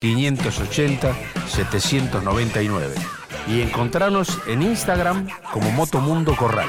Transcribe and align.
580 0.00 1.12
799 1.48 2.94
y 3.48 3.62
encontrarnos 3.62 4.38
en 4.46 4.62
Instagram 4.62 5.26
como 5.52 5.72
Motomundo 5.72 6.36
Corral. 6.36 6.68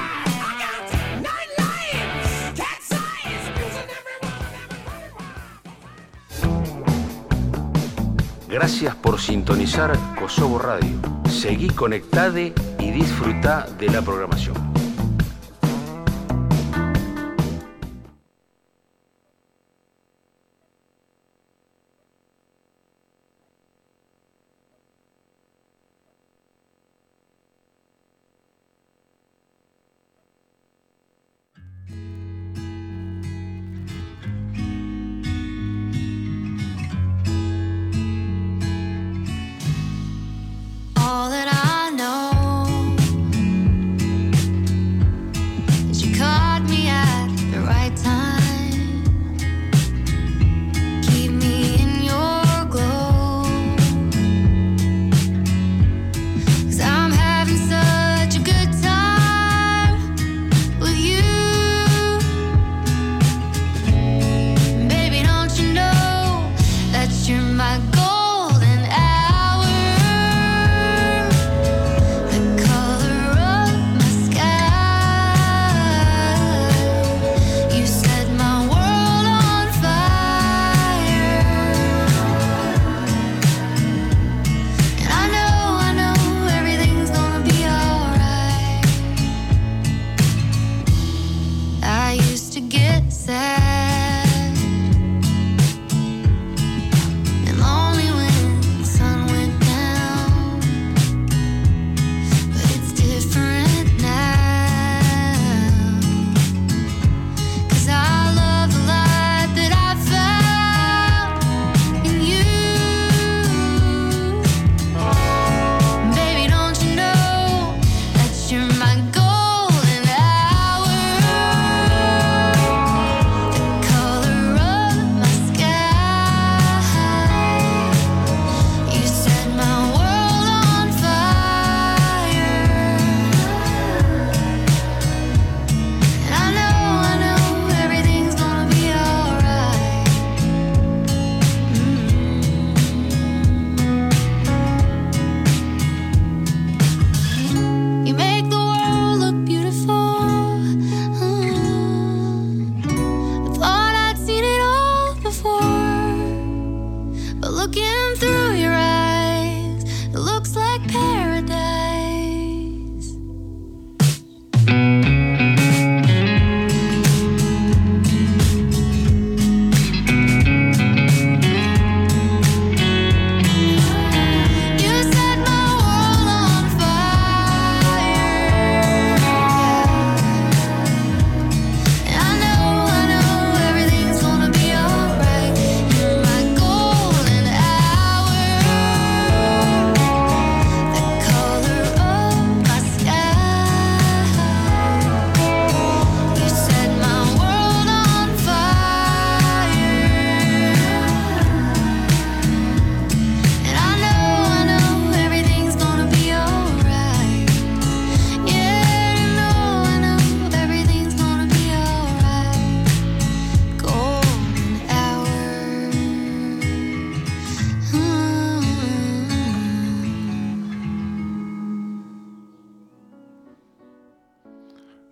Gracias 8.48 8.96
por 8.96 9.20
sintonizar 9.20 9.96
Kosovo 10.20 10.58
Radio. 10.58 11.00
Seguí 11.30 11.68
conectade 11.70 12.56
y 12.80 12.90
disfruta 12.90 13.68
de 13.78 13.90
la 13.90 14.02
programación. 14.02 14.69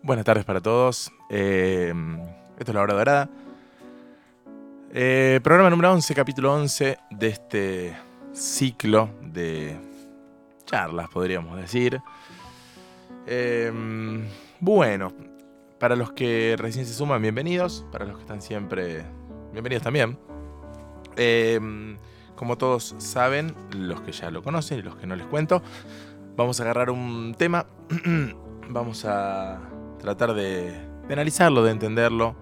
Buenas 0.08 0.24
tardes 0.24 0.46
para 0.46 0.62
todos. 0.62 1.12
Eh, 1.30 1.94
esto 2.58 2.72
es 2.72 2.74
La 2.74 2.82
Hora 2.82 2.94
Dorada. 2.94 3.30
Eh, 4.94 5.42
programa 5.44 5.70
número 5.70 5.92
11, 5.92 6.16
capítulo 6.16 6.54
11 6.54 6.98
de 7.12 7.28
este 7.28 7.98
ciclo 8.32 9.10
de 9.22 9.78
charlas, 10.64 11.10
podríamos 11.10 11.58
decir. 11.58 12.00
Eh, 13.26 13.70
bueno, 14.62 15.12
para 15.78 15.98
los 15.98 16.14
que 16.14 16.56
recién 16.58 16.86
se 16.86 16.94
suman, 16.94 17.22
bienvenidos. 17.22 17.86
Para 17.92 18.06
los 18.06 18.16
que 18.16 18.22
están 18.22 18.42
siempre, 18.42 19.04
bienvenidos 19.52 19.84
también. 19.84 20.18
como 22.38 22.58
todos 22.58 22.96
saben, 22.98 23.54
los 23.76 24.00
que 24.00 24.14
ya 24.14 24.32
lo 24.32 24.42
conocen 24.42 24.80
y 24.80 24.84
los 24.84 24.96
que 24.96 25.06
no 25.06 25.18
les 25.18 25.28
cuento, 25.28 25.62
vamos 26.38 26.62
a 26.62 26.64
agarrar 26.64 26.92
un 26.92 27.36
tema. 27.38 27.66
vamos 28.70 29.04
a 29.04 29.60
tratar 30.00 30.34
de, 30.34 30.74
analizarlo, 31.10 31.64
de 31.64 31.72
entenderlo, 31.72 32.36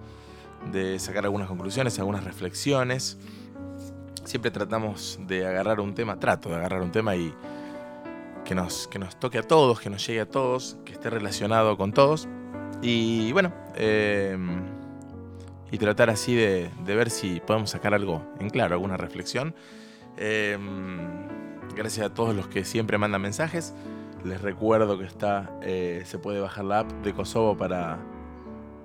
de 0.72 0.98
sacar 0.98 1.24
algunas 1.24 1.48
conclusiones, 1.48 1.98
algunas 1.98 2.24
reflexiones. 2.24 3.18
Siempre 4.24 4.50
tratamos 4.50 5.18
de 5.26 5.46
agarrar 5.46 5.80
un 5.80 5.94
tema, 5.94 6.18
trato 6.18 6.48
de 6.48 6.56
agarrar 6.56 6.82
un 6.82 6.90
tema 6.90 7.14
y 7.14 7.32
que 8.44 8.54
nos, 8.54 8.88
que 8.88 8.98
nos 8.98 9.18
toque 9.18 9.38
a 9.38 9.42
todos, 9.42 9.80
que 9.80 9.90
nos 9.90 10.06
llegue 10.06 10.20
a 10.20 10.30
todos, 10.30 10.78
que 10.84 10.92
esté 10.92 11.10
relacionado 11.10 11.76
con 11.76 11.92
todos. 11.92 12.28
Y 12.82 13.32
bueno, 13.32 13.52
em, 13.74 14.62
y 15.70 15.78
tratar 15.78 16.10
así 16.10 16.34
de, 16.34 16.70
ver 16.84 17.10
si 17.10 17.40
podemos 17.40 17.70
sacar 17.70 17.94
algo 17.94 18.22
en 18.38 18.50
claro, 18.50 18.74
alguna 18.74 18.96
reflexión. 18.96 19.54
Em, 20.16 20.98
gracias 21.74 22.06
a 22.06 22.14
todos 22.14 22.34
los 22.34 22.46
que 22.48 22.64
siempre 22.64 22.98
mandan 22.98 23.22
mensajes. 23.22 23.74
Les 24.24 24.40
recuerdo 24.40 24.98
que 24.98 25.04
está, 25.04 25.50
eh, 25.62 26.02
se 26.04 26.18
puede 26.18 26.40
bajar 26.40 26.64
la 26.64 26.80
app 26.80 26.90
de 27.02 27.12
Kosovo 27.12 27.56
para, 27.56 27.98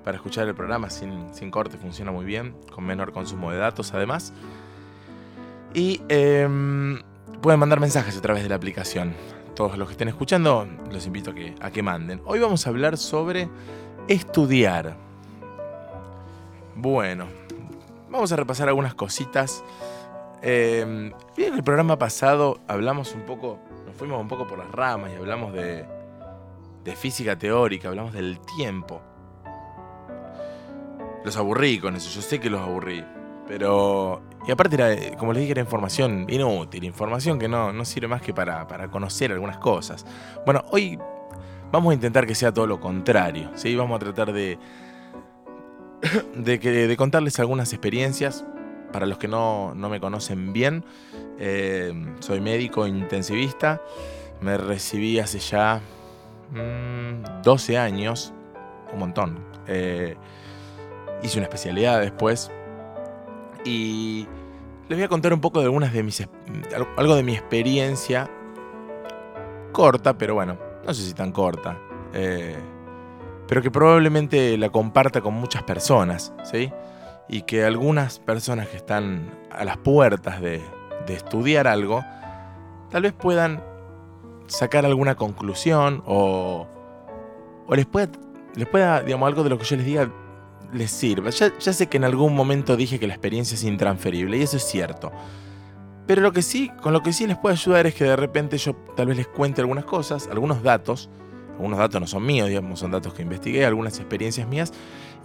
para 0.04 0.18
escuchar 0.18 0.48
el 0.48 0.56
programa 0.56 0.90
sin, 0.90 1.34
sin, 1.34 1.52
corte, 1.52 1.78
funciona 1.78 2.12
muy 2.12 2.26
bien, 2.26 2.56
con 2.74 2.84
menor 2.86 3.12
consumo 3.12 3.52
de 3.52 3.58
datos 3.58 3.94
además. 3.94 4.34
Y 5.74 6.02
em, 6.10 7.02
pueden 7.42 7.60
mandar 7.60 7.80
mensajes 7.80 8.18
a 8.18 8.22
través 8.22 8.44
de 8.44 8.50
la 8.50 8.56
aplicación. 8.56 9.14
Todos 9.56 9.78
los 9.78 9.88
que 9.88 9.94
estén 9.94 10.08
escuchando, 10.08 10.68
los 10.92 11.06
invito 11.06 11.34
a 11.62 11.72
que, 11.72 11.84
manden. 11.84 12.22
Hoy 12.26 12.40
vamos 12.40 12.66
a 12.66 12.70
hablar 12.70 12.98
sobre 12.98 13.50
estudiar. 14.08 14.96
Bueno, 16.76 17.28
vamos 18.10 18.32
a 18.32 18.36
repasar 18.36 18.68
algunas 18.68 18.96
cositas. 18.96 19.64
Eh, 20.42 21.12
en 21.38 21.54
el 21.54 21.64
programa 21.64 21.98
pasado 21.98 22.60
hablamos 22.68 23.14
un 23.14 23.22
poco, 23.22 23.60
fuimos 24.02 24.20
un 24.20 24.28
poco 24.28 24.48
por 24.48 24.58
las 24.58 24.72
ramas 24.72 25.12
y 25.14 25.16
hablamos 25.16 25.54
de, 25.54 25.86
de 26.84 26.96
física 26.96 27.38
teórica, 27.38 27.90
hablamos 27.90 28.14
del 28.14 28.40
tiempo. 28.58 29.00
Los 31.24 31.38
aburrí 31.38 31.78
con 31.78 31.96
eso, 31.96 32.10
yo 32.10 32.20
sé 32.24 32.40
que 32.40 32.50
los 32.50 32.62
aburrí. 32.62 33.06
Pero. 33.48 34.24
Y 34.48 34.52
aparte, 34.52 34.76
era, 34.76 35.16
como 35.18 35.34
les 35.34 35.42
dije, 35.42 35.52
era 35.52 35.62
información 35.62 36.26
inútil, 36.30 36.84
información 36.84 37.38
que 37.38 37.48
no, 37.48 37.72
no 37.72 37.86
sirve 37.86 38.08
más 38.08 38.24
que 38.24 38.34
para, 38.34 38.68
para, 38.68 38.90
conocer 38.90 39.32
algunas 39.32 39.60
cosas. 39.60 40.04
Bueno, 40.46 40.66
hoy 40.72 40.98
vamos 41.72 41.92
a 41.92 41.94
intentar 41.94 42.26
que 42.26 42.34
sea 42.34 42.52
todo 42.52 42.66
lo 42.66 42.80
contrario. 42.80 43.52
¿sí? 43.54 43.76
Vamos 43.76 43.98
a 43.98 44.00
tratar 44.00 44.34
de, 44.34 44.58
de, 46.36 46.60
que, 46.60 46.72
de 46.72 46.98
contarles 46.98 47.40
algunas 47.40 47.72
experiencias. 47.72 48.46
Para 48.92 49.06
los 49.06 49.18
que 49.18 49.28
no, 49.28 49.74
no 49.76 49.90
me 49.90 50.00
conocen 50.00 50.54
bien, 50.54 50.84
eh, 51.40 51.94
soy 52.20 52.42
médico 52.42 52.88
intensivista. 52.88 53.82
Me 54.42 54.58
recibí 54.58 55.20
hace 55.20 55.40
ya 55.40 55.82
mmm, 56.52 57.42
12 57.44 57.78
años, 57.78 58.34
un 58.94 59.00
montón. 59.00 59.40
Eh, 59.68 60.16
hice 61.24 61.38
una 61.38 61.46
especialidad 61.46 62.02
después 62.02 62.52
y 63.64 64.28
les 64.90 64.98
voy 64.98 65.04
a 65.04 65.08
contar 65.08 65.34
un 65.34 65.42
poco 65.42 65.60
de 65.60 65.66
algunas 65.66 65.94
de 65.94 66.04
mis 66.04 66.28
algo 66.98 67.16
de 67.16 67.24
mi 67.24 67.34
experiencia 67.34 68.30
corta, 69.72 70.18
pero 70.18 70.34
bueno, 70.34 70.58
no 70.86 70.94
sé 70.94 71.04
si 71.04 71.14
tan 71.14 71.32
corta, 71.32 71.78
eh, 72.14 72.58
pero 73.48 73.62
que 73.62 73.72
probablemente 73.72 74.58
la 74.58 74.70
comparta 74.70 75.22
con 75.22 75.34
muchas 75.34 75.64
personas, 75.64 76.34
¿sí? 76.44 76.72
Y 77.28 77.44
que 77.44 77.64
algunas 77.64 78.20
personas 78.20 78.68
que 78.68 78.78
están 78.78 79.32
a 79.52 79.64
las 79.64 79.78
puertas 79.78 80.42
de, 80.42 80.62
estudiar 81.08 81.68
algo, 81.68 82.04
tal 82.90 83.02
vez 83.02 83.12
puedan 83.12 83.62
sacar 84.48 84.86
alguna 84.86 85.16
conclusión 85.16 86.04
o, 86.06 86.68
o 87.68 87.76
les 87.76 87.86
pueda, 87.86 88.10
les 88.56 88.68
pueda, 88.68 89.02
digamos, 89.02 89.28
algo 89.28 89.44
de 89.44 89.50
lo 89.50 89.58
que 89.58 89.66
yo 89.66 89.76
les 89.76 89.86
diga 89.86 90.10
les 90.74 90.92
sirva. 90.92 91.30
Ya, 91.30 91.52
ya, 91.58 91.74
sé 91.74 91.88
que 91.88 91.98
en 91.98 92.04
algún 92.04 92.36
momento 92.36 92.78
dije 92.78 93.00
que 93.00 93.08
la 93.08 93.14
experiencia 93.14 93.56
es 93.56 93.64
intransferible 93.64 94.38
y 94.38 94.42
eso 94.42 94.58
es 94.58 94.64
cierto. 94.64 95.12
Pero 96.08 96.22
lo 96.22 96.32
que 96.32 96.42
sí, 96.42 96.70
con 96.82 96.94
lo 96.94 97.04
que 97.04 97.14
sí 97.14 97.28
les 97.28 97.38
puede 97.38 97.54
ayudar 97.54 97.88
es 97.88 97.96
que 97.96 98.04
de 98.04 98.16
repente 98.16 98.58
yo 98.58 98.76
tal 98.96 99.08
vez 99.08 99.18
les 99.18 99.28
cuente 99.28 99.62
algunas 99.62 99.86
cosas, 99.86 100.28
algunos 100.32 100.64
datos. 100.64 101.10
Algunos 101.54 101.78
datos 101.78 102.02
no 102.02 102.08
son 102.08 102.26
míos, 102.26 102.48
digamos, 102.48 102.80
son 102.80 102.92
datos 102.92 103.14
que 103.14 103.22
investigué, 103.22 103.66
algunas 103.66 104.00
experiencias 104.00 104.48
mías. 104.48 104.74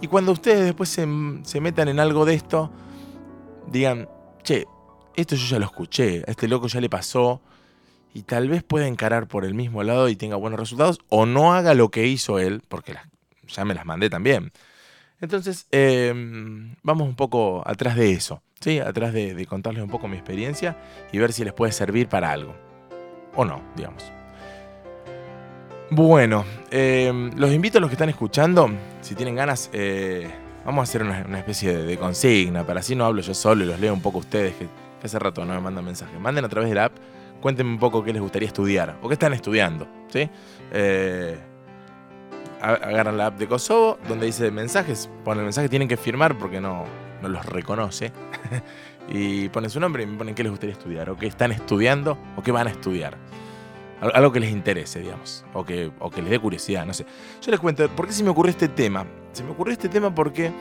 Y 0.01 0.07
cuando 0.07 0.31
ustedes 0.31 0.63
después 0.63 0.89
se, 0.89 1.05
metan 1.05 1.87
en 1.87 1.99
algo 1.99 2.25
de 2.25 2.35
esto, 2.35 2.71
digan, 3.71 4.07
che, 4.43 4.65
esto 5.15 5.35
yo 5.35 5.47
ya 5.47 5.59
lo 5.59 5.65
escuché, 5.65 6.23
a 6.27 6.31
este 6.31 6.47
loco 6.47 6.67
ya 6.67 6.79
le 6.79 6.89
pasó, 6.89 7.41
y 8.13 8.23
tal 8.23 8.49
vez 8.49 8.63
pueda 8.63 8.87
encarar 8.87 9.27
por 9.27 9.45
el 9.45 9.53
mismo 9.53 9.83
lado 9.83 10.09
y 10.09 10.15
tenga 10.15 10.35
buenos 10.35 10.59
resultados, 10.59 10.99
o 11.09 11.25
no 11.25 11.53
haga 11.53 11.73
lo 11.73 11.89
que 11.89 12.07
hizo 12.07 12.39
él, 12.39 12.61
porque 12.67 12.95
ya 13.47 13.65
me 13.65 13.73
las 13.73 13.85
mandé 13.85 14.09
también. 14.09 14.51
Entonces, 15.19 15.67
eh, 15.71 16.13
vamos 16.83 17.07
un 17.07 17.15
poco 17.15 17.63
atrás 17.65 17.95
de 17.95 18.11
eso, 18.11 18.43
¿sí? 18.59 18.79
Atrás 18.79 19.13
de, 19.13 19.45
contarles 19.47 19.83
un 19.83 19.89
poco 19.89 20.07
mi 20.07 20.15
experiencia 20.17 20.77
y 21.11 21.17
ver 21.17 21.33
si 21.33 21.43
les 21.43 21.53
puede 21.53 21.71
servir 21.71 22.07
para 22.07 22.31
algo. 22.31 22.55
O 23.35 23.45
no, 23.45 23.61
digamos. 23.75 24.16
Bueno, 25.89 26.43
eh, 26.69 27.31
los 27.37 27.53
invito 27.53 27.77
a 27.77 27.81
los 27.81 27.89
que 27.89 27.93
están 27.93 28.09
escuchando, 28.09 28.69
si 28.99 29.15
tienen 29.15 29.35
ganas, 29.35 29.69
eh, 29.71 30.29
vamos 30.65 30.81
a 30.81 30.83
hacer 30.83 31.01
una, 31.01 31.39
especie 31.39 31.77
de, 31.77 31.97
consigna, 31.97 32.65
para 32.65 32.81
así 32.81 32.93
no 32.93 33.05
hablo 33.05 33.21
yo 33.21 33.33
solo 33.33 33.63
y 33.63 33.67
los 33.67 33.79
leo 33.79 33.93
un 33.93 34.01
poco 34.01 34.17
ustedes, 34.17 34.53
que, 34.55 34.65
que 34.65 35.05
hace 35.05 35.17
rato 35.17 35.45
no 35.45 35.53
me 35.53 35.61
mandan 35.61 35.85
mensajes. 35.85 36.19
Manden 36.19 36.43
a 36.43 36.49
través 36.49 36.69
de 36.69 36.75
la 36.75 36.85
app, 36.85 36.93
cuéntenme 37.39 37.71
un 37.71 37.79
poco 37.79 38.03
qué 38.03 38.11
les 38.11 38.21
gustaría 38.21 38.47
estudiar 38.47 38.97
o 39.01 39.07
qué 39.07 39.13
están 39.13 39.31
estudiando, 39.31 39.87
¿sí? 40.09 40.29
Eh, 40.71 41.37
agarran 42.61 43.15
la 43.15 43.27
app 43.27 43.37
de 43.37 43.47
Kosovo, 43.47 43.97
donde 44.09 44.25
dice 44.25 44.51
mensajes, 44.51 45.09
ponen 45.23 45.39
el 45.39 45.45
mensaje, 45.45 45.69
tienen 45.69 45.87
que 45.87 45.95
firmar 45.95 46.37
porque 46.37 46.59
no, 46.59 46.83
no 47.21 47.29
los 47.29 47.45
reconoce. 47.45 48.11
y 49.09 49.47
ponen 49.49 49.69
su 49.69 49.79
nombre 49.79 50.03
y 50.03 50.05
me 50.05 50.17
ponen 50.17 50.35
qué 50.35 50.43
les 50.43 50.49
gustaría 50.49 50.73
estudiar, 50.73 51.09
o 51.09 51.15
qué 51.15 51.27
están 51.27 51.53
estudiando, 51.53 52.17
o 52.35 52.43
qué 52.43 52.51
van 52.51 52.67
a 52.67 52.71
estudiar. 52.71 53.17
Algo 53.99 54.31
que 54.31 54.39
les 54.39 54.51
interese, 54.51 54.99
digamos, 54.99 55.43
o 55.53 55.65
que, 55.65 55.91
o 55.99 56.11
que 56.11 56.21
les 56.21 56.29
dé 56.29 56.39
curiosidad, 56.39 56.85
no 56.85 56.93
sé. 56.93 57.05
Yo 57.41 57.49
les 57.49 57.59
cuento, 57.59 57.89
¿por 57.89 58.05
qué 58.05 58.13
se 58.13 58.23
me 58.23 58.29
ocurrió 58.29 58.51
este 58.51 58.67
tema? 58.67 59.05
Se 59.33 59.43
me 59.43 59.51
ocurrió 59.51 59.73
este 59.73 59.89
tema 59.89 60.13
porque 60.13 60.51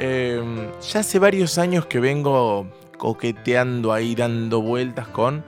eh, 0.00 0.42
ya 0.80 1.00
hace 1.00 1.18
varios 1.20 1.56
años 1.58 1.86
que 1.86 2.00
vengo 2.00 2.66
coqueteando 2.96 3.92
ahí, 3.92 4.16
dando 4.16 4.60
vueltas 4.60 5.06
con 5.08 5.44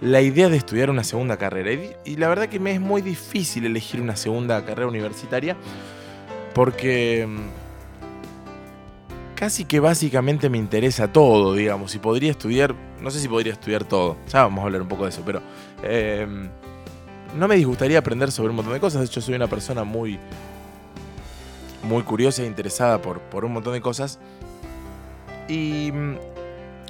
la 0.00 0.22
idea 0.22 0.48
de 0.48 0.56
estudiar 0.56 0.88
una 0.88 1.04
segunda 1.04 1.36
carrera. 1.36 1.72
Y, 1.72 2.12
y, 2.12 2.16
la 2.16 2.28
verdad 2.28 2.48
que 2.48 2.58
me 2.58 2.72
es 2.72 2.80
muy 2.80 3.02
difícil 3.02 3.66
elegir 3.66 4.00
una 4.00 4.16
segunda 4.16 4.64
carrera 4.64 4.88
universitaria 4.88 5.56
porque 6.54 7.26
mm, 7.28 7.63
casi 9.44 9.66
que 9.66 9.78
básicamente 9.78 10.48
me 10.48 10.56
interesa 10.56 11.12
todo, 11.12 11.52
digamos. 11.52 11.94
Y 11.94 11.98
podría 11.98 12.30
estudiar, 12.30 12.74
no 13.02 13.10
sé 13.10 13.20
si 13.20 13.28
podría 13.28 13.52
estudiar 13.52 13.84
todo, 13.84 14.16
ya 14.26 14.44
vamos 14.44 14.62
a 14.62 14.64
hablar 14.64 14.80
un 14.80 14.88
poco 14.88 15.02
de 15.02 15.10
eso, 15.10 15.20
pero 15.22 15.42
eh, 15.82 16.26
no 17.36 17.46
me 17.46 17.56
disgustaría 17.56 17.98
aprender 17.98 18.32
sobre 18.32 18.48
un 18.48 18.56
montón 18.56 18.72
de 18.72 18.80
cosas. 18.80 19.00
De 19.02 19.06
hecho, 19.06 19.20
soy 19.20 19.34
una 19.34 19.46
persona 19.46 19.84
muy, 19.84 20.18
muy 21.82 22.02
curiosa 22.04 22.42
e 22.42 22.46
interesada 22.46 23.02
por, 23.02 23.20
por 23.20 23.44
un 23.44 23.52
montón 23.52 23.74
de 23.74 23.82
cosas. 23.82 24.18
Y 25.46 25.92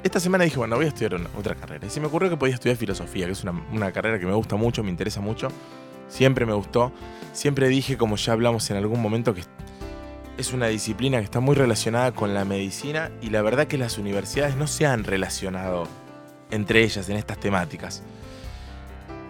esta 0.04 0.20
semana 0.20 0.44
dije, 0.44 0.56
bueno, 0.56 0.76
voy 0.76 0.84
a 0.84 0.88
estudiar 0.90 1.16
otra 1.36 1.56
carrera. 1.56 1.84
Y 1.84 1.90
se 1.90 1.98
me 1.98 2.06
ocurrió 2.06 2.30
que 2.30 2.36
podía 2.36 2.54
estudiar 2.54 2.76
filosofía, 2.76 3.26
que 3.26 3.32
es 3.32 3.42
una, 3.42 3.90
carrera 3.90 4.20
que 4.20 4.26
me 4.26 4.34
gusta 4.34 4.54
mucho, 4.54 4.84
me 4.84 4.90
interesa 4.90 5.20
mucho. 5.20 5.48
Siempre 6.06 6.46
me 6.46 6.52
gustó. 6.52 6.92
Siempre 7.32 7.66
dije, 7.66 7.96
como 7.96 8.14
ya 8.14 8.32
hablamos 8.32 8.70
en 8.70 8.76
algún 8.76 9.02
momento, 9.02 9.34
que 9.34 9.42
es 10.36 10.52
una 10.52 10.66
disciplina 10.66 11.18
que 11.18 11.24
está 11.24 11.40
muy 11.40 11.54
relacionada 11.54 12.12
con 12.12 12.34
la 12.34 12.44
medicina 12.44 13.10
y 13.22 13.30
la 13.30 13.42
verdad 13.42 13.66
que 13.66 13.78
las 13.78 13.98
universidades 13.98 14.56
no 14.56 14.66
se 14.66 14.86
han 14.86 15.04
relacionado 15.04 15.86
entre 16.50 16.82
ellas 16.82 17.08
en 17.08 17.16
estas 17.16 17.38
temáticas. 17.38 18.02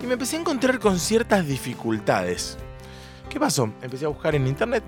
Y 0.02 0.06
me 0.06 0.14
empecé 0.14 0.36
a 0.36 0.40
encontrar 0.40 0.78
con 0.78 0.98
ciertas 0.98 1.46
dificultades. 1.46 2.58
¿Qué 3.28 3.38
pasó? 3.38 3.70
Empecé 3.82 4.04
a 4.04 4.08
buscar 4.08 4.34
en 4.34 4.46
internet, 4.46 4.82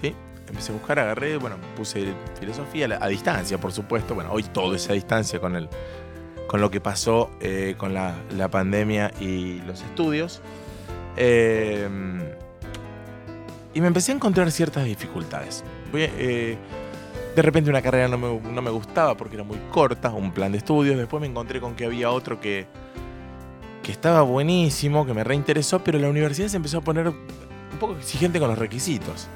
¿sí? 0.00 0.14
empecé 0.48 0.72
a 0.72 0.74
buscar, 0.74 0.98
agarré, 0.98 1.36
bueno, 1.36 1.56
puse 1.76 2.14
filosofía 2.38 2.98
a, 3.00 3.08
distancia, 3.08 3.58
por 3.58 3.72
supuesto. 3.72 4.14
Bueno, 4.14 4.30
hoy 4.32 4.42
todo 4.42 4.74
es 4.74 4.88
a 4.90 4.92
distancia 4.92 5.40
con, 5.40 5.56
el, 5.56 5.68
con 6.46 6.60
lo 6.60 6.70
que 6.70 6.80
pasó 6.80 7.30
eh, 7.40 7.74
con 7.76 7.94
la, 7.94 8.14
la, 8.36 8.48
pandemia 8.48 9.10
y 9.20 9.60
los 9.62 9.82
estudios. 9.82 10.42
Eh, 11.16 11.88
y 13.74 13.80
me 13.80 13.88
empecé 13.88 14.12
a 14.12 14.14
encontrar 14.14 14.50
ciertas 14.50 14.84
dificultades. 14.84 15.64
Eh, 15.94 16.56
de 17.34 17.42
repente 17.42 17.70
una 17.70 17.82
carrera 17.82 18.08
no 18.08 18.18
me, 18.18 18.40
no 18.40 18.62
me, 18.62 18.70
gustaba 18.70 19.16
porque 19.16 19.34
era 19.34 19.44
muy 19.44 19.58
corta, 19.70 20.10
un 20.10 20.32
plan 20.32 20.52
de 20.52 20.58
estudios. 20.58 20.96
Después 20.96 21.20
me 21.20 21.26
encontré 21.26 21.60
con 21.60 21.74
que 21.74 21.84
había 21.84 22.10
otro 22.10 22.40
que, 22.40 22.66
que 23.82 23.92
estaba 23.92 24.22
buenísimo, 24.22 25.04
que 25.04 25.14
me 25.14 25.24
reinteresó, 25.24 25.82
pero 25.82 25.98
la 25.98 26.08
universidad 26.08 26.48
se 26.48 26.56
empezó 26.56 26.78
a 26.78 26.80
poner 26.82 27.08
un 27.08 27.78
poco 27.80 27.96
exigente 27.96 28.38
con 28.38 28.48
los 28.48 28.58
requisitos 28.58 29.28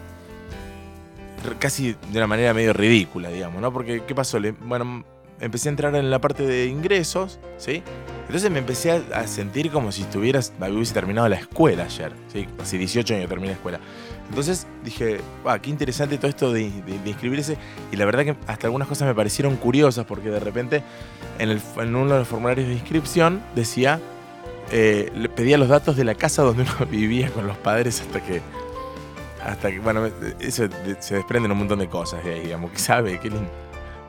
casi 1.58 1.94
de 2.10 2.18
una 2.18 2.26
manera 2.26 2.54
medio 2.54 2.72
ridícula, 2.72 3.30
digamos, 3.30 3.60
¿no? 3.60 3.72
Porque, 3.72 4.02
¿qué 4.06 4.14
pasó? 4.14 4.38
Le, 4.38 4.52
bueno, 4.52 5.04
empecé 5.40 5.68
a 5.68 5.70
entrar 5.70 5.94
en 5.94 6.10
la 6.10 6.20
parte 6.20 6.46
de 6.46 6.66
ingresos, 6.66 7.38
¿sí? 7.56 7.82
Entonces 8.26 8.50
me 8.50 8.58
empecé 8.58 8.90
a, 8.90 9.26
sentir 9.26 9.70
como 9.70 9.90
si 9.92 10.02
estuvieras, 10.02 10.52
hubiese 10.60 10.92
terminado 10.92 11.28
la 11.28 11.36
escuela 11.36 11.84
ayer, 11.84 12.12
¿sí? 12.32 12.46
Hace 12.60 12.78
18 12.78 13.14
años 13.14 13.28
terminé 13.28 13.48
la 13.48 13.54
escuela. 13.54 13.80
Entonces 14.28 14.66
dije, 14.84 15.20
wow, 15.42 15.58
qué 15.60 15.70
interesante 15.70 16.18
todo 16.18 16.28
esto 16.28 16.52
de, 16.52 16.70
inscribirse. 17.04 17.56
Y 17.90 17.96
la 17.96 18.04
verdad 18.04 18.24
que 18.24 18.36
hasta 18.46 18.66
algunas 18.66 18.88
cosas 18.88 19.08
me 19.08 19.14
parecieron 19.14 19.56
curiosas 19.56 20.04
porque 20.04 20.30
de 20.30 20.40
repente 20.40 20.82
en, 21.38 21.50
uno 21.94 22.12
de 22.12 22.18
los 22.20 22.28
formularios 22.28 22.68
de 22.68 22.74
inscripción 22.74 23.42
decía, 23.54 24.00
eh, 24.70 25.28
pedía 25.34 25.56
los 25.56 25.68
datos 25.68 25.96
de 25.96 26.04
la 26.04 26.14
casa 26.14 26.42
donde 26.42 26.62
uno 26.62 26.86
vivía 26.90 27.30
con 27.30 27.46
los 27.46 27.56
padres 27.56 28.00
hasta 28.00 28.22
que 28.22 28.42
hasta 29.44 29.70
que, 29.70 29.78
bueno, 29.78 30.10
eso 30.40 30.68
se 30.98 31.14
desprenden 31.14 31.52
un 31.52 31.58
montón 31.58 31.78
de 31.78 31.88
cosas 31.88 32.22
de 32.24 32.34
ahí, 32.34 32.40
digamos, 32.40 32.72
que 32.72 32.78
sabe, 32.78 33.18
que, 33.18 33.30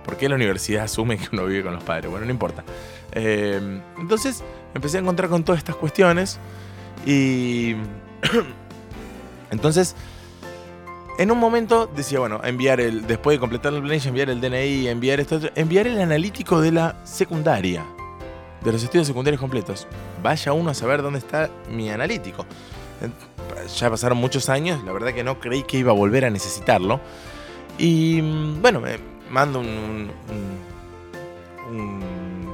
¿por 0.04 0.18
qué 0.18 0.28
la 0.28 0.36
universidad 0.36 0.84
asume 0.84 1.18
que 1.18 1.28
uno 1.32 1.46
vive 1.46 1.64
con 1.64 1.74
los 1.74 1.84
padres? 1.84 2.10
Bueno, 2.10 2.26
no 2.26 2.32
importa. 2.32 2.64
Eh, 3.14 3.82
entonces 3.98 4.44
empecé 4.74 4.98
a 4.98 5.02
encontrar 5.02 5.30
con 5.30 5.44
todas 5.44 5.60
estas 5.60 5.76
cuestiones 5.76 6.40
y 7.06 7.76
entonces 9.52 9.96
en 11.20 11.32
un 11.32 11.38
momento 11.38 11.86
decía, 11.86 12.20
bueno, 12.20 12.40
enviar 12.46 12.80
el, 12.80 13.06
después 13.06 13.36
de 13.36 13.40
completar 13.42 13.74
el 13.74 13.82
planilla, 13.82 14.08
enviar 14.08 14.30
el 14.30 14.40
DNI, 14.40 14.88
enviar 14.88 15.20
esto, 15.20 15.40
enviar 15.56 15.86
el 15.86 16.00
analítico 16.00 16.62
de 16.62 16.72
la 16.72 16.96
secundaria, 17.04 17.86
de 18.64 18.72
los 18.72 18.82
estudios 18.82 19.06
secundarios 19.06 19.42
completos. 19.42 19.86
Vaya 20.24 20.54
uno 20.54 20.70
a 20.70 20.74
saber 20.74 21.02
dónde 21.02 21.20
está 21.20 21.50
mi 21.70 21.90
analítico. 21.90 22.46
Ya 23.78 23.90
pasaron 23.90 24.18
muchos 24.18 24.48
años, 24.48 24.82
la 24.86 24.94
verdad 24.94 25.14
que 25.14 25.26
no 25.26 25.42
creí 25.42 25.64
que 25.64 25.78
iba 25.78 25.92
a 25.92 25.96
volver 25.96 26.24
a 26.24 26.30
necesitarlo. 26.30 27.02
Y 27.78 28.22
mm, 28.22 28.62
bueno, 28.62 28.80
me 28.80 28.98
mando 29.30 29.60
un, 29.60 30.12
un, 31.70 32.00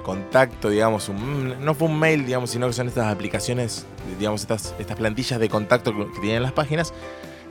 contacto, 0.05 0.69
digamos, 0.69 1.09
no 1.09 1.73
fue 1.73 1.87
un 1.87 1.97
mail, 1.97 2.27
digamos, 2.27 2.51
sino 2.51 2.67
que 2.67 2.73
son 2.73 2.87
estas 2.87 3.11
aplicaciones, 3.11 3.87
digamos, 4.19 4.41
estas, 4.41 4.75
estas 4.77 4.95
plantillas 4.97 5.39
de 5.39 5.49
contacto 5.49 5.91
que 6.13 6.19
tienen 6.21 6.43
las 6.43 6.51
páginas 6.51 6.93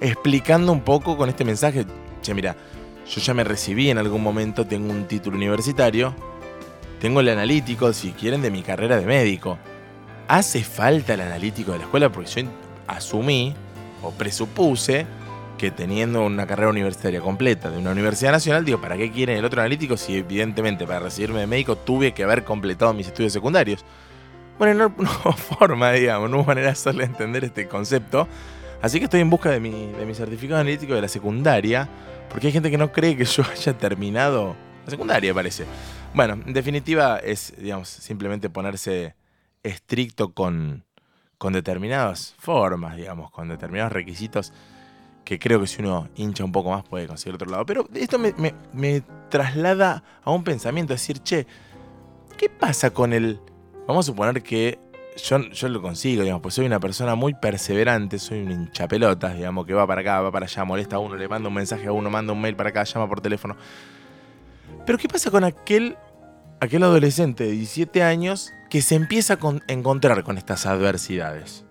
explicando 0.01 0.71
un 0.71 0.81
poco 0.81 1.17
con 1.17 1.29
este 1.29 1.45
mensaje, 1.45 1.85
che, 2.23 2.33
mira, 2.33 2.55
yo 3.09 3.21
ya 3.21 3.35
me 3.35 3.43
recibí 3.43 3.91
en 3.91 3.99
algún 3.99 4.23
momento, 4.23 4.65
tengo 4.67 4.93
un 4.93 5.09
título 5.09 5.37
universitario, 5.37 6.15
tengo 7.01 7.19
el 7.19 7.29
analítico, 7.29 7.93
si 7.93 8.13
quieren, 8.13 8.41
de 8.41 8.53
mi 8.53 8.63
carrera 8.63 8.99
de 8.99 9.05
médico. 9.05 9.59
¿Hace 10.29 10.63
falta 10.63 11.15
el 11.15 11.23
analítico 11.23 11.73
de 11.73 11.79
la 11.79 11.85
escuela? 11.85 12.09
Porque 12.11 12.31
yo 12.31 12.49
asumí 12.87 13.53
o 14.01 14.13
presupuse 14.13 15.07
que 15.59 15.71
teniendo 15.71 16.25
una 16.25 16.47
carrera 16.47 16.71
universitaria 16.71 17.21
completa 17.21 17.71
de 17.71 17.79
una 17.79 17.93
universidad 17.93 18.33
nacional, 18.33 18.65
digo, 18.65 18.81
¿para 18.81 18.97
qué 18.97 19.11
quieren 19.11 19.39
el 19.39 19.45
otro 19.45 19.61
analítico 19.61 19.97
si 19.97 20.17
evidentemente 20.17 20.87
para 20.87 21.01
recibirme 21.01 21.41
de 21.41 21.47
médico 21.47 21.77
tuve 21.77 22.13
que 22.13 22.25
haber 22.25 22.45
completado 22.45 22.93
mis 22.93 23.07
estudios 23.07 23.33
secundarios? 23.33 23.85
Bueno, 24.59 24.89
no, 24.89 24.95
no 25.25 25.33
forma, 25.33 25.93
digamos, 25.93 26.31
no 26.31 26.39
hubo 26.39 26.45
manera 26.45 26.69
de 26.69 26.73
hacerle 26.73 27.05
entender 27.05 27.45
este 27.45 27.69
concepto. 27.69 28.29
Así 28.83 28.99
que 28.99 29.05
estoy 29.05 29.21
en 29.21 29.31
busca 29.31 29.51
de 29.51 29.61
mi, 29.61 29.93
de 29.93 30.05
mi 30.05 30.15
certificado 30.15 30.61
analítico 30.61 30.95
de 30.95 31.01
la 31.01 31.09
secundaria, 31.09 31.89
porque 32.29 32.49
hay 32.49 32.53
gente 32.53 32.71
que 32.71 32.79
no 32.79 32.93
cree 32.93 33.17
que 33.17 33.25
yo 33.25 33.43
haya 33.53 33.73
terminado 33.79 34.57
la 34.85 34.91
secundaria, 34.91 35.33
parece. 35.33 35.65
Bueno, 36.13 36.35
en 36.35 36.53
definitiva 36.53 37.19
es, 37.19 37.55
digamos, 37.57 37.89
simplemente 37.89 38.51
ponerse 38.51 39.15
estricto 39.63 40.33
con, 40.33 40.85
con 41.39 41.53
determinadas 41.53 42.35
formas, 42.39 42.97
digamos, 42.97 43.31
con 43.31 43.49
determinados 43.49 43.93
requisitos 43.93 44.53
que 45.25 45.39
creo 45.39 45.61
que 45.61 45.67
si 45.67 45.81
uno 45.83 46.09
hincha 46.17 46.45
un 46.45 46.53
poco 46.53 46.71
más 46.71 46.85
puede 46.85 47.07
conseguir 47.07 47.35
otro 47.35 47.51
lado. 47.51 47.65
Pero 47.67 47.89
esto 47.95 48.19
me, 48.19 48.35
me, 48.73 49.03
traslada 49.31 50.05
a 50.23 50.31
un 50.31 50.45
pensamiento, 50.45 50.93
decir, 50.93 51.19
che, 51.21 51.47
¿qué 52.37 52.49
pasa 52.49 52.91
con 52.91 53.13
el... 53.13 53.41
Vamos 53.87 54.07
a 54.07 54.13
suponer 54.13 54.43
que 54.43 54.79
yo, 55.17 55.69
lo 55.69 55.83
consigo, 55.83 56.23
digamos, 56.23 56.43
pues 56.43 56.55
soy 56.55 56.67
una 56.67 56.81
persona 56.81 57.15
muy 57.15 57.35
perseverante, 57.35 58.19
soy 58.19 58.43
un 58.43 58.51
hinchapelotas, 58.51 59.35
digamos, 59.35 59.67
que 59.67 59.75
va 59.75 59.87
para 59.87 60.01
acá, 60.01 60.21
va 60.21 60.31
para 60.31 60.47
allá, 60.47 60.65
molesta 60.65 60.97
a 60.97 60.99
uno, 60.99 61.17
le 61.17 61.29
manda 61.29 61.49
un 61.49 61.55
mensaje 61.55 61.87
a 61.87 61.93
uno, 61.93 62.11
manda 62.11 62.33
un 62.33 62.41
mail 62.41 62.57
para 62.57 62.71
acá, 62.71 62.85
llama 62.85 63.09
por 63.09 63.21
teléfono. 63.21 63.57
Pero 64.85 64.99
¿qué 64.99 65.09
pasa 65.09 65.31
con 65.31 65.45
aquel, 65.45 65.97
aquel 66.61 66.83
adolescente 66.83 67.45
de 67.45 67.53
17 67.53 68.03
años 68.03 68.53
que 68.71 68.83
se 68.83 68.97
empieza 68.97 69.35
a 69.35 69.73
encontrar 69.73 70.23
con 70.25 70.37
estas 70.37 70.67
adversidades? 70.67 71.65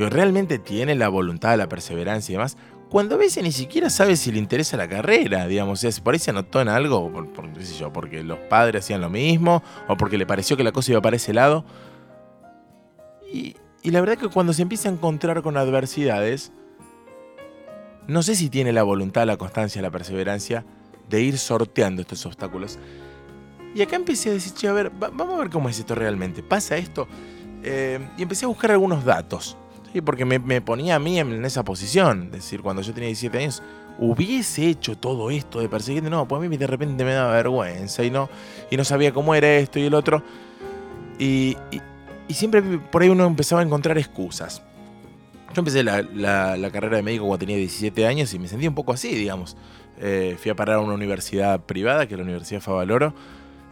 Que 0.00 0.08
realmente 0.08 0.58
tiene 0.58 0.94
la 0.94 1.10
voluntad, 1.10 1.58
la 1.58 1.68
perseverancia 1.68 2.32
y 2.32 2.36
demás, 2.36 2.56
cuando 2.88 3.16
a 3.16 3.18
veces 3.18 3.42
ni 3.42 3.52
siquiera 3.52 3.90
sabe 3.90 4.16
si 4.16 4.32
le 4.32 4.38
interesa 4.38 4.78
la 4.78 4.88
carrera, 4.88 5.46
digamos, 5.46 5.78
o 5.78 5.82
sea, 5.82 5.92
si 5.92 6.00
por 6.00 6.14
ahí 6.14 6.18
se 6.18 6.30
anotó 6.30 6.62
en 6.62 6.70
algo, 6.70 7.12
yo, 7.78 7.92
porque 7.92 8.22
los 8.22 8.38
padres 8.38 8.82
hacían 8.82 9.02
lo 9.02 9.10
mismo, 9.10 9.62
o 9.88 9.98
porque 9.98 10.16
le 10.16 10.24
pareció 10.24 10.56
que 10.56 10.64
la 10.64 10.72
cosa 10.72 10.92
iba 10.92 11.02
para 11.02 11.16
ese 11.16 11.34
lado, 11.34 11.66
y, 13.30 13.56
la 13.84 14.00
verdad 14.00 14.16
que 14.16 14.28
cuando 14.28 14.54
se 14.54 14.62
empieza 14.62 14.88
a 14.88 14.92
encontrar 14.92 15.42
con 15.42 15.58
adversidades, 15.58 16.50
no 18.08 18.22
sé 18.22 18.36
si 18.36 18.48
tiene 18.48 18.72
la 18.72 18.84
voluntad, 18.84 19.26
la 19.26 19.36
constancia, 19.36 19.82
la 19.82 19.90
perseverancia 19.90 20.64
de 21.10 21.20
ir 21.20 21.36
sorteando 21.36 22.00
estos 22.00 22.24
obstáculos. 22.24 22.78
Y 23.74 23.82
acá 23.82 23.96
empecé 23.96 24.30
a 24.30 24.32
decir, 24.32 24.54
che, 24.54 24.66
a 24.66 24.72
ver, 24.72 24.90
vamos 24.98 25.34
a 25.34 25.40
ver 25.40 25.50
cómo 25.50 25.68
es 25.68 25.78
esto 25.78 25.94
realmente. 25.94 26.42
¿Pasa 26.42 26.78
esto? 26.78 27.06
Eh, 27.62 28.00
y 28.16 28.22
empecé 28.22 28.46
a 28.46 28.48
buscar 28.48 28.70
algunos 28.70 29.04
datos. 29.04 29.58
Porque 30.04 30.24
me, 30.24 30.60
ponía 30.60 30.96
a 30.96 30.98
mí 30.98 31.18
en 31.18 31.44
esa 31.44 31.64
posición. 31.64 32.26
Es 32.26 32.32
decir, 32.32 32.62
cuando 32.62 32.82
yo 32.82 32.92
tenía 32.92 33.08
17 33.08 33.38
años, 33.38 33.62
hubiese 33.98 34.68
hecho 34.68 34.96
todo 34.96 35.30
esto 35.30 35.60
de 35.60 35.68
perseguir. 35.68 36.02
No, 36.04 36.26
pues 36.28 36.42
a 36.42 36.48
mí 36.48 36.56
de 36.56 36.66
repente 36.66 37.04
me 37.04 37.12
daba 37.12 37.32
vergüenza 37.32 38.04
y 38.04 38.10
no, 38.10 38.28
y 38.70 38.76
no 38.76 38.84
sabía 38.84 39.12
cómo 39.12 39.34
era 39.34 39.52
esto 39.56 39.78
y 39.78 39.84
el 39.84 39.94
otro. 39.94 40.22
y, 41.18 41.56
y 42.30 42.34
siempre 42.34 42.62
por 42.62 43.02
ahí 43.02 43.08
uno 43.08 43.26
empezaba 43.26 43.60
a 43.60 43.64
encontrar 43.64 43.98
excusas. 43.98 44.62
Yo 45.52 45.62
empecé 45.62 45.82
la, 45.82 46.70
carrera 46.72 46.98
de 46.98 47.02
médico 47.02 47.26
cuando 47.26 47.40
tenía 47.40 47.56
17 47.56 48.06
años 48.06 48.32
y 48.32 48.38
me 48.38 48.46
sentí 48.46 48.68
un 48.68 48.74
poco 48.76 48.92
así, 48.92 49.12
digamos. 49.16 49.56
Eh, 49.98 50.36
fui 50.40 50.52
a 50.52 50.54
parar 50.54 50.76
a 50.76 50.78
una 50.78 50.94
universidad 50.94 51.58
privada, 51.58 52.06
que 52.06 52.14
es 52.14 52.18
la 52.18 52.22
Universidad 52.22 52.60
Favaloro, 52.60 53.14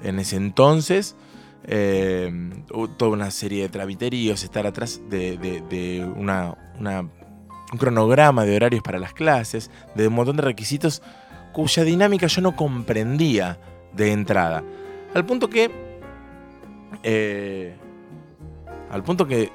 en 0.02 0.18
ese 0.18 0.34
entonces. 0.34 1.14
Eh, 1.64 2.32
toda 2.96 3.10
una 3.10 3.30
serie 3.30 3.62
de 3.62 3.68
tramiteríos, 3.68 4.42
estar 4.42 4.66
atrás 4.66 5.00
de, 5.08 6.10
una, 6.16 6.56
un 6.80 7.78
cronograma 7.78 8.44
de 8.44 8.56
horarios 8.56 8.82
para 8.82 8.98
las 8.98 9.12
clases, 9.12 9.70
de 9.94 10.08
un 10.08 10.14
montón 10.14 10.36
de 10.36 10.42
requisitos 10.42 11.02
cuya 11.52 11.84
dinámica 11.84 12.26
yo 12.26 12.40
no 12.40 12.56
comprendía 12.56 13.58
de 13.92 14.12
entrada. 14.12 14.62
Al 15.14 15.26
punto 15.26 15.50
que 15.50 15.70
eh, 17.02 17.74
al 18.90 19.02
punto 19.02 19.26
que 19.26 19.50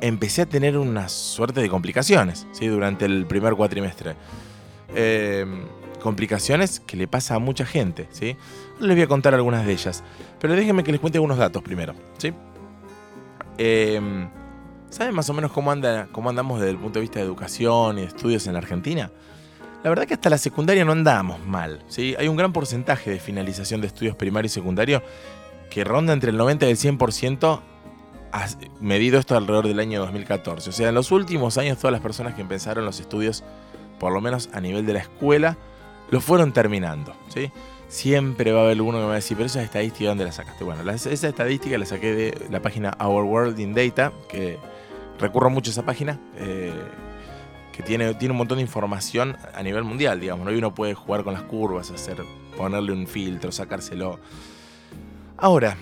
empecé 0.00 0.42
a 0.42 0.46
tener 0.46 0.76
una 0.76 1.08
suerte 1.08 1.60
de 1.60 1.68
complicaciones 1.68 2.46
¿sí? 2.52 2.66
durante 2.66 3.04
el 3.06 3.26
primer 3.26 3.54
cuatrimestre. 3.54 4.14
Em, 4.94 5.66
complicaciones 6.00 6.80
que 6.80 6.96
le 6.96 7.08
pasa 7.08 7.34
a 7.34 7.38
mucha 7.38 7.66
gente. 7.66 8.08
¿sí? 8.10 8.36
Les 8.80 8.96
voy 8.96 9.02
a 9.02 9.06
contar 9.06 9.34
algunas 9.34 9.66
de 9.66 9.72
ellas. 9.72 10.04
Pero 10.40 10.54
déjenme 10.54 10.84
que 10.84 10.92
les 10.92 11.00
cuente 11.00 11.18
algunos 11.18 11.38
datos 11.38 11.62
primero. 11.62 11.94
¿sí? 12.18 12.32
Em, 13.58 14.28
¿Saben 14.90 15.14
más 15.14 15.28
o 15.30 15.34
menos 15.34 15.52
cómo, 15.52 15.70
anda, 15.70 16.08
cómo 16.12 16.30
andamos 16.30 16.60
desde 16.60 16.70
el 16.70 16.78
punto 16.78 16.98
de 16.98 17.02
vista 17.02 17.18
de 17.18 17.24
educación 17.24 17.98
y 17.98 18.02
estudios 18.02 18.46
en 18.46 18.54
la 18.54 18.60
Argentina? 18.60 19.10
La 19.82 19.90
verdad 19.90 20.06
que 20.06 20.14
hasta 20.14 20.30
la 20.30 20.38
secundaria 20.38 20.84
no 20.84 20.92
andamos 20.92 21.44
mal. 21.46 21.84
¿sí? 21.88 22.14
Hay 22.18 22.28
un 22.28 22.36
gran 22.36 22.52
porcentaje 22.52 23.10
de 23.10 23.20
finalización 23.20 23.80
de 23.80 23.88
estudios 23.88 24.16
primarios 24.16 24.52
y 24.52 24.54
secundarios 24.54 25.02
que 25.70 25.84
ronda 25.84 26.12
entre 26.12 26.30
el 26.30 26.36
90 26.36 26.66
y 26.66 26.70
el 26.70 26.76
100% 26.76 27.60
medido 28.80 29.18
esto 29.18 29.36
alrededor 29.36 29.68
del 29.68 29.80
año 29.80 30.00
2014. 30.00 30.70
O 30.70 30.72
sea, 30.72 30.88
en 30.88 30.94
los 30.94 31.12
últimos 31.12 31.58
años 31.58 31.78
todas 31.78 31.92
las 31.92 32.00
personas 32.00 32.34
que 32.34 32.42
empezaron 32.42 32.84
los 32.84 33.00
estudios, 33.00 33.44
por 33.98 34.12
lo 34.12 34.20
menos 34.20 34.48
a 34.52 34.60
nivel 34.60 34.86
de 34.86 34.94
la 34.94 35.00
escuela, 35.00 35.56
lo 36.10 36.20
fueron 36.20 36.52
terminando. 36.52 37.14
¿sí? 37.28 37.50
Siempre 37.88 38.52
va 38.52 38.60
a 38.60 38.64
haber 38.64 38.80
uno 38.80 38.98
que 38.98 39.02
me 39.02 39.06
va 39.06 39.12
a 39.12 39.16
decir, 39.16 39.36
pero 39.36 39.46
esa 39.46 39.62
estadística, 39.62 40.08
¿dónde 40.08 40.24
la 40.24 40.32
sacaste? 40.32 40.64
Bueno, 40.64 40.88
esa 40.90 41.10
estadística 41.28 41.78
la 41.78 41.86
saqué 41.86 42.14
de 42.14 42.46
la 42.50 42.60
página 42.60 42.96
Our 43.00 43.24
World 43.24 43.58
in 43.60 43.74
Data, 43.74 44.12
que 44.28 44.58
recurro 45.18 45.50
mucho 45.50 45.70
a 45.70 45.72
esa 45.72 45.84
página, 45.84 46.18
eh, 46.36 46.72
que 47.72 47.82
tiene, 47.82 48.14
tiene 48.14 48.32
un 48.32 48.38
montón 48.38 48.58
de 48.58 48.62
información 48.62 49.36
a 49.54 49.62
nivel 49.62 49.84
mundial, 49.84 50.20
digamos. 50.20 50.46
Hoy 50.46 50.56
uno 50.56 50.74
puede 50.74 50.94
jugar 50.94 51.24
con 51.24 51.34
las 51.34 51.42
curvas, 51.42 51.90
hacer, 51.90 52.22
ponerle 52.56 52.92
un 52.92 53.06
filtro, 53.06 53.52
sacárselo. 53.52 54.18
Ahora, 55.36 55.76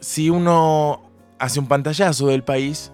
si 0.00 0.30
uno 0.30 1.08
hace 1.38 1.60
un 1.60 1.66
pantallazo 1.66 2.26
del 2.26 2.42
país 2.42 2.92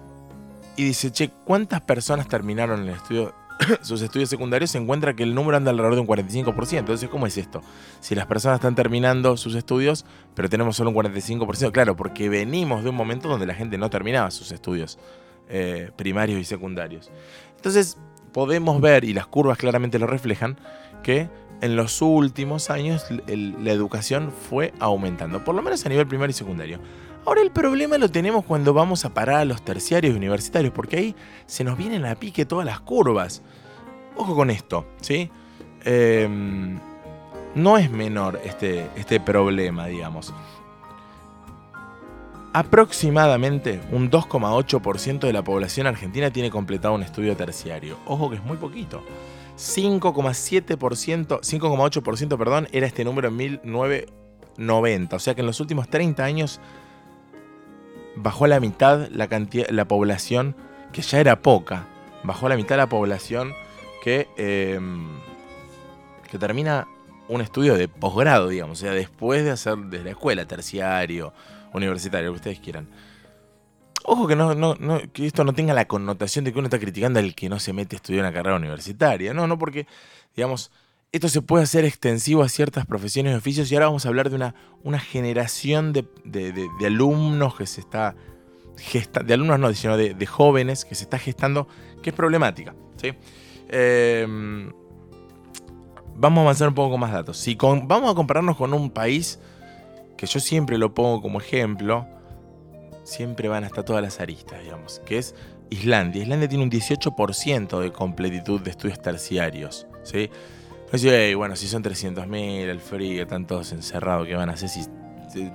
y 0.75 0.83
dice, 0.83 1.11
che, 1.11 1.31
¿cuántas 1.45 1.81
personas 1.81 2.27
terminaron 2.27 2.81
el 2.83 2.89
estudio, 2.89 3.33
sus 3.81 4.01
estudios 4.01 4.29
secundarios? 4.29 4.71
Se 4.71 4.77
encuentra 4.77 5.15
que 5.15 5.23
el 5.23 5.35
número 5.35 5.57
anda 5.57 5.71
alrededor 5.71 5.95
de 5.95 6.01
un 6.01 6.07
45%. 6.07 6.77
Entonces, 6.79 7.09
¿cómo 7.09 7.27
es 7.27 7.37
esto? 7.37 7.61
Si 7.99 8.15
las 8.15 8.25
personas 8.25 8.57
están 8.57 8.75
terminando 8.75 9.37
sus 9.37 9.55
estudios, 9.55 10.05
pero 10.33 10.49
tenemos 10.49 10.75
solo 10.75 10.91
un 10.91 10.95
45%, 10.95 11.71
claro, 11.71 11.95
porque 11.95 12.29
venimos 12.29 12.83
de 12.83 12.89
un 12.89 12.95
momento 12.95 13.27
donde 13.27 13.45
la 13.45 13.53
gente 13.53 13.77
no 13.77 13.89
terminaba 13.89 14.31
sus 14.31 14.51
estudios 14.51 14.97
eh, 15.49 15.91
primarios 15.95 16.39
y 16.39 16.43
secundarios. 16.43 17.11
Entonces, 17.55 17.97
podemos 18.31 18.81
ver, 18.81 19.03
y 19.03 19.13
las 19.13 19.27
curvas 19.27 19.57
claramente 19.57 19.99
lo 19.99 20.07
reflejan, 20.07 20.57
que 21.03 21.29
en 21.61 21.75
los 21.75 22.01
últimos 22.01 22.69
años 22.69 23.05
la 23.27 23.71
educación 23.71 24.31
fue 24.31 24.73
aumentando, 24.79 25.43
por 25.43 25.55
lo 25.55 25.61
menos 25.61 25.85
a 25.85 25.89
nivel 25.89 26.07
primario 26.07 26.31
y 26.31 26.33
secundario. 26.33 26.79
Ahora 27.25 27.41
el 27.41 27.49
problema 27.49 27.97
lo 27.97 28.09
tenemos 28.09 28.45
cuando 28.45 28.71
vamos 28.73 29.03
a 29.03 29.13
parar 29.13 29.37
a 29.37 29.45
los 29.45 29.63
terciarios 29.63 30.15
universitarios, 30.15 30.71
porque 30.71 30.97
ahí 30.97 31.15
se 31.47 31.63
nos 31.63 31.75
vienen 31.75 32.05
a 32.05 32.15
pique 32.15 32.45
todas 32.45 32.65
las 32.67 32.79
curvas. 32.81 33.41
Ojo 34.15 34.35
con 34.35 34.51
esto, 34.51 34.85
¿sí? 35.01 35.31
Em, 35.83 36.79
no 37.55 37.77
es 37.79 37.89
menor 37.89 38.39
este, 38.45 38.87
este 38.95 39.19
problema, 39.19 39.87
digamos. 39.87 40.33
Aproximadamente 42.53 43.81
un 43.91 44.11
2,8% 44.11 45.19
de 45.19 45.33
la 45.33 45.43
población 45.43 45.87
argentina 45.87 46.29
tiene 46.29 46.51
completado 46.51 46.93
un 46.93 47.01
estudio 47.01 47.35
terciario. 47.35 47.97
Ojo 48.05 48.29
que 48.29 48.35
es 48.35 48.43
muy 48.43 48.57
poquito. 48.57 49.03
5,7%, 49.57 51.39
5,8% 51.39 52.37
perdón, 52.37 52.67
era 52.71 52.85
este 52.85 53.03
número 53.03 53.29
en 53.29 53.35
1990. 53.35 55.15
O 55.15 55.19
sea 55.19 55.33
que 55.33 55.41
en 55.41 55.47
los 55.47 55.59
últimos 55.59 55.89
30 55.89 56.23
años 56.23 56.61
bajó 58.15 58.45
a 58.45 58.47
la 58.47 58.59
mitad 58.59 59.07
la, 59.09 59.27
cantidad, 59.27 59.67
la 59.69 59.85
población, 59.87 60.55
que 60.91 61.01
ya 61.01 61.19
era 61.19 61.41
poca, 61.41 61.87
bajó 62.23 62.47
a 62.47 62.49
la 62.49 62.55
mitad 62.55 62.77
la 62.77 62.87
población 62.87 63.53
que, 64.03 64.27
em, 64.37 65.07
que 66.29 66.37
termina 66.37 66.87
un 67.27 67.41
estudio 67.41 67.75
de 67.75 67.87
posgrado, 67.87 68.49
digamos, 68.49 68.79
o 68.79 68.81
sea, 68.81 68.91
después 68.91 69.43
de 69.43 69.51
hacer 69.51 69.77
desde 69.77 70.05
la 70.05 70.11
escuela, 70.11 70.45
terciario, 70.45 71.33
universitario, 71.73 72.27
lo 72.27 72.33
que 72.33 72.37
ustedes 72.37 72.59
quieran. 72.59 72.87
Ojo 74.03 74.27
que, 74.27 74.35
no, 74.35 74.53
no, 74.53 74.75
que 75.11 75.25
esto 75.25 75.43
no 75.43 75.53
tenga 75.53 75.73
la 75.73 75.85
connotación 75.85 76.45
de 76.45 76.53
que 76.53 76.59
uno 76.59 76.67
está 76.67 76.77
criticando 76.77 77.19
al 77.19 77.33
que 77.33 77.49
no 77.49 77.59
se 77.59 77.73
mete 77.73 77.95
a 77.95 77.97
estudiar 77.97 78.23
una 78.23 78.31
carrera 78.31 78.55
universitaria. 78.55 79.33
No, 79.33 79.47
no, 79.47 79.57
porque, 79.57 79.87
digamos, 80.35 80.71
esto 81.15 81.29
se 81.29 81.41
puede 81.41 81.63
hacer 81.63 81.85
extensivo 81.85 82.43
a 82.43 82.49
ciertas 82.49 82.85
profesiones 82.85 83.33
y 83.33 83.37
oficios 83.37 83.71
y 83.71 83.75
ahora 83.75 83.85
vamos 83.85 84.05
a 84.05 84.09
hablar 84.09 84.29
de 84.29 84.35
una, 84.83 84.99
generación 84.99 85.93
de, 85.93 86.05
alumnos 86.85 87.55
que 87.55 87.65
se 87.65 87.79
está 87.79 88.15
gestando, 88.77 89.25
de 89.25 89.33
alumnos 89.33 89.59
no, 89.59 89.73
sino 89.73 89.95
de, 89.95 90.25
jóvenes 90.25 90.83
que 90.83 90.93
se 90.93 91.03
está 91.03 91.17
gestando, 91.17 91.69
que 92.03 92.09
es 92.09 92.15
problemática. 92.15 92.75
¿sí? 92.97 93.13
Em, 93.69 94.73
vamos 96.17 96.39
a 96.39 96.41
avanzar 96.41 96.67
un 96.67 96.75
poco 96.75 96.91
con 96.91 96.99
más 96.99 97.13
datos. 97.13 97.37
Si 97.37 97.55
vamos 97.55 98.11
a 98.11 98.13
compararnos 98.13 98.57
con 98.57 98.73
un 98.73 98.89
país 98.89 99.39
que 100.17 100.25
yo 100.25 100.41
siempre 100.41 100.77
lo 100.77 100.93
pongo 100.93 101.21
como 101.21 101.39
ejemplo, 101.39 102.05
siempre 103.05 103.47
van 103.47 103.63
hasta 103.63 103.85
todas 103.85 104.03
las 104.03 104.19
aristas, 104.19 104.61
digamos, 104.61 105.01
que 105.05 105.19
es 105.19 105.33
Islandia. 105.69 106.23
Islandia 106.23 106.49
tiene 106.49 106.65
un 106.65 106.71
18% 106.71 107.79
de 107.79 107.93
completitud 107.93 108.59
de 108.59 108.71
estudios 108.71 109.01
terciarios, 109.01 109.87
¿sí? 110.03 110.29
Pues 110.89 111.35
bueno, 111.35 111.55
si 111.55 111.67
son 111.67 111.83
300.000, 111.83 112.37
el 112.69 112.79
frío, 112.79 113.23
están 113.23 113.47
todos 113.47 113.71
encerrados, 113.71 114.27
¿qué 114.27 114.35
van 114.35 114.49
a 114.49 114.53
hacer 114.53 114.69
si, 114.69 114.83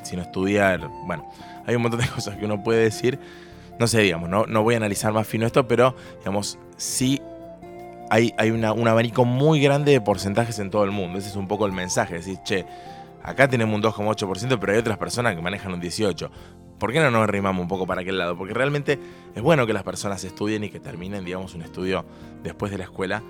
si, 0.02 0.16
no 0.16 0.22
estudiar? 0.22 0.88
Bueno, 1.06 1.30
hay 1.66 1.76
un 1.76 1.82
montón 1.82 2.00
de 2.00 2.08
cosas 2.14 2.36
que 2.36 2.44
uno 2.44 2.62
puede 2.62 2.82
decir. 2.82 3.18
No 3.78 3.86
sé, 3.86 4.00
digamos, 4.00 4.28
no, 4.28 4.44
no 4.46 4.62
voy 4.62 4.74
a 4.74 4.76
analizar 4.76 5.12
más 5.12 5.26
fino 5.26 5.46
esto, 5.46 5.66
pero, 5.66 5.96
digamos, 6.18 6.58
sí 6.76 7.22
hay, 8.10 8.34
hay 8.36 8.50
un 8.50 8.64
abanico 8.64 9.24
muy 9.24 9.60
grande 9.60 9.92
de 9.92 10.00
porcentajes 10.00 10.58
en 10.58 10.68
todo 10.68 10.84
el 10.84 10.90
mundo. 10.90 11.18
Ese 11.18 11.28
es 11.28 11.36
un 11.36 11.46
poco 11.46 11.64
el 11.64 11.72
mensaje, 11.72 12.14
decir, 12.14 12.38
che, 12.42 12.66
acá 13.22 13.48
tenemos 13.48 13.74
un 13.74 13.82
2,8%, 13.82 14.58
pero 14.58 14.72
hay 14.72 14.78
otras 14.78 14.98
personas 14.98 15.36
que 15.36 15.40
manejan 15.40 15.72
un 15.72 15.80
18%. 15.80 16.28
¿Por 16.78 16.92
qué 16.92 16.98
no 16.98 17.10
nos 17.10 17.22
arrimamos 17.22 17.62
un 17.62 17.68
poco 17.68 17.86
para 17.86 18.00
aquel 18.00 18.16
lado? 18.18 18.36
Porque 18.36 18.54
realmente 18.54 18.98
es 19.34 19.42
bueno 19.42 19.66
que 19.66 19.74
las 19.74 19.82
personas 19.82 20.24
estudien 20.24 20.64
y 20.64 20.70
que 20.70 20.80
terminen, 20.80 21.24
digamos, 21.24 21.54
un 21.54 21.62
estudio 21.62 22.06
después 22.42 22.72
de 22.72 22.78
la 22.78 22.84
escuela, 22.84 23.22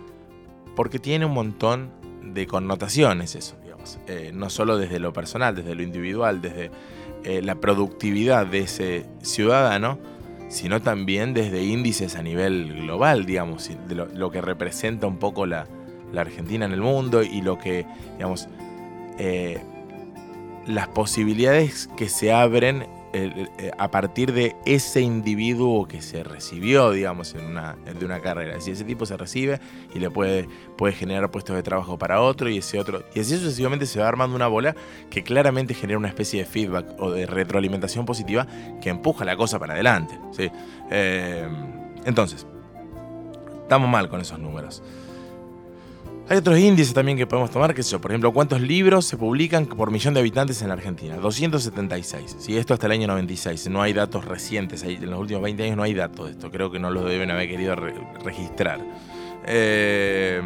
porque 0.77 0.99
tiene 0.99 1.27
un 1.27 1.33
montón 1.33 1.91
de 2.23 2.47
connotaciones 2.47 3.35
eso, 3.35 3.57
digamos. 3.63 3.99
Eh, 4.07 4.31
no 4.35 4.51
solo 4.51 4.79
desde 4.79 5.01
lo 5.01 5.13
personal, 5.13 5.55
desde 5.55 5.75
lo 5.75 5.83
individual, 5.83 6.41
desde 6.41 6.71
eh, 7.25 7.43
la 7.43 7.57
productividad 7.57 8.47
de 8.47 8.61
ese 8.61 9.07
ciudadano, 9.23 9.99
sino 10.49 10.81
también 10.81 11.33
desde 11.33 11.63
índices 11.63 12.17
a 12.17 12.23
nivel 12.23 12.83
global, 12.83 13.25
digamos, 13.25 13.71
de 13.89 13.95
lo, 13.95 14.31
que 14.31 14.41
representa 14.41 15.07
un 15.07 15.19
poco 15.19 15.47
la, 15.47 15.67
Argentina 16.17 16.65
en 16.67 16.73
el 16.73 16.81
mundo 16.81 17.23
y 17.23 17.41
lo 17.41 17.59
que, 17.59 17.87
digamos, 18.17 18.49
eh, 19.19 19.61
las 20.67 20.89
posibilidades 20.89 21.89
que 21.97 22.09
se 22.09 22.33
abren 22.33 22.87
a 23.79 23.91
partir 23.91 24.33
de 24.33 24.57
ese 24.65 25.01
individuo 25.01 25.87
que 25.87 26.01
se 26.01 26.23
recibió, 26.23 26.91
digamos, 26.93 27.35
en 27.35 27.45
una, 27.45 27.77
de 27.99 28.05
una 28.05 28.21
carrera. 28.21 28.61
Si 28.61 28.71
ese 28.71 28.85
tipo 28.85 29.07
se 29.07 29.17
recibe 29.17 29.61
y 29.95 29.99
le 29.99 30.11
puede, 30.11 30.49
puede 30.77 30.93
generar 30.95 31.31
puestos 31.31 31.57
de 31.57 31.63
trabajo 31.63 31.99
para 31.99 32.21
otro 32.21 32.49
y 32.49 32.59
ese 32.59 32.79
otro. 32.79 33.03
Y 33.15 33.21
así 33.21 33.37
sucesivamente 33.37 33.87
se 33.87 34.01
va 34.01 34.09
armando 34.09 34.37
una 34.37 34.47
bola 34.47 34.77
que 35.11 35.23
claramente 35.23 35.75
genera 35.75 35.99
una 35.99 36.09
especie 36.09 36.41
de 36.41 36.47
feedback 36.47 36.87
o 36.99 37.11
de 37.11 37.27
retroalimentación 37.27 38.07
positiva 38.07 38.47
que 38.81 38.91
empuja 38.91 39.25
la 39.25 39.37
cosa 39.37 39.59
para 39.59 39.75
adelante. 39.75 40.19
¿sí? 40.33 40.51
Eh, 40.91 41.49
entonces, 42.05 42.47
estamos 43.63 43.89
mal 43.89 44.09
con 44.09 44.21
esos 44.21 44.39
números. 44.39 44.83
Hay 46.31 46.37
otros 46.37 46.61
índices 46.61 46.95
también 46.95 47.19
que 47.19 47.27
podemos 47.27 47.51
tomar, 47.51 47.75
que 47.75 47.83
sé 47.83 47.91
yo, 47.91 48.01
por 48.01 48.13
ejemplo, 48.13 48.33
cuántos 48.33 48.61
libros 48.61 49.05
se 49.05 49.17
publican 49.17 49.67
por 49.67 49.91
millón 49.91 50.15
de 50.15 50.21
habitantes 50.21 50.63
en 50.63 50.69
la 50.69 50.75
Argentina. 50.75 51.17
276. 51.17 52.37
Si 52.39 52.57
esto 52.57 52.73
hasta 52.73 52.87
el 52.87 52.93
año 52.93 53.09
96. 53.09 53.69
No 53.69 53.83
hay 53.83 53.93
datos 53.93 54.25
recientes. 54.25 54.85
En 54.85 55.11
los 55.11 55.19
últimos 55.19 55.43
20 55.43 55.65
años 55.65 55.77
no 55.77 55.83
hay 55.83 55.93
datos 55.93 56.27
de 56.27 56.33
esto. 56.35 56.53
Creo 56.53 56.71
que 56.71 56.79
no 56.79 56.93
lo 56.93 57.03
deben 57.03 57.33
haber 57.33 57.49
querido 57.49 57.75
registrar. 57.75 58.79
Eh, 59.45 60.41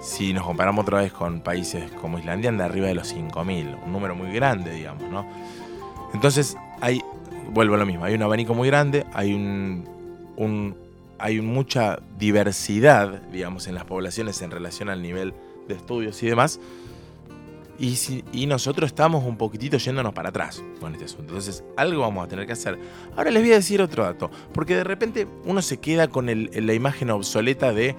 si 0.00 0.32
nos 0.32 0.46
comparamos 0.46 0.84
otra 0.84 1.02
vez 1.02 1.12
con 1.12 1.42
países 1.42 1.90
como 2.00 2.18
Islandia, 2.18 2.48
anda 2.48 2.64
arriba 2.64 2.86
de 2.86 2.94
los 2.94 3.14
5.000. 3.14 3.84
Un 3.84 3.92
número 3.92 4.14
muy 4.14 4.32
grande, 4.32 4.72
digamos, 4.72 5.02
¿no? 5.10 5.26
Entonces, 6.14 6.56
hay, 6.80 7.02
vuelvo 7.50 7.74
a 7.74 7.76
lo 7.76 7.84
mismo, 7.84 8.06
hay 8.06 8.14
un 8.14 8.22
abanico 8.22 8.54
muy 8.54 8.68
grande, 8.68 9.04
hay 9.12 9.34
un, 9.34 9.86
un 10.38 10.89
hay 11.20 11.40
mucha 11.40 12.00
diversidad, 12.18 13.22
digamos, 13.30 13.66
en 13.66 13.74
las 13.74 13.84
poblaciones 13.84 14.40
en 14.42 14.50
relación 14.50 14.88
al 14.88 15.02
nivel 15.02 15.34
de 15.68 15.74
estudios 15.74 16.22
y 16.22 16.26
demás. 16.26 16.60
Y, 17.78 17.96
y, 18.32 18.46
nosotros 18.46 18.88
estamos 18.88 19.24
un 19.24 19.38
poquitito 19.38 19.78
yéndonos 19.78 20.12
para 20.12 20.28
atrás 20.28 20.62
con 20.80 20.92
este 20.92 21.06
asunto. 21.06 21.28
Entonces, 21.28 21.64
algo 21.78 22.02
vamos 22.02 22.24
a 22.24 22.28
tener 22.28 22.46
que 22.46 22.52
hacer. 22.52 22.78
Ahora 23.16 23.30
les 23.30 23.42
voy 23.42 23.52
a 23.52 23.54
decir 23.54 23.80
otro 23.80 24.04
dato, 24.04 24.30
porque 24.52 24.76
de 24.76 24.84
repente 24.84 25.26
uno 25.46 25.62
se 25.62 25.78
queda 25.78 26.08
con 26.08 26.26
la 26.26 26.74
imagen 26.74 27.08
obsoleta 27.08 27.72
de, 27.72 27.96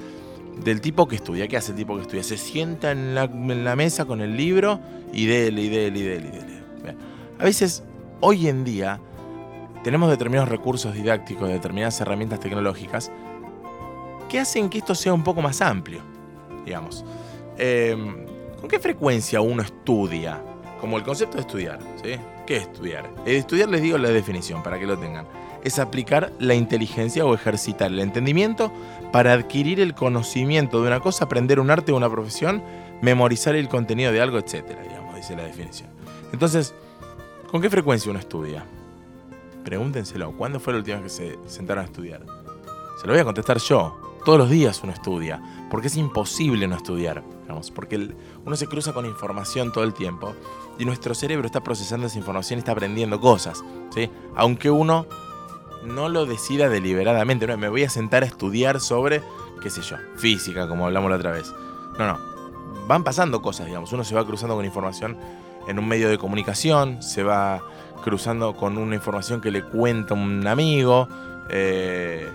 del 0.64 0.82
tipo 0.82 1.08
que 1.08 1.16
estudia. 1.16 1.48
¿Qué 1.48 1.58
hace 1.58 1.72
el 1.72 1.78
tipo 1.78 1.96
que 1.96 2.04
estudia? 2.04 2.24
Se 2.24 2.38
sienta 2.38 2.92
en 2.92 3.16
la, 3.16 3.28
mesa 3.76 4.06
con 4.06 4.22
el 4.22 4.38
libro 4.38 4.80
y 5.14 5.26
dele, 5.26 5.64
y 5.64 5.70
dele, 5.70 6.00
y 6.00 6.04
dele, 6.04 6.28
y 6.28 6.32
dele. 6.32 6.62
A 7.40 7.44
veces, 7.44 7.84
hoy 8.20 8.48
en 8.48 8.64
día, 8.64 9.00
tenemos 9.84 10.10
determinados 10.10 10.50
recursos 10.50 10.94
didácticos, 10.94 11.50
determinadas 11.50 12.00
herramientas 12.02 12.40
tecnológicas 12.40 13.12
que 14.30 14.40
hacen 14.40 14.70
que 14.70 14.78
esto 14.78 14.96
sea 14.96 15.14
un 15.14 15.24
poco 15.24 15.42
más 15.42 15.62
amplio, 15.62 16.02
digamos. 16.66 17.04
Em, 17.58 18.26
¿Con 18.60 18.70
qué 18.70 18.80
frecuencia 18.80 19.42
uno 19.42 19.64
estudia? 19.64 20.42
Como 20.80 20.98
el 20.98 21.04
concepto 21.04 21.38
de 21.38 21.42
estudiar, 21.42 21.80
¿sí? 22.02 22.16
¿Qué 22.46 22.58
es 22.58 22.64
estudiar? 22.64 23.10
El 23.26 23.36
estudiar 23.36 23.70
les 23.70 23.82
digo 23.82 23.98
la 23.98 24.10
definición 24.10 24.64
para 24.64 24.80
que 24.80 24.86
lo 24.86 24.98
tengan. 24.98 25.26
Es 25.64 25.80
aplicar 25.80 26.32
la 26.40 26.56
inteligencia 26.56 27.26
o 27.26 27.34
ejercitar 27.34 27.92
el 27.92 28.00
entendimiento 28.00 28.72
para 29.12 29.34
adquirir 29.34 29.80
el 29.80 29.94
conocimiento 29.94 30.82
de 30.82 30.88
una 30.88 31.00
cosa, 31.00 31.26
aprender 31.26 31.60
un 31.60 31.70
arte 31.70 31.92
o 31.92 31.98
una 31.98 32.10
profesión, 32.10 32.64
memorizar 33.02 33.56
el 33.56 33.68
contenido 33.68 34.12
de 34.12 34.22
algo, 34.22 34.38
etcétera, 34.38 34.82
digamos, 34.82 35.16
dice 35.16 35.36
la 35.36 35.44
definición. 35.44 35.90
Entonces, 36.32 36.74
¿con 37.52 37.62
qué 37.62 37.70
frecuencia 37.70 38.10
uno 38.10 38.20
estudia? 38.20 38.64
Pregúntenselo, 39.64 40.32
¿cuándo 40.34 40.60
fue 40.60 40.74
la 40.74 40.80
última 40.80 41.00
vez 41.00 41.18
que 41.18 41.38
se 41.46 41.50
sentaron 41.50 41.84
a 41.84 41.88
estudiar? 41.88 42.26
Se 43.00 43.08
lo 43.08 43.14
voy 43.14 43.22
a 43.22 43.26
contestar 43.26 43.58
yo. 43.58 43.98
Todos 44.26 44.38
los 44.38 44.50
días 44.50 44.80
uno 44.84 44.94
estudia, 44.94 45.42
porque 45.72 45.88
es 45.88 45.98
imposible 45.98 46.68
no 46.68 46.76
estudiar, 46.76 47.24
porque 47.74 48.14
uno 48.46 48.56
se 48.56 48.68
cruza 48.68 48.94
con 48.94 49.06
información 49.06 49.72
todo 49.72 49.84
el 49.84 49.94
tiempo 49.94 50.34
y 50.78 50.86
nuestro 50.86 51.14
cerebro 51.16 51.46
está 51.46 51.62
procesando 51.62 52.08
esa 52.08 52.18
información 52.18 52.58
y 52.58 52.62
está 52.62 52.72
aprendiendo 52.72 53.20
cosas, 53.20 53.64
¿sí? 53.94 54.10
Aunque 54.36 54.70
uno 54.70 55.08
no 55.84 56.10
lo 56.10 56.26
decida 56.26 56.70
deliberadamente, 56.70 57.48
no, 57.48 57.58
me 57.58 57.70
voy 57.70 57.84
a 57.84 57.90
sentar 57.90 58.24
a 58.24 58.28
estudiar 58.28 58.80
sobre, 58.80 59.22
qué 59.62 59.70
sé 59.70 59.82
yo, 59.82 59.98
física, 60.16 60.68
como 60.68 60.86
hablamos 60.86 61.10
la 61.10 61.18
otra 61.18 61.32
vez. 61.32 61.52
No, 61.98 62.08
no, 62.08 62.20
van 62.88 63.04
pasando 63.04 63.42
cosas, 63.42 63.66
digamos, 63.68 63.92
uno 63.92 64.04
se 64.04 64.16
va 64.16 64.26
cruzando 64.26 64.56
con 64.56 64.66
información 64.66 65.18
en 65.68 65.80
un 65.80 65.88
medio 65.88 66.10
de 66.10 66.18
comunicación, 66.18 67.02
se 67.02 67.24
va 67.24 67.64
cruzando 68.02 68.56
con 68.56 68.78
una 68.78 68.96
información 68.96 69.42
que 69.42 69.52
le 69.52 69.64
cuenta 69.64 70.14
un 70.14 70.46
amigo, 70.46 71.08
eh, 71.50 72.30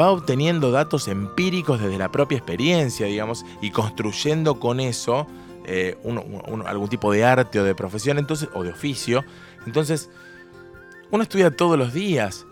va 0.00 0.10
obteniendo 0.10 0.70
datos 0.70 1.08
empíricos 1.08 1.80
desde 1.80 1.98
la 1.98 2.10
propia 2.10 2.38
experiencia, 2.38 3.06
digamos, 3.06 3.44
y 3.60 3.70
construyendo 3.70 4.58
con 4.58 4.80
eso 4.80 5.26
eh, 5.64 5.96
algún 6.66 6.88
tipo 6.88 7.12
de 7.12 7.24
arte 7.24 7.60
o 7.60 7.64
de 7.64 7.74
profesión, 7.74 8.18
entonces, 8.18 8.48
o 8.54 8.62
de 8.64 8.70
oficio. 8.70 9.24
Entonces, 9.66 10.10
uno 11.10 11.22
estudia 11.22 11.54
todos 11.54 11.78
los 11.78 11.92
días. 11.92 12.46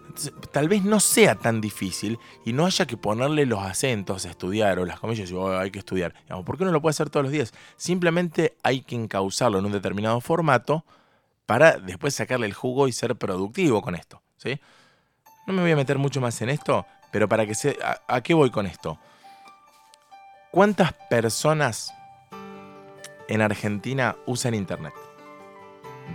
tal 0.53 0.69
vez 0.69 0.85
no 0.85 1.01
sea 1.01 1.35
tan 1.37 1.61
difícil 1.61 2.19
y 2.45 2.53
no 2.53 2.67
haya 2.67 2.87
que 2.87 2.97
ponerle 2.97 3.47
los 3.47 3.61
acentos 3.61 4.27
a 4.27 4.31
estudiar 4.31 4.79
o 4.79 4.85
las 4.85 5.01
comillas 5.01 5.31
y 5.31 5.35
oh, 5.35 5.59
hay 5.59 5.71
que 5.71 5.79
estudiar. 5.79 6.15
Digamos, 6.25 6.45
¿Por 6.45 6.57
qué 6.57 6.65
uno 6.65 6.73
lo 6.73 6.83
puede 6.83 6.91
hacer 6.91 7.11
todos 7.11 7.25
los 7.25 7.33
días? 7.33 7.55
Simplemente 7.77 8.55
hay 8.63 8.83
que 8.83 8.97
encauzarlo 8.97 9.59
en 9.59 9.65
un 9.65 9.73
determinado 9.73 10.21
formato 10.21 10.85
para 11.51 11.79
después 11.79 12.15
sacarle 12.15 12.47
el 12.47 12.55
jugo 12.55 12.87
y 12.87 12.93
ser 12.93 13.17
productivo 13.17 13.83
con 13.83 13.97
esto. 13.97 14.23
¿sí? 14.37 14.61
No 15.49 15.53
me 15.53 15.63
voy 15.63 15.73
a 15.73 15.77
meter 15.77 15.99
mucho 15.99 16.21
más 16.21 16.41
en 16.43 16.49
esto, 16.49 16.87
pero 17.11 17.29
para 17.29 17.45
que 17.45 17.57
se... 17.57 17.77
¿A, 18.07 18.21
qué 18.21 18.35
voy 18.35 18.51
con 18.51 18.67
esto? 18.67 19.01
¿Cuántas 20.53 20.93
personas 20.93 21.93
en 23.27 23.43
Argentina 23.43 24.15
usan 24.27 24.55
Internet? 24.55 24.95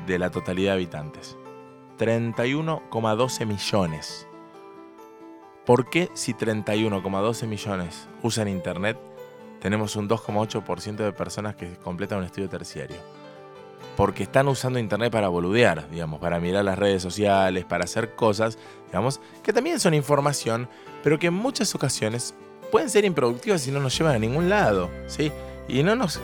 De 0.07 0.17
la 0.17 0.31
totalidad 0.31 0.71
de 0.71 0.75
habitantes. 0.75 1.35
31,12 1.99 3.45
millones. 3.45 4.27
¿Por 5.65 5.89
qué 5.89 6.09
si 6.13 6.33
31,12 6.33 7.45
millones 7.45 8.07
usan 8.21 8.47
Internet, 8.47 8.97
tenemos 9.59 9.97
un 9.97 10.07
2,8% 10.07 10.95
de 10.95 11.11
personas 11.11 11.57
que 11.57 11.75
completan 11.75 12.19
un 12.19 12.23
estudio 12.23 12.47
terciario? 12.47 13.24
Porque 13.95 14.23
están 14.23 14.47
usando 14.47 14.79
internet 14.79 15.11
para 15.11 15.27
boludear, 15.29 15.89
digamos, 15.89 16.19
para 16.19 16.39
mirar 16.39 16.65
las 16.65 16.77
redes 16.77 17.01
sociales, 17.01 17.65
para 17.65 17.85
hacer 17.85 18.15
cosas, 18.15 18.57
digamos, 18.87 19.21
que 19.43 19.53
también 19.53 19.79
son 19.79 19.93
información, 19.93 20.67
pero 21.03 21.17
que 21.17 21.27
en 21.27 21.33
muchas 21.33 21.73
ocasiones 21.75 22.35
pueden 22.71 22.89
ser 22.89 23.05
improductivas 23.05 23.65
y 23.67 23.71
no 23.71 23.79
nos 23.79 23.97
llevan 23.97 24.15
a 24.15 24.19
ningún 24.19 24.49
lado, 24.49 24.89
¿sí? 25.07 25.31
Y 25.67 25.83
no 25.83 25.95
nos 25.95 26.19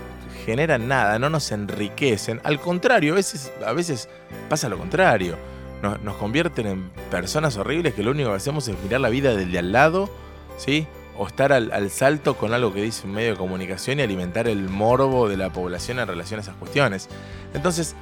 generan 0.45 0.87
nada, 0.87 1.19
no 1.19 1.29
nos 1.29 1.51
enriquecen. 1.51 2.41
Al 2.43 2.59
contrario, 2.59 3.13
a 3.13 3.15
veces, 3.15 3.51
a 3.65 3.73
veces 3.73 4.09
pasa 4.49 4.69
lo 4.69 4.77
contrario. 4.77 5.37
Nos, 5.81 6.15
convierten 6.17 6.67
en 6.67 6.89
personas 7.09 7.57
horribles 7.57 7.95
que 7.95 8.03
lo 8.03 8.11
único 8.11 8.29
que 8.29 8.35
hacemos 8.35 8.67
es 8.67 8.75
mirar 8.83 9.01
la 9.01 9.09
vida 9.09 9.35
del 9.35 9.51
de 9.51 9.59
al 9.59 9.71
lado, 9.71 10.09
¿sí? 10.57 10.85
O 11.17 11.25
estar 11.25 11.53
al 11.53 11.89
salto 11.89 12.35
con 12.35 12.53
algo 12.53 12.73
que 12.73 12.83
dice 12.83 13.07
un 13.07 13.13
medio 13.13 13.31
de 13.31 13.37
comunicación 13.37 13.99
y 13.99 14.03
alimentar 14.03 14.47
el 14.47 14.69
morbo 14.69 15.27
de 15.27 15.37
la 15.37 15.51
población 15.51 15.99
en 15.99 16.07
relación 16.07 16.39
a 16.39 16.43
esas 16.43 16.55
cuestiones. 16.55 17.09
Entonces, 17.53 17.95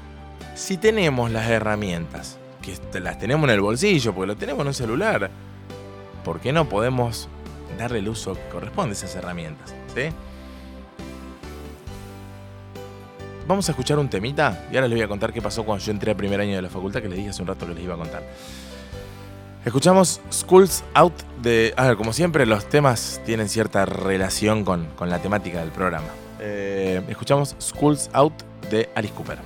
si 0.56 0.78
tenemos 0.78 1.32
las 1.32 1.50
herramientas, 1.50 2.38
que 2.62 3.00
las 3.00 3.18
tenemos 3.18 3.48
en 3.50 3.56
el 3.56 3.62
bolsillo, 3.62 4.14
porque 4.14 4.28
lo 4.28 4.36
tenemos 4.36 4.62
en 4.62 4.68
un 4.68 4.74
celular, 4.74 5.30
¿por 6.24 6.40
qué 6.40 6.52
no 6.52 6.68
podemos 6.68 7.28
darle 7.78 8.00
el 8.00 8.10
uso 8.10 8.34
que 8.34 8.48
corresponde 8.52 8.92
a 8.92 8.94
esas 8.94 9.16
herramientas? 9.16 9.74
¿sí? 9.96 10.10
Vamos 13.48 13.68
a 13.68 13.72
escuchar 13.72 13.98
un 13.98 14.10
temita 14.10 14.68
y 14.72 14.76
ahora 14.76 14.88
les 14.88 14.98
voy 14.98 15.04
a 15.04 15.08
contar 15.08 15.34
qué 15.34 15.42
pasó 15.42 15.64
cuando 15.64 15.84
yo 15.84 15.92
entré 15.92 16.12
a 16.12 16.16
primer 16.16 16.40
año 16.40 16.56
de 16.56 16.62
la 16.62 16.70
facultad, 16.70 17.02
que 17.02 17.10
les 17.10 17.18
dije 17.18 17.30
hace 17.30 17.42
un 17.42 17.48
rato 17.48 17.66
que 17.66 17.74
les 17.74 17.84
iba 17.84 17.96
a 17.96 17.98
contar. 17.98 18.24
Escuchamos 19.66 20.22
Schools 20.32 20.84
Out 20.94 21.14
de... 21.42 21.74
A 21.76 21.88
ver, 21.88 21.98
como 21.98 22.14
siempre, 22.14 22.46
los 22.46 22.70
temas 22.70 23.20
tienen 23.26 23.50
cierta 23.50 23.86
relación 23.86 24.64
con, 24.64 24.86
con 24.96 25.10
la 25.10 25.20
temática 25.20 25.60
del 25.62 25.72
programa. 25.72 26.08
Eh, 26.40 27.02
escuchamos 27.10 27.56
Schools 27.60 28.10
Out 28.14 28.49
de 28.70 28.90
Alice 28.96 29.14
Cooper. 29.14 29.38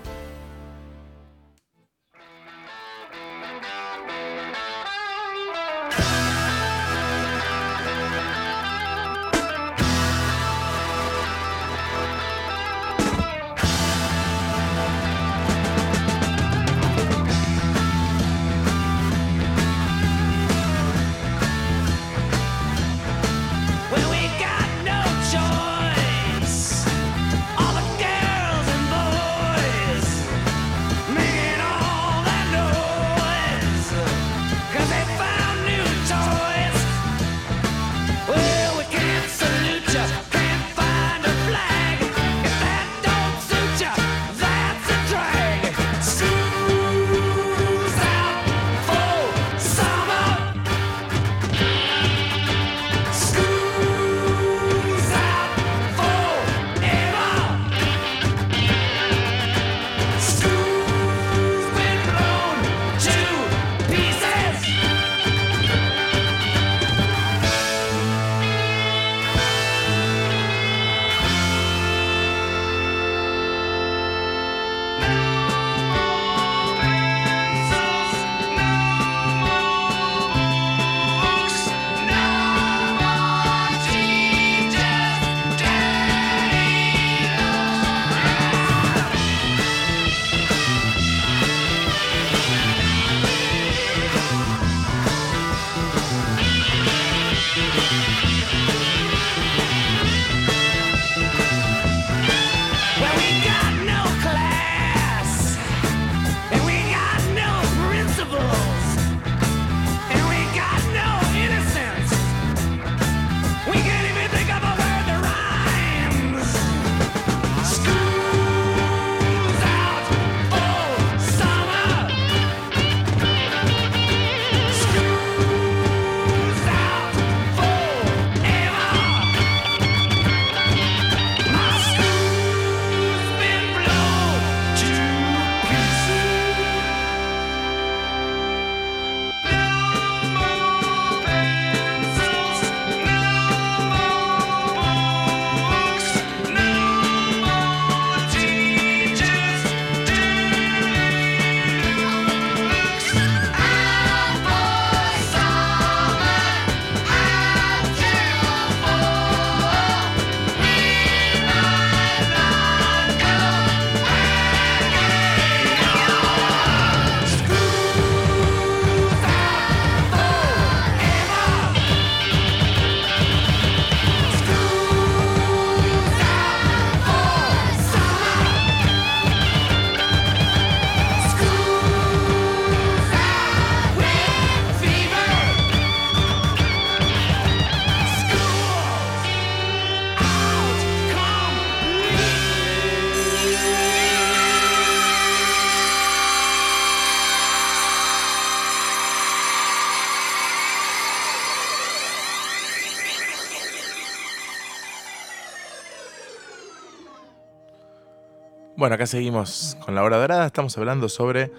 Bueno, 208.84 208.96
acá 208.96 209.08
seguimos 209.08 209.78
con 209.86 209.96
la 209.96 210.04
hora 210.04 210.18
dorada. 210.18 210.46
Estamos 210.46 210.78
hablando 210.78 211.08
sobre 211.08 211.50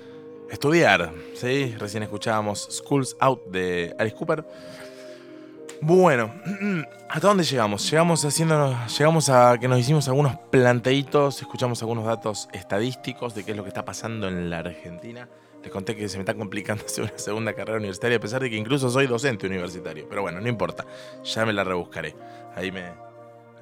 estudiar. 0.51 1.11
¿sí? 1.33 1.75
Recién 1.79 2.03
escuchábamos 2.03 2.69
Schools 2.71 3.17
Out 3.19 3.47
de 3.47 3.97
Alice 3.99 4.15
Cooper. 4.15 4.45
Bueno, 5.81 6.35
¿hasta 7.09 7.27
dónde 7.27 7.45
llegamos? 7.45 7.91
Llegamos 7.91 8.23
haciendo, 8.27 8.77
llegamos 8.99 9.31
a 9.31 9.57
que 9.59 9.69
nos 9.69 9.79
hicimos 9.79 10.07
algunos 10.07 10.37
planteitos, 10.51 11.41
escuchamos 11.41 11.81
algunos 11.81 12.05
datos 12.05 12.47
estadísticos 12.53 13.35
de 13.35 13.43
qué 13.43 13.53
es 13.53 13.57
lo 13.57 13.63
que 13.63 13.71
está 13.71 13.87
pasando 13.87 14.29
en 14.29 14.51
la 14.51 14.59
Argentina. 14.59 15.27
Les 15.63 15.73
conté 15.73 15.97
que 15.97 16.07
se 16.11 16.19
me 16.19 16.25
está 16.25 16.35
complicando 16.35 16.85
hacer 16.87 17.05
una 17.05 17.17
segunda 17.17 17.55
carrera 17.55 17.79
universitaria, 17.79 18.19
a 18.19 18.21
pesar 18.21 18.43
de 18.43 18.51
que 18.51 18.57
incluso 18.57 18.91
soy 18.91 19.07
docente 19.07 19.47
universitario. 19.47 20.07
Pero 20.11 20.21
bueno, 20.21 20.43
no 20.43 20.49
importa, 20.51 20.85
ya 21.25 21.47
me 21.47 21.55
la 21.55 21.65
rebuscaré. 21.65 22.15
Ahí 22.55 22.71
me 22.71 22.85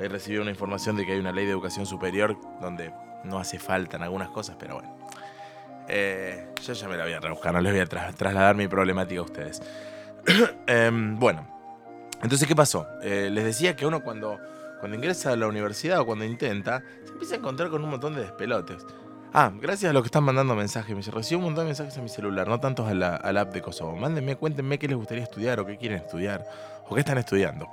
ahí 0.01 0.09
recibí 0.09 0.38
una 0.38 0.51
información 0.51 0.96
de 0.96 1.07
que 1.07 1.12
hay 1.12 1.20
una 1.20 1.31
ley 1.31 1.44
de 1.44 1.53
educación 1.53 1.87
superior 1.87 2.37
donde 2.61 2.90
no 3.24 3.38
hace 3.38 3.58
falta 3.58 3.96
en 3.96 4.02
algunas 4.04 4.28
cosas, 4.30 4.56
pero 4.58 4.74
bueno. 4.76 4.96
Eh, 5.88 6.48
yo 6.62 6.72
ya 6.72 6.88
me 6.88 6.96
la 6.96 7.04
voy 7.04 7.12
a 7.12 7.20
rebuscar, 7.20 7.52
no 7.52 7.61
les 7.61 7.72
voy 7.72 7.80
a 7.80 7.87
tra- 7.87 8.14
trasladar 8.14 8.54
mi 8.54 8.68
problemática 8.68 9.20
a 9.20 9.24
ustedes. 9.24 9.61
Em, 10.66 11.18
bueno, 11.18 11.46
Entonces, 12.22 12.46
¿qué 12.46 12.54
pasó? 12.54 12.87
Eh, 13.02 13.28
les 13.32 13.44
decía 13.44 13.74
que 13.74 13.85
uno 13.85 14.00
cuando, 14.04 14.38
cuando 14.78 14.96
ingresa 14.96 15.32
a 15.32 15.37
la 15.37 15.48
universidad 15.48 15.98
o 16.00 16.06
cuando 16.06 16.24
intenta, 16.24 16.82
se 17.04 17.11
empieza 17.12 17.35
a 17.35 17.38
encontrar 17.38 17.68
con 17.70 17.82
un 17.82 17.90
montón 17.90 18.14
de 18.14 18.20
despelotes. 18.22 18.87
Ah, 19.35 19.50
gracias 19.61 19.90
a 19.90 19.92
los 19.92 20.02
que 20.02 20.06
están 20.06 20.22
mandando 20.24 20.54
mensajes. 20.54 20.94
Me 20.94 21.02
recibo 21.12 21.40
un 21.40 21.46
montón 21.46 21.64
de 21.64 21.70
mensajes 21.70 21.98
a 21.98 22.02
mi 22.02 22.08
celular, 22.08 22.46
no 22.46 22.61
tantos 22.61 22.87
a 22.88 22.94
la 22.94 23.16
app 23.16 23.52
de 23.52 23.61
Kosovo. 23.62 23.96
Mándenme, 23.96 24.37
cuéntenme 24.37 24.78
qué 24.78 24.87
les 24.87 24.96
gustaría 24.96 25.24
estudiar 25.24 25.58
o 25.58 25.66
qué 25.66 25.76
quieren 25.78 25.98
estudiar 25.98 26.46
o 26.88 26.94
qué 26.94 27.00
están 27.00 27.18
estudiando. 27.18 27.66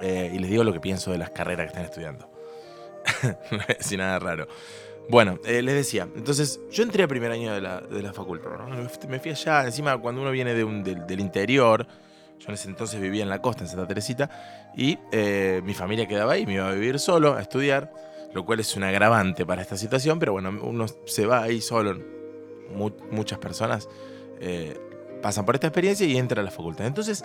Eh, 0.00 0.32
y 0.34 0.38
les 0.38 0.50
digo 0.50 0.64
lo 0.64 0.72
que 0.72 0.80
pienso 0.80 1.12
de 1.12 1.18
las 1.18 1.30
carreras 1.30 1.66
que 1.66 1.68
están 1.68 1.84
estudiando. 1.84 2.28
decir 3.78 3.98
nada 3.98 4.18
raro. 4.18 4.46
Bueno, 5.08 5.38
eh, 5.44 5.60
les 5.62 5.74
decía, 5.74 6.08
entonces 6.14 6.60
yo 6.70 6.82
entré 6.84 7.02
a 7.02 7.08
primer 7.08 7.32
año 7.32 7.52
de 7.52 7.60
la, 7.60 7.80
de 7.80 8.02
la 8.02 8.12
facultad, 8.12 8.50
me 9.08 9.18
fui 9.18 9.32
allá, 9.32 9.64
encima 9.64 9.98
cuando 9.98 10.20
uno 10.22 10.30
viene 10.30 10.54
de 10.54 10.62
un- 10.62 10.84
del, 10.84 11.18
interior, 11.20 11.86
yo 12.38 12.46
en 12.48 12.54
ese 12.54 12.68
entonces 12.68 13.00
vivía 13.00 13.22
en 13.24 13.28
la 13.28 13.42
costa, 13.42 13.64
en 13.64 13.68
Santa 13.68 13.88
Teresita, 13.88 14.30
y 14.76 14.98
eh, 15.10 15.62
mi 15.64 15.74
familia 15.74 16.06
quedaba 16.06 16.34
ahí, 16.34 16.46
me 16.46 16.54
iba 16.54 16.68
a 16.68 16.72
vivir 16.72 17.00
solo, 17.00 17.34
a 17.34 17.42
estudiar, 17.42 17.92
lo 18.32 18.46
cual 18.46 18.60
es 18.60 18.76
un 18.76 18.84
agravante 18.84 19.44
para 19.44 19.62
esta 19.62 19.76
situación, 19.76 20.20
pero 20.20 20.32
bueno, 20.32 20.50
uno 20.62 20.86
se 21.06 21.26
va 21.26 21.42
ahí 21.42 21.60
solo, 21.60 21.98
Mu- 22.72 22.92
muchas 23.10 23.40
personas 23.40 23.88
eh, 24.38 24.78
pasan 25.20 25.44
por 25.44 25.56
esta 25.56 25.66
experiencia 25.66 26.06
y 26.06 26.16
entran 26.16 26.38
a 26.42 26.44
la 26.44 26.52
facultad. 26.52 26.86
Entonces, 26.86 27.24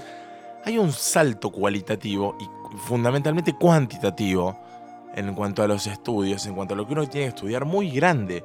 hay 0.64 0.80
un 0.80 0.92
salto 0.92 1.52
cualitativo 1.52 2.36
y 2.40 2.78
fundamentalmente 2.80 3.54
cuantitativo 3.56 4.60
en 5.16 5.34
cuanto 5.34 5.64
a 5.64 5.68
los 5.68 5.88
estudios, 5.88 6.46
en 6.46 6.56
cuanto 6.56 6.74
a 6.74 6.78
lo 6.78 6.86
que 6.86 6.94
uno 6.94 7.08
tiene 7.08 7.28
que 7.28 7.36
estudiar, 7.36 7.66
muy 7.66 7.90
grande. 7.90 8.44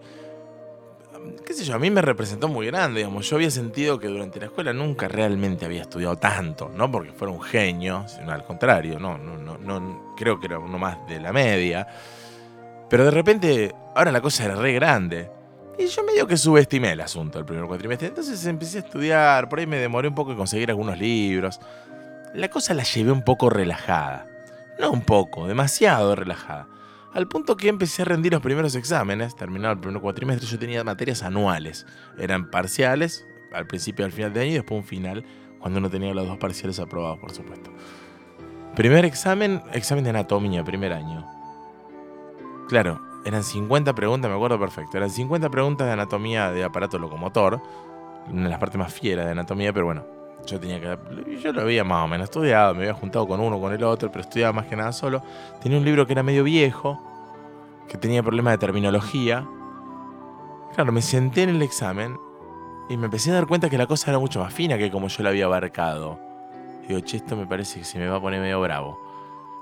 Qué 1.45 1.53
sé 1.53 1.65
yo, 1.65 1.75
a 1.75 1.79
mí 1.79 1.91
me 1.91 2.01
representó 2.01 2.49
muy 2.49 2.67
grande, 2.67 3.01
digamos. 3.01 3.29
Yo 3.29 3.37
había 3.37 3.51
sentido 3.51 3.99
que 3.99 4.07
durante 4.07 4.39
la 4.39 4.47
escuela 4.47 4.73
nunca 4.73 5.09
realmente 5.09 5.67
había 5.67 5.83
estudiado 5.83 6.17
tanto, 6.17 6.71
no 6.75 6.91
porque 6.91 7.13
fuera 7.13 7.33
un 7.33 7.43
genio, 7.43 8.07
sino 8.09 8.33
al 8.33 8.45
contrario, 8.45 8.99
no, 8.99 9.19
no, 9.19 9.37
no, 9.37 10.15
creo 10.17 10.39
que 10.39 10.47
era 10.47 10.59
uno 10.59 10.79
más 10.79 11.07
de 11.09 11.21
la 11.21 11.33
media. 11.33 11.87
Pero 12.89 13.05
de 13.05 13.11
repente, 13.11 13.75
ahora 13.95 14.13
la 14.13 14.21
cosa 14.21 14.45
era 14.45 14.55
re 14.55 14.73
grande. 14.73 15.31
Y 15.79 15.87
yo 15.87 16.05
medio 16.05 16.27
que 16.27 16.37
subestimé 16.37 16.93
el 16.93 17.01
asunto 17.01 17.39
el 17.39 17.45
primer 17.45 17.67
cuatrimestre. 17.67 18.09
Entonces 18.09 18.45
empecé 18.47 18.79
a 18.79 18.81
estudiar, 18.83 19.49
por 19.49 19.59
ahí 19.59 19.67
me 19.67 19.79
demoré 19.79 20.09
un 20.09 20.15
poco 20.15 20.31
en 20.31 20.37
conseguir 20.37 20.71
algunos 20.71 20.99
libros. 20.99 21.61
La 22.35 22.49
cosa 22.49 22.75
la 22.75 22.85
llevé 22.85 23.11
un 23.11 23.23
poco 23.23 23.51
relajada. 23.51 24.30
No 24.81 24.91
un 24.91 25.03
poco, 25.03 25.47
demasiado 25.47 26.17
relajada. 26.17 26.67
Al 27.13 27.29
punto 27.29 27.55
que 27.55 27.69
empecé 27.69 28.01
a 28.01 28.07
rendir 28.07 28.33
los 28.33 28.41
primeros 28.41 28.75
exámenes, 28.75 29.37
terminado 29.37 29.75
el 29.75 29.81
primer 29.81 30.01
cuatrimestre, 30.01 30.49
yo 30.49 30.59
tenía 30.59 30.83
materias 30.83 31.23
anuales. 31.23 31.85
Eran 32.19 32.51
parciales, 32.51 33.27
al 33.53 33.67
principio 33.67 34.05
y 34.05 34.07
al 34.07 34.13
final 34.13 34.33
de 34.33 34.41
año, 34.41 34.51
y 34.53 34.55
después 34.55 34.81
un 34.81 34.87
final, 34.87 35.25
cuando 35.59 35.81
uno 35.81 35.91
tenía 35.91 36.15
los 36.15 36.27
dos 36.27 36.39
parciales 36.39 36.81
aprobados, 36.81 37.19
por 37.19 37.31
supuesto. 37.31 37.71
Primer 38.75 39.05
examen, 39.05 39.61
examen 39.75 40.03
de 40.03 40.11
anatomía, 40.11 40.65
primer 40.65 40.95
año. 40.95 41.27
Claro, 42.67 43.03
eran 43.27 43.45
50 43.45 43.95
preguntas, 43.95 44.31
me 44.31 44.37
acuerdo 44.37 44.59
perfecto. 44.59 44.97
Eran 44.97 45.11
50 45.11 45.51
preguntas 45.51 45.87
de 45.89 45.93
anatomía 45.93 46.53
de 46.53 46.65
aparato 46.65 46.99
locomotor, 46.99 47.61
una 48.31 48.45
de 48.45 48.49
las 48.49 48.59
partes 48.59 48.79
más 48.79 48.95
fieras 48.95 49.27
de 49.27 49.33
anatomía, 49.33 49.75
pero 49.75 49.85
bueno, 49.85 50.20
yo 50.47 50.59
tenía 50.61 50.81
que. 50.81 51.39
Yo 51.41 51.53
lo 51.53 51.63
había 51.63 51.85
más 51.85 52.05
o 52.05 52.09
menos 52.09 52.25
estudiado, 52.25 52.75
me 52.75 52.81
había 52.83 52.95
juntado 52.95 53.27
con 53.27 53.41
uno, 53.41 53.61
con 53.61 53.73
el 53.73 53.83
otro, 53.85 54.11
pero 54.11 54.23
estudiaba 54.23 54.53
más 54.53 54.67
que 54.67 54.77
nada 54.77 54.93
solo. 54.93 55.23
Tenía 55.63 55.79
un 55.79 55.85
libro 55.85 56.07
que 56.07 56.13
era 56.13 56.23
medio 56.23 56.43
viejo, 56.45 56.99
que 57.89 57.97
tenía 57.99 58.23
problemas 58.23 58.55
de 58.55 58.59
terminología. 58.59 59.47
Claro, 60.75 60.93
me 60.93 61.03
senté 61.03 61.43
en 61.43 61.51
el 61.51 61.63
examen 61.63 62.19
y 62.89 62.97
me 62.97 63.07
empecé 63.07 63.31
a 63.31 63.35
dar 63.35 63.47
cuenta 63.47 63.69
que 63.69 63.79
la 63.79 63.87
cosa 63.87 64.11
era 64.11 64.19
mucho 64.19 64.41
más 64.41 64.53
fina 64.53 64.79
que 64.79 64.91
como 64.91 65.09
yo 65.09 65.23
la 65.23 65.31
había 65.31 65.45
abarcado. 65.47 66.19
Digo, 66.89 67.01
che, 67.01 67.19
esto 67.19 67.37
me 67.37 67.47
parece 67.47 67.81
que 67.81 67.85
se 67.85 67.99
me 67.99 68.09
va 68.09 68.17
a 68.17 68.21
poner 68.21 68.41
medio 68.41 68.61
bravo. 68.61 68.99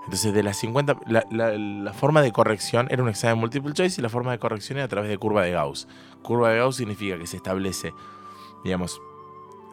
Entonces, 0.05 0.33
de 0.33 0.43
las 0.43 0.57
50, 0.57 0.97
la, 1.07 1.25
la- 1.31 1.53
la 1.59 1.93
forma 1.93 2.23
de 2.23 2.33
corrección 2.33 2.87
era 2.91 3.03
un 3.03 3.11
examen 3.11 3.39
multiple 3.39 3.75
choice 3.75 4.01
y 4.01 4.03
la 4.03 4.09
forma 4.09 4.31
de 4.33 4.39
corrección 4.39 4.79
era 4.79 4.87
a 4.87 4.89
través 4.89 5.11
de 5.11 5.19
curva 5.19 5.43
de 5.43 5.51
Gauss. 5.53 5.87
Curva 6.23 6.51
de 6.51 6.59
Gauss 6.59 6.77
significa 6.77 7.19
que 7.19 7.27
se 7.27 7.37
establece, 7.37 7.93
digamos, 8.65 9.03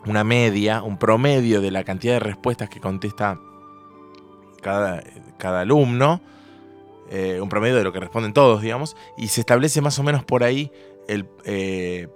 una 0.06 0.24
media, 0.24 0.84
un 0.84 0.98
promedio 0.98 1.62
de 1.62 1.72
la 1.72 1.84
cantidad 1.84 2.14
de 2.14 2.20
respuestas 2.20 2.70
que 2.70 2.80
contesta 2.80 3.40
cada, 4.62 5.04
cada 5.38 5.62
alumno, 5.62 6.22
eh, 7.10 7.40
un 7.42 7.50
promedio 7.50 7.76
de 7.76 7.84
lo 7.84 7.94
que 7.94 8.00
responden 8.00 8.34
todos, 8.34 8.62
digamos, 8.62 8.96
y 9.18 9.28
se 9.28 9.42
establece 9.42 9.82
más 9.82 10.00
o 10.00 10.04
menos 10.04 10.24
por 10.24 10.44
ahí 10.44 10.72
el, 11.08 11.28
eh, 11.46 12.08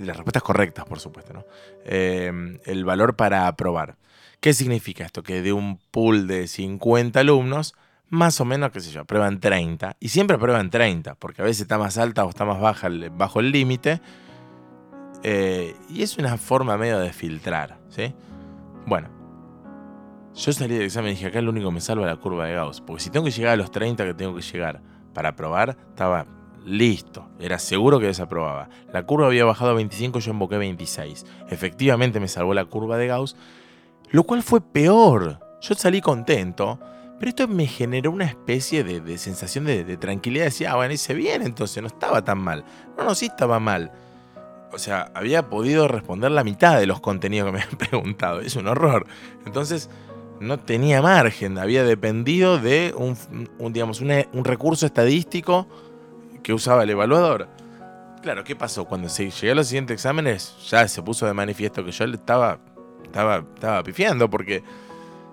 las 0.00 0.16
respuestas 0.16 0.42
correctas, 0.42 0.84
por 0.86 1.00
supuesto, 1.00 1.34
¿no? 1.34 1.44
Eh, 1.84 2.58
el 2.64 2.84
valor 2.84 3.16
para 3.16 3.46
aprobar. 3.46 3.96
¿Qué 4.40 4.54
significa 4.54 5.04
esto? 5.04 5.22
Que 5.22 5.42
de 5.42 5.52
un 5.52 5.78
pool 5.90 6.26
de 6.26 6.46
50 6.46 7.20
alumnos, 7.20 7.74
más 8.08 8.40
o 8.40 8.44
menos, 8.44 8.70
qué 8.70 8.80
sé 8.80 8.90
yo, 8.90 9.02
aprueban 9.02 9.40
30. 9.40 9.96
Y 10.00 10.08
siempre 10.08 10.36
aprueban 10.36 10.70
30, 10.70 11.16
porque 11.16 11.42
a 11.42 11.44
veces 11.44 11.62
está 11.62 11.76
más 11.76 11.98
alta 11.98 12.24
o 12.24 12.30
está 12.30 12.44
más 12.44 12.60
baja 12.60 12.88
bajo 13.12 13.40
el 13.40 13.50
límite. 13.50 14.00
Eh, 15.22 15.74
y 15.88 16.02
es 16.02 16.16
una 16.18 16.36
forma 16.36 16.76
medio 16.76 16.98
de 16.98 17.12
filtrar, 17.12 17.78
¿sí? 17.88 18.14
Bueno, 18.86 19.08
yo 20.34 20.52
salí 20.52 20.74
del 20.74 20.84
examen 20.84 21.10
y 21.10 21.14
dije, 21.14 21.26
acá 21.26 21.42
lo 21.42 21.50
único 21.50 21.68
que 21.68 21.74
me 21.74 21.80
salva 21.80 22.06
es 22.06 22.14
la 22.14 22.20
curva 22.20 22.46
de 22.46 22.54
Gauss. 22.54 22.80
Porque 22.80 23.02
si 23.02 23.10
tengo 23.10 23.24
que 23.24 23.32
llegar 23.32 23.54
a 23.54 23.56
los 23.56 23.70
30 23.70 24.04
que 24.04 24.14
tengo 24.14 24.34
que 24.36 24.42
llegar 24.42 24.80
para 25.12 25.30
aprobar, 25.30 25.76
estaba 25.88 26.26
listo. 26.64 27.28
Era 27.40 27.58
seguro 27.58 27.98
que 27.98 28.06
desaprobaba. 28.06 28.68
La 28.92 29.04
curva 29.04 29.26
había 29.26 29.44
bajado 29.44 29.72
a 29.72 29.74
25, 29.74 30.20
yo 30.20 30.32
invoqué 30.32 30.56
26. 30.58 31.26
Efectivamente 31.48 32.20
me 32.20 32.28
salvó 32.28 32.54
la 32.54 32.64
curva 32.66 32.96
de 32.96 33.08
Gauss. 33.08 33.36
Lo 34.10 34.22
cual 34.22 34.42
fue 34.42 34.60
peor. 34.60 35.40
Yo 35.60 35.74
salí 35.74 36.00
contento, 36.00 36.78
pero 37.18 37.30
esto 37.30 37.48
me 37.48 37.66
generó 37.66 38.12
una 38.12 38.26
especie 38.26 38.84
de, 38.84 39.00
de 39.00 39.18
sensación 39.18 39.64
de, 39.64 39.82
de 39.82 39.96
tranquilidad. 39.96 40.44
Decía, 40.44 40.72
ah, 40.72 40.76
bueno, 40.76 40.94
hice 40.94 41.14
bien, 41.14 41.42
entonces 41.42 41.82
no 41.82 41.88
estaba 41.88 42.22
tan 42.22 42.38
mal. 42.38 42.64
No, 42.96 43.02
no, 43.02 43.14
sí 43.16 43.26
estaba 43.26 43.58
mal. 43.58 43.90
O 44.72 44.78
sea, 44.78 45.10
había 45.14 45.48
podido 45.48 45.88
responder 45.88 46.30
la 46.30 46.44
mitad 46.44 46.78
de 46.78 46.86
los 46.86 47.00
contenidos 47.00 47.46
que 47.46 47.52
me 47.52 47.58
habían 47.62 47.78
preguntado. 47.78 48.40
Es 48.40 48.56
un 48.56 48.66
horror. 48.68 49.06
Entonces, 49.46 49.90
no 50.40 50.58
tenía 50.58 51.02
margen. 51.02 51.58
Había 51.58 51.84
dependido 51.84 52.58
de 52.58 52.94
un, 52.96 53.16
digamos, 53.72 54.00
un, 54.00 54.44
recurso 54.44 54.86
estadístico 54.86 55.66
que 56.42 56.52
usaba 56.52 56.84
el 56.84 56.90
evaluador. 56.90 57.48
Claro, 58.22 58.44
¿qué 58.44 58.56
pasó? 58.56 58.84
Cuando 58.84 59.08
se 59.08 59.30
llegué 59.30 59.52
a 59.52 59.54
los 59.54 59.68
siguientes 59.68 59.94
exámenes, 59.94 60.56
ya 60.68 60.86
se 60.88 61.02
puso 61.02 61.26
de 61.26 61.34
manifiesto 61.34 61.84
que 61.84 61.92
yo 61.92 62.04
estaba, 62.04 62.58
estaba, 63.04 63.44
estaba 63.54 63.82
pifiando 63.82 64.28
porque 64.28 64.62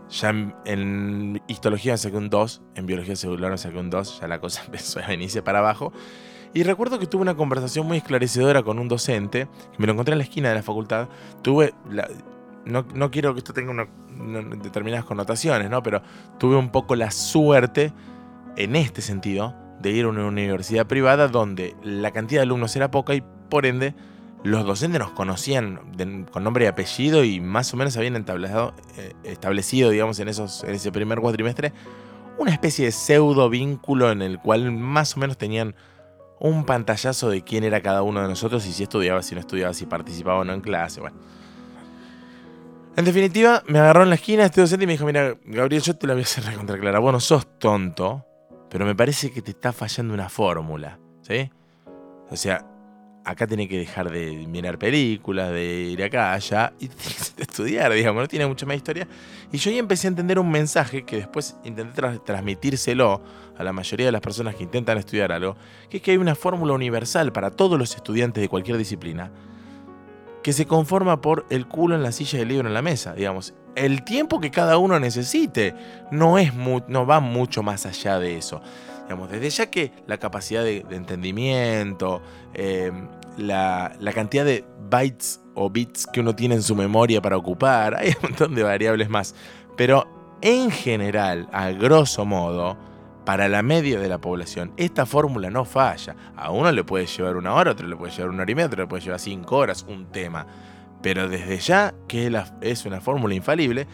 ya 0.10 0.30
en, 0.30 0.54
en 0.66 1.42
histología 1.48 1.98
saqué 1.98 2.16
un 2.16 2.30
2, 2.30 2.62
en 2.76 2.86
biología 2.86 3.16
celular 3.16 3.58
saqué 3.58 3.78
un 3.78 3.90
2, 3.90 4.22
ya 4.22 4.28
la 4.28 4.40
cosa 4.40 4.64
empezó 4.66 5.00
a 5.00 5.08
venirse 5.08 5.42
para 5.42 5.60
abajo. 5.60 5.92
Y 6.56 6.64
recuerdo 6.64 7.00
que 7.00 7.06
tuve 7.06 7.22
una 7.22 7.36
conversación 7.36 7.86
muy 7.86 7.98
esclarecedora 7.98 8.64
con 8.64 8.80
un 8.80 8.88
docente, 8.88 9.50
que 9.74 9.78
me 9.78 9.88
lo 9.88 9.92
encontré 9.92 10.14
en 10.14 10.20
la 10.20 10.24
esquina 10.24 10.48
de 10.48 10.56
la 10.56 10.64
facultad. 10.64 11.10
Tuve, 11.42 11.74
no, 12.64 12.86
no 12.94 13.12
quiero 13.12 13.34
que 13.34 13.40
esto 13.40 13.52
tenga 13.52 13.90
determinadas 14.64 15.04
connotaciones, 15.04 15.70
¿no? 15.70 15.84
Pero 15.84 16.02
tuve 16.40 16.56
un 16.56 16.70
poco 16.70 16.96
la 16.96 17.12
suerte, 17.12 17.92
en 18.56 18.78
este 18.78 19.02
sentido, 19.02 19.54
de 19.82 19.92
ir 19.92 20.06
a 20.06 20.08
una 20.08 20.26
universidad 20.28 20.88
privada 20.88 21.28
donde 21.28 21.76
la 21.84 22.12
cantidad 22.12 22.40
de 22.40 22.44
alumnos 22.44 22.74
era 22.78 22.90
poca 22.90 23.14
y 23.14 23.22
por 23.50 23.66
ende 23.66 23.94
los 24.46 24.66
docentes 24.66 25.02
nos 25.02 25.12
conocían 25.12 25.82
con 26.32 26.46
nombre 26.46 26.64
y 26.64 26.68
apellido 26.70 27.26
y 27.26 27.42
más 27.42 27.74
o 27.74 27.78
menos 27.78 27.98
habían 27.98 28.16
eh, 28.16 29.14
establecido, 29.26 29.90
digamos, 29.90 30.20
en, 30.20 30.30
esos, 30.30 30.64
en 30.64 30.74
ese 30.74 30.90
primer 30.94 31.20
cuatrimestre, 31.20 31.74
una 32.38 32.52
especie 32.52 32.86
de 32.86 32.94
pseudo 32.94 33.50
vínculo 33.50 34.10
en 34.10 34.22
el 34.22 34.40
cual 34.40 34.72
más 34.72 35.18
o 35.18 35.20
menos 35.20 35.38
tenían 35.38 35.76
un 36.40 36.66
pantallazo 36.66 37.30
de 37.30 37.44
quién 37.44 37.64
era 37.64 37.82
cada 37.82 38.02
uno 38.02 38.22
de 38.22 38.28
nosotros 38.28 38.66
y 38.66 38.74
si 38.74 38.84
estudiaba, 38.84 39.22
si 39.22 39.36
no 39.36 39.42
estudiaba, 39.42 39.74
si 39.74 39.86
participaba 39.86 40.40
o 40.40 40.44
no 40.44 40.54
en 40.54 40.62
clase. 40.62 41.02
Bueno. 41.02 41.18
En 42.96 43.04
definitiva, 43.04 43.64
me 43.68 43.80
agarró 43.80 44.04
en 44.04 44.10
la 44.10 44.16
esquina 44.16 44.46
este 44.46 44.62
docente 44.62 44.84
y 44.86 44.88
me 44.88 44.94
dijo, 44.94 45.06
mira, 45.06 45.36
Gabriel, 45.46 45.82
yo 45.82 45.96
te 45.96 46.08
la 46.08 46.14
voy 46.14 46.22
a 46.22 46.26
hacer 46.26 46.46
recontra 46.46 46.78
clara. 46.80 47.00
Vos 47.00 47.24
sos 47.24 47.60
tonto, 47.60 48.26
pero 48.70 48.86
me 48.86 48.96
parece 48.96 49.32
que 49.32 49.42
te 49.42 49.52
está 49.52 49.74
fallando 49.74 50.14
una 50.14 50.30
fórmula, 50.30 51.00
¿sí? 51.22 51.52
O 52.30 52.36
sea, 52.36 52.66
acá 53.26 53.48
tenés 53.48 53.68
que 53.68 53.78
dejar 53.80 54.12
de 54.12 54.46
mirar 54.48 54.78
películas, 54.78 55.52
de 55.52 55.66
ir 55.66 56.04
acá, 56.04 56.34
allá, 56.34 56.74
y 56.80 56.88
que 57.36 57.42
estudiar, 57.42 57.92
digamos, 57.92 58.22
no 58.22 58.28
tiene 58.28 58.46
mucha 58.48 58.66
más 58.66 58.78
historia. 58.78 59.08
Y 59.52 59.58
yo 59.58 59.72
ahí 59.72 59.80
empecé 59.80 60.08
a 60.08 60.10
entender 60.10 60.40
un 60.40 60.50
mensaje 60.50 61.04
que 61.04 61.18
después 61.18 61.56
intenté 61.64 62.02
tra- 62.02 62.24
transmitírselo 62.24 63.22
a 63.58 63.64
la 63.64 63.74
mayoría 63.74 64.06
de 64.06 64.12
las 64.12 64.22
personas 64.22 64.56
que 64.56 64.64
intentan 64.64 64.98
estudiar 64.98 65.32
algo, 65.32 65.56
que 65.90 65.98
es 65.98 66.04
que 66.04 66.12
hay 66.12 66.18
una 66.18 66.36
fórmula 66.36 66.74
universal 66.74 67.32
para 67.32 67.52
todos 67.52 67.80
los 67.80 67.96
estudiantes 67.96 68.42
de 68.42 68.50
cualquier 68.50 68.78
disciplina, 68.78 69.32
que 70.44 70.54
se 70.54 70.68
conforma 70.68 71.22
por 71.22 71.46
el 71.50 71.66
culo 71.68 71.96
en 71.96 72.04
la 72.04 72.12
silla 72.12 72.38
y 72.38 72.42
el 72.44 72.48
libro 72.50 72.68
en 72.68 72.74
la 72.74 72.82
mesa, 72.84 73.16
digamos. 73.16 73.54
El 73.76 74.04
tiempo 74.04 74.40
que 74.40 74.52
cada 74.52 74.78
uno 74.78 75.00
necesite 75.00 75.74
no, 76.12 76.38
es 76.38 76.54
no 76.54 77.06
va 77.06 77.20
mucho 77.20 77.64
más 77.64 77.86
allá 77.86 78.20
de 78.20 78.38
eso. 78.38 78.62
Digamos, 79.06 79.30
desde 79.30 79.50
ya 79.50 79.70
que 79.70 79.92
la 80.08 80.18
capacidad 80.18 80.64
de, 80.64 80.86
entendimiento, 80.90 82.22
eh, 82.54 82.92
la, 83.38 83.96
la 84.00 84.14
cantidad 84.14 84.44
de 84.44 84.66
bytes 84.90 85.42
o 85.54 85.70
bits 85.70 86.08
que 86.08 86.20
uno 86.20 86.36
tiene 86.36 86.56
en 86.56 86.64
su 86.64 86.76
memoria 86.76 87.22
para 87.22 87.38
ocupar, 87.38 87.96
hay 88.00 88.10
un 88.10 88.30
montón 88.30 88.56
de 88.56 88.64
variables 88.64 89.10
más. 89.10 89.36
Pero 89.78 90.08
en 90.42 90.72
general, 90.72 91.48
a 91.52 91.70
grosso 91.72 92.26
modo, 92.26 92.78
para 93.26 93.50
la 93.50 93.64
media 93.64 94.00
de 94.00 94.08
la 94.08 94.20
población, 94.20 94.72
esta 94.78 95.06
fórmula 95.06 95.50
no 95.50 95.66
falla. 95.66 96.16
A 96.36 96.52
uno 96.52 96.72
le 96.72 96.84
puede 96.84 97.08
llevar 97.08 97.36
una 97.36 97.54
hora, 97.54 97.72
a 97.72 97.74
otro 97.74 97.88
le 97.88 97.96
puede 97.96 98.14
llevar 98.14 98.30
una 98.30 98.44
hora 98.44 98.52
y 98.52 98.56
media, 98.56 98.66
a 98.66 98.68
otro 98.68 98.84
le 98.84 98.88
puede 98.88 99.04
llevar 99.04 99.20
cinco 99.20 99.58
horas, 99.58 99.86
un 99.88 100.06
tema. 100.12 100.46
Pero 101.02 101.28
desde 101.28 101.58
ya 101.58 101.94
que 102.08 102.32
es 102.62 102.86
una 102.86 103.02
fórmula 103.02 103.34
infalible, 103.34 103.88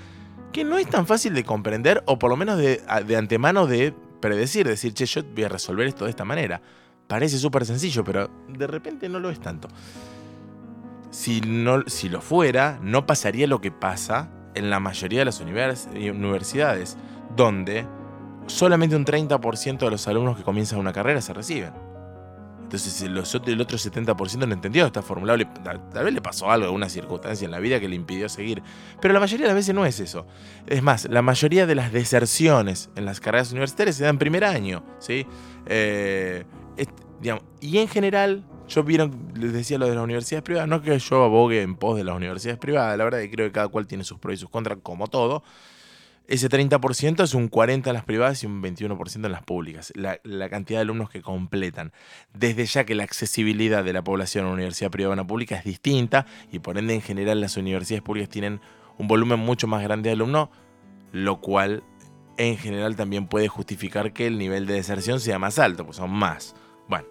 que 0.52 0.64
no 0.66 0.78
es 0.78 0.88
tan 0.88 1.08
fácil 1.08 1.34
de 1.34 1.44
comprender, 1.44 2.04
o 2.06 2.20
por 2.20 2.30
lo 2.30 2.38
menos 2.38 2.58
de, 2.58 2.82
de 3.08 3.16
antemano 3.16 3.68
de 3.68 3.94
predecir, 4.22 4.68
decir, 4.68 4.94
che, 4.94 5.06
yo 5.06 5.22
voy 5.24 5.44
a 5.44 5.50
resolver 5.50 5.88
esto 5.88 6.06
de 6.06 6.12
esta 6.12 6.24
manera. 6.24 6.62
Parece 7.08 7.38
súper 7.38 7.66
sencillo, 7.66 8.04
pero 8.04 8.30
de 8.48 8.68
repente 8.68 9.10
no 9.10 9.20
lo 9.20 9.30
es 9.30 9.40
tanto. 9.42 9.68
Si, 11.10 11.42
no, 11.42 11.84
si 11.88 12.08
lo 12.08 12.22
fuera, 12.22 12.80
no 12.82 13.06
pasaría 13.06 13.48
lo 13.48 13.60
que 13.60 13.72
pasa 13.72 14.30
en 14.54 14.70
la 14.70 14.80
mayoría 14.80 15.20
de 15.20 15.26
las 15.26 15.42
univers- 15.42 15.90
universidades, 15.94 16.98
donde 17.36 17.86
solamente 18.48 18.96
un 18.96 19.06
30% 19.06 19.80
de 19.80 19.92
los 19.92 20.08
alumnos 20.08 20.38
que 20.38 20.44
comienzan 20.44 20.80
una 20.80 20.94
carrera 20.94 21.20
se 21.22 21.34
reciben. 21.34 21.74
Entonces 22.72 23.02
el, 23.02 23.12
el 23.52 23.60
otro 23.62 23.78
70% 23.78 24.48
no 24.48 24.54
entendió 24.54 24.86
esta 24.86 25.02
fórmula. 25.02 25.34
o 25.34 25.36
le- 25.38 25.44
Tal, 25.44 26.06
vez 26.06 26.14
le 26.14 26.22
pasó 26.22 26.50
algo, 26.50 26.68
alguna 26.68 26.88
circunstancia 26.88 27.44
en 27.44 27.52
la 27.52 27.60
vida 27.60 27.82
que 27.82 27.90
le 27.90 27.98
impidió 27.98 28.30
seguir. 28.30 28.64
Pero 29.02 29.14
la 29.14 29.20
mayoría 29.20 29.46
de 29.46 29.50
las 29.50 29.56
veces 29.56 29.76
no 29.76 29.86
es 29.86 30.00
eso. 30.00 30.26
Es 30.68 30.82
más, 30.82 31.04
la 31.10 31.22
mayoría 31.22 31.66
de 31.68 31.76
las 31.76 31.92
deserciones 31.92 32.90
en 32.96 33.04
las 33.04 33.20
carreras 33.20 33.52
universitarias 33.52 33.98
se 33.98 34.06
dan 34.06 34.16
en 34.16 34.20
primer 34.20 34.46
año. 34.46 34.86
¿sí? 35.00 35.28
Eh, 35.66 36.46
es- 36.78 36.88
y 37.60 37.78
en 37.78 37.90
general, 37.90 38.46
yo 38.70 38.84
vieron, 38.86 39.34
les 39.36 39.52
decía 39.52 39.78
lo 39.78 39.88
de 39.90 39.96
las 39.96 40.04
universidades 40.06 40.44
privadas, 40.44 40.70
no 40.70 40.82
que 40.82 40.98
yo 40.98 41.24
abogue 41.26 41.62
en 41.64 41.76
pos 41.76 41.98
de 41.98 42.06
las 42.06 42.16
universidades 42.16 42.58
privadas, 42.58 42.98
la 42.98 43.04
verdad 43.04 43.20
que 43.20 43.30
creo 43.30 43.48
que 43.48 43.52
cada 43.52 43.68
cual 43.68 43.86
tiene 43.86 44.06
sus 44.06 44.18
pros 44.18 44.36
y 44.36 44.38
sus 44.38 44.50
contras, 44.50 44.78
como 44.82 45.08
todo. 45.08 45.44
Ese 46.32 46.48
30% 46.48 47.24
es 47.24 47.34
un 47.34 47.52
40% 47.52 47.88
en 47.88 47.94
las 47.94 48.06
privadas 48.06 48.42
y 48.42 48.46
un 48.46 48.64
21% 48.64 49.26
en 49.26 49.32
las 49.34 49.44
públicas. 49.44 49.92
La, 49.96 50.18
cantidad 50.50 50.80
de 50.80 50.84
alumnos 50.84 51.10
que 51.10 51.22
completan. 51.22 51.92
Desde 52.34 52.66
ya 52.68 52.86
que 52.86 52.96
la 52.96 53.04
accesibilidad 53.04 53.84
de 53.84 53.92
la 53.92 54.02
población 54.02 54.46
a 54.46 54.48
una 54.48 54.56
universidad 54.56 54.92
privada 54.92 55.10
o 55.10 55.14
una 55.14 55.28
pública 55.28 55.58
es 55.58 55.66
distinta 55.66 56.26
y 56.50 56.60
por 56.60 56.78
ende 56.78 56.94
en 56.94 57.02
general 57.02 57.42
las 57.42 57.58
universidades 57.58 58.02
públicas 58.02 58.30
tienen 58.30 58.62
un 58.98 59.10
volumen 59.10 59.40
mucho 59.40 59.68
más 59.68 59.84
grande 59.84 60.08
de 60.08 60.14
alumnos, 60.14 60.48
lo 61.12 61.42
cual 61.42 61.84
en 62.38 62.58
general 62.58 62.96
también 62.96 63.28
puede 63.28 63.50
justificar 63.50 64.14
que 64.14 64.28
el 64.28 64.38
nivel 64.38 64.68
de 64.68 64.76
deserción 64.76 65.20
sea 65.20 65.38
más 65.38 65.60
alto, 65.60 65.84
pues 65.84 65.98
son 65.98 66.12
más. 66.12 66.56
Bueno, 66.88 67.08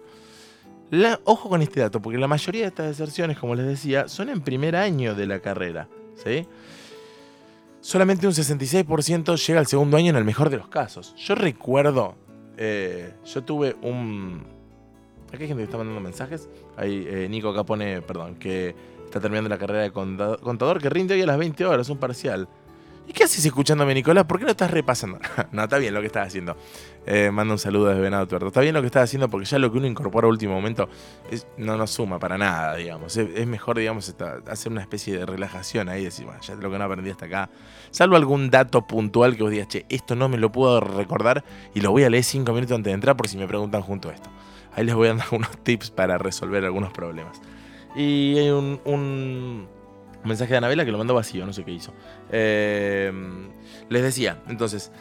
ojo 1.25 1.47
con 1.47 1.61
este 1.61 1.79
dato, 1.79 2.01
porque 2.01 2.17
la 2.17 2.27
mayoría 2.27 2.61
de 2.61 2.69
estas 2.69 2.87
deserciones, 2.87 3.37
como 3.37 3.53
les 3.53 3.67
decía, 3.67 4.07
son 4.07 4.29
en 4.29 4.41
primer 4.41 4.75
año 4.75 5.13
de 5.13 5.27
la 5.27 5.41
carrera. 5.41 5.89
¿sí? 6.15 6.47
Solamente 7.81 8.27
un 8.27 8.33
66% 8.33 9.35
llega 9.47 9.59
al 9.59 9.67
segundo 9.67 9.97
año 9.97 10.11
en 10.11 10.15
el 10.15 10.23
mejor 10.23 10.49
de 10.49 10.57
los 10.57 10.67
casos. 10.67 11.15
Yo 11.17 11.35
recuerdo, 11.35 12.15
eh, 12.57 13.13
yo 13.25 13.43
tuve 13.43 13.75
un... 13.81 14.43
Aquí 15.33 15.43
hay 15.43 15.47
gente 15.47 15.61
que 15.61 15.65
está 15.65 15.77
mandando 15.77 15.99
mensajes. 16.01 16.47
Ahí 16.77 17.05
eh, 17.07 17.27
Nico 17.29 17.49
acá 17.49 17.63
pone, 17.63 18.01
perdón, 18.01 18.35
que 18.35 18.75
está 19.05 19.19
terminando 19.19 19.49
la 19.49 19.57
carrera 19.57 19.81
de 19.81 19.91
conta- 19.91 20.37
contador 20.37 20.79
que 20.81 20.89
rinde 20.89 21.15
hoy 21.15 21.21
a 21.21 21.25
las 21.25 21.37
20 21.37 21.65
horas, 21.65 21.89
un 21.89 21.97
parcial. 21.97 22.47
¿Y 23.07 23.13
qué 23.13 23.23
haces 23.23 23.43
escuchándome, 23.45 23.93
Nicolás? 23.95 24.25
¿Por 24.25 24.37
qué 24.37 24.45
no 24.45 24.51
estás 24.51 24.69
repasando? 24.71 25.19
no, 25.51 25.63
está 25.63 25.77
bien 25.79 25.93
lo 25.93 26.01
que 26.01 26.07
estás 26.07 26.27
haciendo. 26.27 26.55
Eh, 27.05 27.31
manda 27.31 27.53
un 27.53 27.59
saludo 27.59 27.87
desde 27.87 28.01
Venado 28.01 28.27
Tuerto. 28.27 28.47
Está 28.47 28.61
bien 28.61 28.75
lo 28.75 28.81
que 28.81 28.87
estás 28.87 29.03
haciendo 29.03 29.27
porque 29.29 29.45
ya 29.45 29.57
lo 29.57 29.71
que 29.71 29.77
uno 29.77 29.87
incorpora 29.87 30.27
a 30.27 30.29
último 30.29 30.53
momento 30.53 30.87
no 31.57 31.77
nos 31.77 31.91
suma 31.91 32.19
para 32.19 32.37
nada, 32.37 32.75
digamos. 32.75 33.17
Es, 33.17 33.47
mejor, 33.47 33.79
digamos, 33.79 34.15
hacer 34.47 34.71
una 34.71 34.81
especie 34.81 35.17
de 35.17 35.25
relajación 35.25 35.89
ahí, 35.89 36.03
decir, 36.03 36.25
bueno, 36.25 36.39
ya 36.41 36.55
lo 36.55 36.69
que 36.69 36.77
no 36.77 36.83
aprendí 36.83 37.09
hasta 37.09 37.25
acá. 37.25 37.49
Salvo 37.89 38.15
algún 38.15 38.49
dato 38.51 38.85
puntual 38.85 39.35
que 39.35 39.43
vos 39.43 39.51
digas, 39.51 39.67
che, 39.67 39.85
esto 39.89 40.15
no 40.15 40.29
me 40.29 40.37
lo 40.37 40.51
puedo 40.51 40.79
recordar 40.79 41.43
y 41.73 41.81
lo 41.81 41.91
voy 41.91 42.03
a 42.03 42.09
leer 42.09 42.23
cinco 42.23 42.53
minutos 42.53 42.75
antes 42.75 42.91
de 42.91 42.95
entrar 42.95 43.17
por 43.17 43.27
si 43.27 43.37
me 43.37 43.47
preguntan 43.47 43.81
junto 43.81 44.09
a 44.09 44.13
esto. 44.13 44.29
Ahí 44.73 44.85
les 44.85 44.95
voy 44.95 45.07
a 45.07 45.15
dar 45.15 45.27
unos 45.31 45.57
tips 45.63 45.89
para 45.89 46.17
resolver 46.17 46.63
algunos 46.63 46.91
problemas. 46.93 47.41
Y 47.95 48.37
hay 48.37 48.51
un, 48.51 48.79
un 48.85 49.67
mensaje 50.23 50.51
de 50.51 50.57
Anabela 50.57 50.85
que 50.85 50.91
lo 50.91 50.97
mandó 50.97 51.13
vacío, 51.13 51.45
no 51.45 51.53
sé 51.53 51.63
qué 51.63 51.71
hizo. 51.71 51.93
Eh, 52.31 53.11
les 53.89 54.03
decía, 54.03 54.41
entonces, 54.47 54.91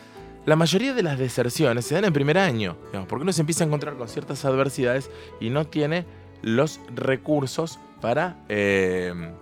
la 0.46 0.56
mayoría 0.56 0.94
de 0.94 1.02
las 1.02 1.18
deserciones 1.18 1.84
se 1.84 1.94
dan 1.94 2.04
en 2.04 2.12
primer 2.12 2.38
año, 2.38 2.76
digamos, 2.86 3.08
porque 3.08 3.22
uno 3.22 3.32
se 3.32 3.42
empieza 3.42 3.64
a 3.64 3.66
encontrar 3.66 3.94
con 3.96 4.08
ciertas 4.08 4.44
adversidades 4.44 5.10
y 5.40 5.50
no 5.50 5.66
tiene 5.66 6.04
los 6.42 6.80
recursos 6.94 7.78
para... 8.00 8.36
eh, 8.48 9.32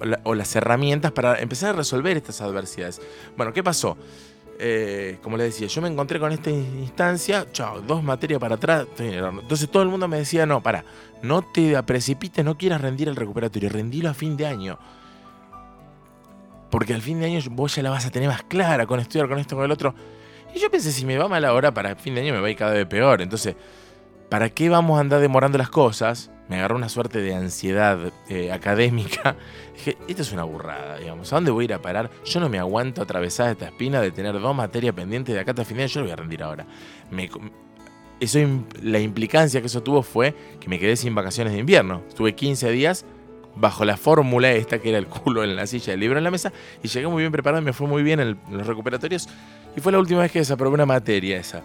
o, 0.00 0.04
la- 0.04 0.20
o 0.22 0.34
las 0.36 0.54
herramientas 0.54 1.10
para 1.10 1.40
empezar 1.40 1.70
a 1.70 1.72
resolver 1.72 2.16
estas 2.16 2.40
adversidades. 2.40 3.00
Bueno, 3.36 3.52
¿qué 3.52 3.64
pasó? 3.64 3.96
Eh, 4.60 5.18
como 5.22 5.36
les 5.36 5.46
decía, 5.54 5.66
yo 5.66 5.82
me 5.82 5.88
encontré 5.88 6.20
con 6.20 6.30
esta 6.30 6.50
instancia, 6.50 7.46
chao, 7.50 7.80
dos 7.80 8.02
materias 8.04 8.38
para 8.38 8.54
atrás. 8.56 8.86
Entonces 8.98 9.68
todo 9.68 9.82
el 9.82 9.88
mundo 9.88 10.06
me 10.06 10.18
decía, 10.18 10.46
no, 10.46 10.62
para, 10.62 10.84
no 11.22 11.42
te 11.42 11.82
precipites, 11.82 12.44
no 12.44 12.56
quieras 12.56 12.80
rendir 12.80 13.08
el 13.08 13.16
recuperatorio, 13.16 13.70
rendilo 13.70 14.08
a 14.08 14.14
fin 14.14 14.36
de 14.36 14.46
año. 14.46 14.78
Porque 16.70 16.94
al 16.94 17.02
fin 17.02 17.18
de 17.18 17.26
año 17.26 17.40
vos 17.50 17.74
ya 17.74 17.82
la 17.82 17.90
vas 17.90 18.04
a 18.06 18.10
tener 18.10 18.28
más 18.28 18.42
clara 18.44 18.86
con 18.86 19.00
estudiar 19.00 19.28
con 19.28 19.38
esto, 19.38 19.56
con 19.56 19.64
el 19.64 19.70
otro. 19.72 19.94
Y 20.54 20.58
yo 20.58 20.70
pensé, 20.70 20.92
si 20.92 21.04
me 21.04 21.18
va 21.18 21.28
mal 21.28 21.44
ahora, 21.44 21.72
para 21.72 21.94
fin 21.96 22.14
de 22.14 22.22
año 22.22 22.32
me 22.34 22.40
va 22.40 22.46
a 22.46 22.50
ir 22.50 22.56
cada 22.56 22.72
vez 22.72 22.86
peor. 22.86 23.20
Entonces, 23.22 23.54
¿para 24.28 24.50
qué 24.50 24.68
vamos 24.68 24.96
a 24.98 25.00
andar 25.00 25.20
demorando 25.20 25.58
las 25.58 25.68
cosas? 25.70 26.30
Me 26.48 26.56
agarró 26.56 26.76
una 26.76 26.88
suerte 26.88 27.20
de 27.20 27.34
ansiedad 27.34 27.98
eh, 28.28 28.50
académica. 28.52 29.36
Dije, 29.74 29.98
esto 30.08 30.22
es 30.22 30.32
una 30.32 30.44
burrada, 30.44 30.96
digamos. 30.98 31.30
¿A 31.32 31.36
dónde 31.36 31.50
voy 31.50 31.64
a 31.64 31.66
ir 31.66 31.74
a 31.74 31.82
parar? 31.82 32.10
Yo 32.24 32.40
no 32.40 32.48
me 32.48 32.58
aguanto 32.58 33.02
atravesar 33.02 33.50
esta 33.50 33.66
espina 33.66 34.00
de 34.00 34.10
tener 34.10 34.32
dos 34.40 34.56
materias 34.56 34.94
pendientes 34.94 35.34
de 35.34 35.40
acá 35.40 35.50
hasta 35.50 35.64
fin 35.66 35.76
de 35.76 35.82
año. 35.84 35.92
Yo 35.92 36.00
lo 36.00 36.06
voy 36.06 36.12
a 36.12 36.16
rendir 36.16 36.42
ahora. 36.42 36.66
Eso, 38.20 38.38
la 38.82 38.98
implicancia 38.98 39.60
que 39.60 39.68
eso 39.68 39.82
tuvo 39.82 40.02
fue 40.02 40.34
que 40.58 40.68
me 40.68 40.78
quedé 40.80 40.96
sin 40.96 41.14
vacaciones 41.14 41.52
de 41.52 41.60
invierno. 41.60 42.02
Estuve 42.08 42.34
15 42.34 42.70
días 42.70 43.04
bajo 43.54 43.84
la 43.84 43.96
fórmula 43.96 44.50
esta 44.52 44.80
que 44.80 44.88
era 44.88 44.98
el 44.98 45.06
culo 45.06 45.44
en 45.44 45.54
la 45.54 45.66
silla, 45.68 45.92
el 45.92 46.00
libro 46.00 46.18
en 46.18 46.24
la 46.24 46.30
mesa, 46.30 46.52
y 46.82 46.88
llegué 46.88 47.06
muy 47.08 47.22
bien 47.22 47.32
preparado 47.32 47.60
me 47.62 47.72
fue 47.72 47.86
muy 47.86 48.02
bien 48.02 48.18
en, 48.20 48.28
el- 48.28 48.36
en 48.48 48.58
los 48.58 48.66
recuperatorios. 48.66 49.28
Y 49.76 49.80
fue 49.80 49.92
la 49.92 49.98
última 49.98 50.20
vez 50.20 50.32
que 50.32 50.38
desaprobé 50.40 50.74
una 50.74 50.86
materia 50.86 51.38
esa. 51.38 51.62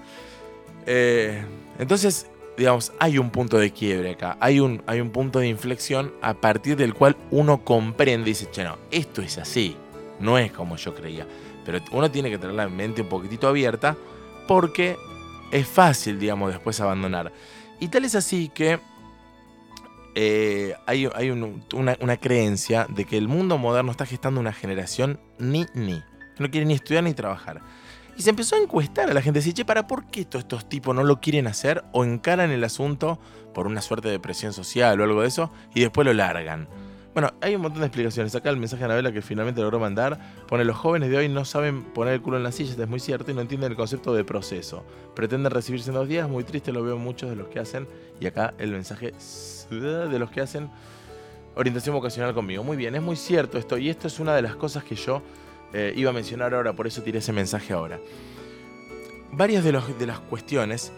Eh, 0.86 1.44
entonces, 1.80 2.28
digamos, 2.58 2.92
hay 3.00 3.18
un 3.18 3.30
punto 3.32 3.58
de 3.58 3.72
quiebre 3.72 4.12
acá, 4.12 4.38
hay 4.40 4.60
un, 4.60 4.84
hay 4.86 5.02
un 5.02 5.10
punto 5.10 5.40
de 5.40 5.48
inflexión 5.48 6.14
a 6.22 6.34
partir 6.36 6.76
del 6.76 6.94
cual 6.94 7.16
uno 7.32 7.64
comprende 7.64 8.30
y 8.30 8.34
dice, 8.34 8.50
che, 8.52 8.64
no, 8.64 8.78
esto 8.92 9.22
es 9.22 9.38
así, 9.38 9.76
no 10.20 10.38
es 10.38 10.52
como 10.52 10.76
yo 10.76 10.94
creía. 10.94 11.26
Pero 11.66 11.80
uno 11.92 12.12
tiene 12.12 12.30
que 12.30 12.38
tener 12.38 12.56
la 12.56 12.68
mente 12.68 13.02
un 13.02 13.10
poquitito 13.10 13.48
abierta 13.48 13.96
porque 14.48 14.98
es 15.52 15.66
fácil, 15.68 16.20
digamos, 16.20 16.52
después 16.52 16.80
abandonar. 16.82 17.32
Y 17.80 17.88
tal 17.88 18.06
es 18.06 18.16
así 18.16 18.50
que 18.54 18.80
eh, 20.16 20.76
hay, 20.86 21.10
hay 21.16 21.32
un- 21.32 21.64
una, 21.74 21.98
una 22.02 22.18
creencia 22.18 22.86
de 22.90 23.06
que 23.06 23.18
el 23.18 23.28
mundo 23.28 23.58
moderno 23.58 23.92
está 23.92 24.06
gestando 24.06 24.40
una 24.40 24.54
generación 24.54 25.20
ni 25.40 25.66
ni, 25.74 26.04
que 26.36 26.44
no 26.44 26.52
quiere 26.52 26.66
ni 26.68 26.76
estudiar 26.76 27.04
ni 27.04 27.14
trabajar. 27.14 27.62
Y 28.16 28.22
se 28.22 28.30
empezó 28.30 28.56
a 28.56 28.60
encuestar 28.60 29.10
a 29.10 29.14
la 29.14 29.22
gente, 29.22 29.40
decir, 29.40 29.54
che, 29.54 29.66
¿para 29.66 29.88
por 29.88 30.06
qué 30.06 30.26
todos 30.26 30.44
estos 30.44 30.70
tipos 30.70 30.96
no 30.96 31.04
lo 31.04 31.20
quieren 31.20 31.48
hacer 31.48 31.84
o 31.92 32.04
encaran 32.04 32.52
el 32.52 32.64
asunto 32.64 33.20
por 33.54 33.66
una 33.66 33.82
suerte 33.82 34.10
de 34.10 34.20
presión 34.20 34.54
social 34.54 35.00
o 35.02 35.04
algo 35.04 35.22
de 35.22 35.28
eso 35.28 35.52
y 35.74 35.82
después 35.82 36.06
lo 36.06 36.14
largan? 36.14 36.68
Bueno, 37.14 37.32
hay 37.42 37.56
un 37.56 37.62
montón 37.62 37.82
de 37.82 37.88
explicaciones. 37.88 38.34
Acá 38.34 38.50
el 38.50 38.58
mensaje 38.58 38.82
de 38.82 38.86
Anabela 38.86 39.12
que 39.12 39.22
finalmente 39.22 39.62
logró 39.62 39.80
mandar 39.80 40.20
pone: 40.48 40.64
Los 40.66 40.78
jóvenes 40.78 41.10
de 41.10 41.18
hoy 41.18 41.30
no 41.30 41.46
saben 41.46 41.84
poner 41.84 42.16
el 42.16 42.22
culo 42.22 42.38
en 42.38 42.44
la 42.44 42.52
silla, 42.52 42.74
es 42.82 42.90
muy 42.90 43.00
cierto, 43.00 43.30
y 43.30 43.36
no 43.36 43.42
entienden 43.42 43.72
el 43.72 43.78
concepto 43.78 44.16
de 44.16 44.24
proceso. 44.24 44.84
Pretenden 45.16 45.52
recibirse 45.52 45.92
en 45.92 45.96
dos 45.96 46.08
días, 46.08 46.28
muy 46.28 46.44
triste, 46.44 46.72
lo 46.72 46.84
veo 46.84 46.98
muchos 46.98 47.30
de 47.30 47.36
los 47.36 47.50
que 47.50 47.60
hacen. 47.60 47.88
Y 48.20 48.26
acá 48.26 48.56
el 48.58 48.72
mensaje 48.72 49.14
de 49.70 50.20
los 50.20 50.32
que 50.32 50.42
hacen 50.42 50.72
orientación 51.56 51.94
vocacional 51.94 52.34
conmigo. 52.34 52.64
Muy 52.64 52.78
bien, 52.78 52.96
es 52.96 53.02
muy 53.04 53.16
cierto 53.16 53.60
esto, 53.60 53.78
y 53.78 53.90
esto 53.90 54.08
es 54.08 54.20
una 54.20 54.36
de 54.36 54.42
las 54.42 54.56
cosas 54.56 54.84
que 54.84 54.96
yo 54.96 55.22
eh, 55.74 55.94
iba 55.96 56.10
a 56.12 56.14
mencionar 56.14 56.54
ahora, 56.54 56.74
por 56.74 56.88
eso 56.88 57.02
tiré 57.04 57.20
ese 57.20 57.34
mensaje 57.34 57.74
ahora. 57.74 58.00
Varias 59.32 59.64
de, 59.64 59.72
los- 59.72 59.98
de 59.98 60.06
las 60.08 60.20
cuestiones 60.20 60.92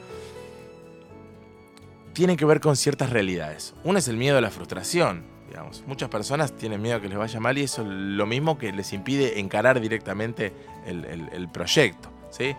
tienen 2.13 2.37
que 2.37 2.45
ver 2.45 2.59
con 2.59 2.75
ciertas 2.75 3.09
realidades. 3.09 3.73
Una 3.83 3.99
es 3.99 4.07
el 4.07 4.17
miedo 4.17 4.37
a 4.37 4.41
la 4.41 4.51
frustración. 4.51 5.23
Digamos. 5.49 5.83
Muchas 5.85 6.09
personas 6.09 6.51
tienen 6.57 6.81
miedo 6.81 6.97
a 6.97 7.01
que 7.01 7.07
les 7.07 7.17
vaya 7.17 7.39
mal 7.39 7.57
y 7.57 7.61
eso 7.61 7.81
es 7.83 7.87
lo 7.87 8.25
mismo 8.25 8.57
que 8.57 8.71
les 8.73 8.91
impide 8.93 9.39
encarar 9.39 9.79
directamente 9.79 10.51
el, 10.85 11.05
el- 11.05 11.29
el 11.31 11.49
proyecto. 11.49 12.09
¿sí? 12.31 12.53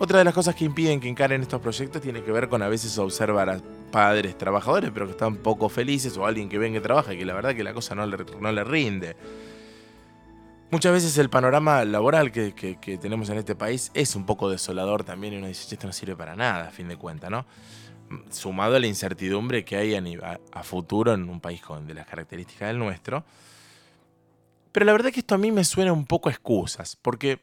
Otra 0.00 0.18
de 0.18 0.24
las 0.24 0.34
cosas 0.34 0.54
que 0.54 0.64
impiden 0.64 0.98
que 1.00 1.08
encaren 1.08 1.40
estos 1.42 1.60
proyectos 1.60 2.02
tiene 2.02 2.22
que 2.22 2.32
ver 2.32 2.48
con 2.48 2.62
a 2.62 2.68
veces 2.68 2.98
observar 2.98 3.48
a 3.48 3.60
padres 3.92 4.36
trabajadores, 4.36 4.90
pero 4.92 5.06
que 5.06 5.12
están 5.12 5.36
poco 5.36 5.68
felices, 5.68 6.16
o 6.16 6.26
alguien 6.26 6.48
que 6.48 6.58
ven 6.58 6.72
que 6.72 6.80
trabaja 6.80 7.14
y 7.14 7.18
que 7.18 7.24
la 7.24 7.32
verdad 7.34 7.54
que 7.54 7.62
la 7.62 7.72
cosa 7.72 7.94
no 7.94 8.04
le, 8.06 8.16
no 8.40 8.50
le 8.50 8.64
rinde. 8.64 9.14
Muchas 10.70 10.92
veces 10.92 11.16
el 11.18 11.30
panorama 11.30 11.84
laboral 11.84 12.32
que, 12.32 12.52
tenemos 13.00 13.28
en 13.28 13.38
este 13.38 13.54
país 13.54 13.90
es 13.94 14.16
un 14.16 14.26
poco 14.26 14.50
desolador 14.50 15.04
también 15.04 15.34
y 15.34 15.36
uno 15.36 15.46
dice, 15.46 15.68
"Che, 15.68 15.74
esto 15.76 15.86
no 15.86 15.92
sirve 15.92 16.16
para 16.16 16.34
nada, 16.34 16.68
a 16.68 16.70
fin 16.70 16.88
de 16.88 16.96
cuentas, 16.96 17.30
¿no? 17.30 17.46
Sumado 18.30 18.76
a 18.76 18.80
la 18.80 18.86
incertidumbre 18.86 19.64
que 19.64 19.76
hay 19.76 19.94
a, 19.94 20.40
a- 20.52 20.62
futuro 20.62 21.14
en 21.14 21.28
un 21.28 21.40
país 21.40 21.62
con, 21.62 21.86
de 21.86 21.94
las 21.94 22.06
características 22.06 22.68
del 22.68 22.78
nuestro. 22.78 23.24
Pero 24.72 24.86
la 24.86 24.92
verdad 24.92 25.10
que 25.12 25.20
esto 25.20 25.34
a 25.36 25.38
mí 25.38 25.52
me 25.52 25.64
suena 25.64 25.92
un 25.92 26.06
poco 26.06 26.28
a 26.28 26.32
excusas, 26.32 26.96
porque 27.00 27.38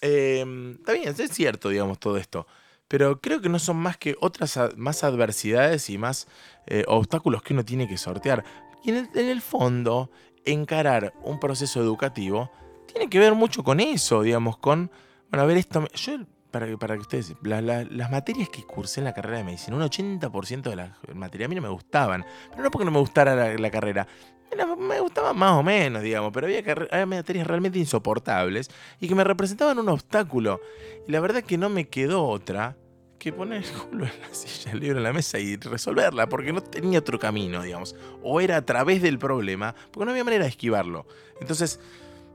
eh, 0.00 0.44
está 0.78 0.92
bien, 0.92 1.08
es 1.16 1.30
cierto, 1.30 1.68
digamos, 1.68 1.98
todo 1.98 2.16
esto. 2.16 2.46
Pero 2.88 3.20
creo 3.20 3.40
que 3.40 3.48
no 3.48 3.58
son 3.58 3.76
más 3.76 3.96
que 3.98 4.16
otras 4.20 4.58
más 4.76 5.04
adversidades 5.04 5.90
y 5.90 5.98
más 5.98 6.26
eh, 6.66 6.84
obstáculos 6.88 7.42
que 7.42 7.52
uno 7.52 7.64
tiene 7.64 7.86
que 7.86 7.98
sortear. 7.98 8.44
Y 8.82 8.90
en 8.90 9.08
el 9.14 9.42
fondo, 9.42 10.10
encarar 10.44 11.12
un 11.22 11.38
proceso 11.40 11.80
educativo 11.80 12.50
tiene 12.92 13.08
que 13.08 13.18
ver 13.18 13.34
mucho 13.34 13.62
con 13.62 13.80
eso, 13.80 14.22
digamos, 14.22 14.56
con, 14.58 14.90
bueno, 15.30 15.42
a 15.44 15.46
ver, 15.46 15.56
esto, 15.58 15.86
yo, 15.94 16.12
para, 16.50 16.66
que- 16.66 16.76
para 16.78 16.94
que 16.94 17.00
ustedes, 17.02 17.34
la- 17.42 17.60
la- 17.62 17.84
las 17.84 18.10
materias 18.10 18.48
que 18.48 18.64
cursé 18.64 19.00
en 19.00 19.04
la 19.04 19.12
carrera 19.14 19.38
de 19.38 19.44
medicina, 19.44 19.76
un 19.76 19.82
80% 19.82 20.70
de 20.70 20.76
las 20.76 20.90
materias 21.14 21.46
a 21.46 21.48
mí 21.48 21.54
no 21.54 21.62
me 21.62 21.68
gustaban, 21.68 22.24
pero 22.50 22.62
no 22.64 22.70
porque 22.70 22.84
no 22.84 22.90
me 22.90 22.98
gustara 22.98 23.34
la, 23.36 23.54
la 23.54 23.70
carrera, 23.70 24.06
era- 24.50 24.66
me 24.74 24.98
gustaban 24.98 25.38
más 25.38 25.52
o 25.52 25.62
menos, 25.62 26.02
digamos, 26.02 26.32
pero 26.32 26.46
había, 26.48 26.60
había 26.90 27.06
materias 27.06 27.46
realmente 27.46 27.78
insoportables 27.78 28.68
y 28.98 29.06
que 29.06 29.14
me 29.14 29.22
representaban 29.22 29.78
un 29.78 29.88
obstáculo. 29.88 30.60
Y 31.06 31.12
la 31.12 31.20
verdad 31.20 31.44
que 31.44 31.56
no 31.56 31.68
me 31.68 31.88
quedó 31.88 32.26
otra 32.26 32.76
que 33.20 33.32
poner 33.32 33.62
el 33.62 33.70
culo 33.70 34.06
en 34.06 34.20
la 34.20 34.34
silla, 34.34 34.72
el 34.72 34.80
libro 34.80 34.96
en 34.96 35.04
la 35.04 35.12
mesa 35.12 35.38
y 35.38 35.54
resolverla, 35.56 36.28
porque 36.28 36.52
no 36.52 36.62
tenía 36.62 36.98
otro 36.98 37.18
camino, 37.18 37.62
digamos. 37.62 37.94
O 38.22 38.40
era 38.40 38.56
a 38.56 38.66
través 38.66 39.02
del 39.02 39.18
problema, 39.18 39.74
porque 39.92 40.06
no 40.06 40.10
había 40.10 40.24
manera 40.24 40.44
de 40.44 40.50
esquivarlo. 40.50 41.06
Entonces, 41.40 41.78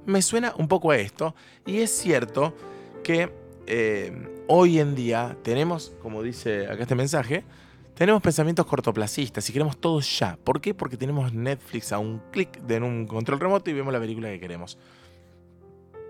me 0.05 0.21
suena 0.21 0.53
un 0.57 0.67
poco 0.67 0.91
a 0.91 0.97
esto, 0.97 1.35
y 1.65 1.79
es 1.79 1.89
cierto 1.89 2.55
que 3.03 3.31
eh, 3.67 4.45
hoy 4.47 4.79
en 4.79 4.95
día 4.95 5.35
tenemos, 5.41 5.93
como 6.01 6.21
dice 6.21 6.67
acá 6.67 6.83
este 6.83 6.95
mensaje, 6.95 7.43
tenemos 7.95 8.21
pensamientos 8.21 8.65
cortoplacistas 8.65 9.49
y 9.49 9.53
queremos 9.53 9.77
todo 9.77 10.01
ya. 10.01 10.37
¿Por 10.43 10.61
qué? 10.61 10.73
Porque 10.73 10.97
tenemos 10.97 11.33
Netflix 11.33 11.91
a 11.91 11.97
un 11.97 12.21
clic 12.31 12.59
de 12.61 12.77
un 12.77 13.07
control 13.07 13.39
remoto 13.39 13.69
y 13.71 13.73
vemos 13.73 13.91
la 13.91 13.99
película 13.99 14.29
que 14.29 14.39
queremos. 14.39 14.77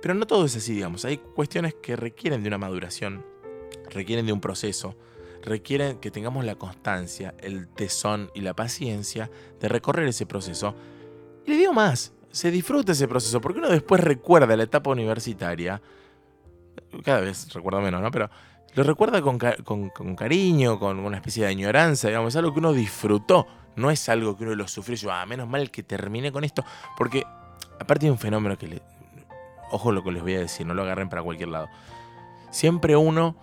Pero 0.01 0.13
no 0.15 0.27
todo 0.27 0.45
es 0.45 0.55
así, 0.55 0.73
digamos. 0.73 1.05
Hay 1.05 1.17
cuestiones 1.17 1.75
que 1.75 1.95
requieren 1.95 2.43
de 2.43 2.49
una 2.49 2.57
maduración, 2.57 3.25
requieren 3.89 4.25
de 4.25 4.33
un 4.33 4.41
proceso, 4.41 4.95
requieren 5.43 5.97
que 5.99 6.11
tengamos 6.11 6.43
la 6.45 6.55
constancia, 6.55 7.33
el 7.39 7.67
tesón 7.67 8.31
y 8.33 8.41
la 8.41 8.53
paciencia 8.55 9.29
de 9.59 9.67
recorrer 9.69 10.07
ese 10.07 10.25
proceso. 10.25 10.75
Y 11.45 11.51
le 11.51 11.57
digo 11.57 11.73
más, 11.73 12.13
se 12.31 12.51
disfruta 12.51 12.91
ese 12.93 13.07
proceso, 13.07 13.39
porque 13.41 13.59
uno 13.59 13.69
después 13.69 14.01
recuerda 14.01 14.55
la 14.57 14.63
etapa 14.63 14.89
universitaria, 14.89 15.81
cada 17.03 17.21
vez 17.21 17.51
recuerda 17.53 17.79
menos, 17.79 18.01
¿no? 18.01 18.11
Pero 18.11 18.29
lo 18.73 18.83
recuerda 18.83 19.21
con, 19.21 19.37
con- 19.63 19.89
con 19.89 20.15
cariño, 20.15 20.79
con 20.79 20.99
una 20.99 21.17
especie 21.17 21.43
de 21.43 21.49
añoranza, 21.49 22.07
digamos, 22.07 22.33
es 22.33 22.37
algo 22.37 22.51
que 22.53 22.59
uno 22.59 22.73
disfrutó, 22.73 23.47
no 23.75 23.91
es 23.91 24.09
algo 24.09 24.35
que 24.37 24.43
uno 24.43 24.55
lo 24.55 24.67
sufrió, 24.67 24.95
yo, 24.97 25.11
ah, 25.11 25.25
menos 25.25 25.47
mal 25.47 25.71
que 25.71 25.83
terminé 25.83 26.31
con 26.31 26.43
esto, 26.43 26.63
porque 26.97 27.23
aparte 27.79 28.07
de 28.07 28.11
un 28.11 28.17
fenómeno 28.17 28.57
que 28.57 28.67
le... 28.67 28.81
Ojo 29.71 29.91
lo 29.91 30.03
que 30.03 30.11
les 30.11 30.21
voy 30.21 30.35
a 30.35 30.39
decir, 30.39 30.65
no 30.65 30.73
lo 30.73 30.83
agarren 30.83 31.09
para 31.09 31.23
cualquier 31.23 31.49
lado. 31.49 31.67
Siempre 32.51 32.95
uno 32.95 33.35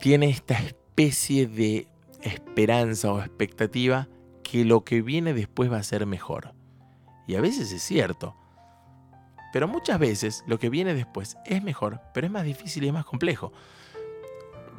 tiene 0.00 0.30
esta 0.30 0.54
especie 0.54 1.46
de 1.46 1.86
esperanza 2.22 3.12
o 3.12 3.20
expectativa 3.20 4.08
que 4.42 4.64
lo 4.64 4.82
que 4.82 5.02
viene 5.02 5.34
después 5.34 5.70
va 5.70 5.76
a 5.76 5.82
ser 5.82 6.06
mejor. 6.06 6.54
Y 7.26 7.36
a 7.36 7.40
veces 7.40 7.70
es 7.72 7.82
cierto. 7.82 8.34
Pero 9.52 9.68
muchas 9.68 9.98
veces 9.98 10.42
lo 10.46 10.58
que 10.58 10.70
viene 10.70 10.94
después 10.94 11.36
es 11.44 11.62
mejor, 11.62 12.00
pero 12.14 12.26
es 12.26 12.32
más 12.32 12.44
difícil 12.44 12.84
y 12.84 12.88
es 12.88 12.92
más 12.92 13.04
complejo. 13.04 13.52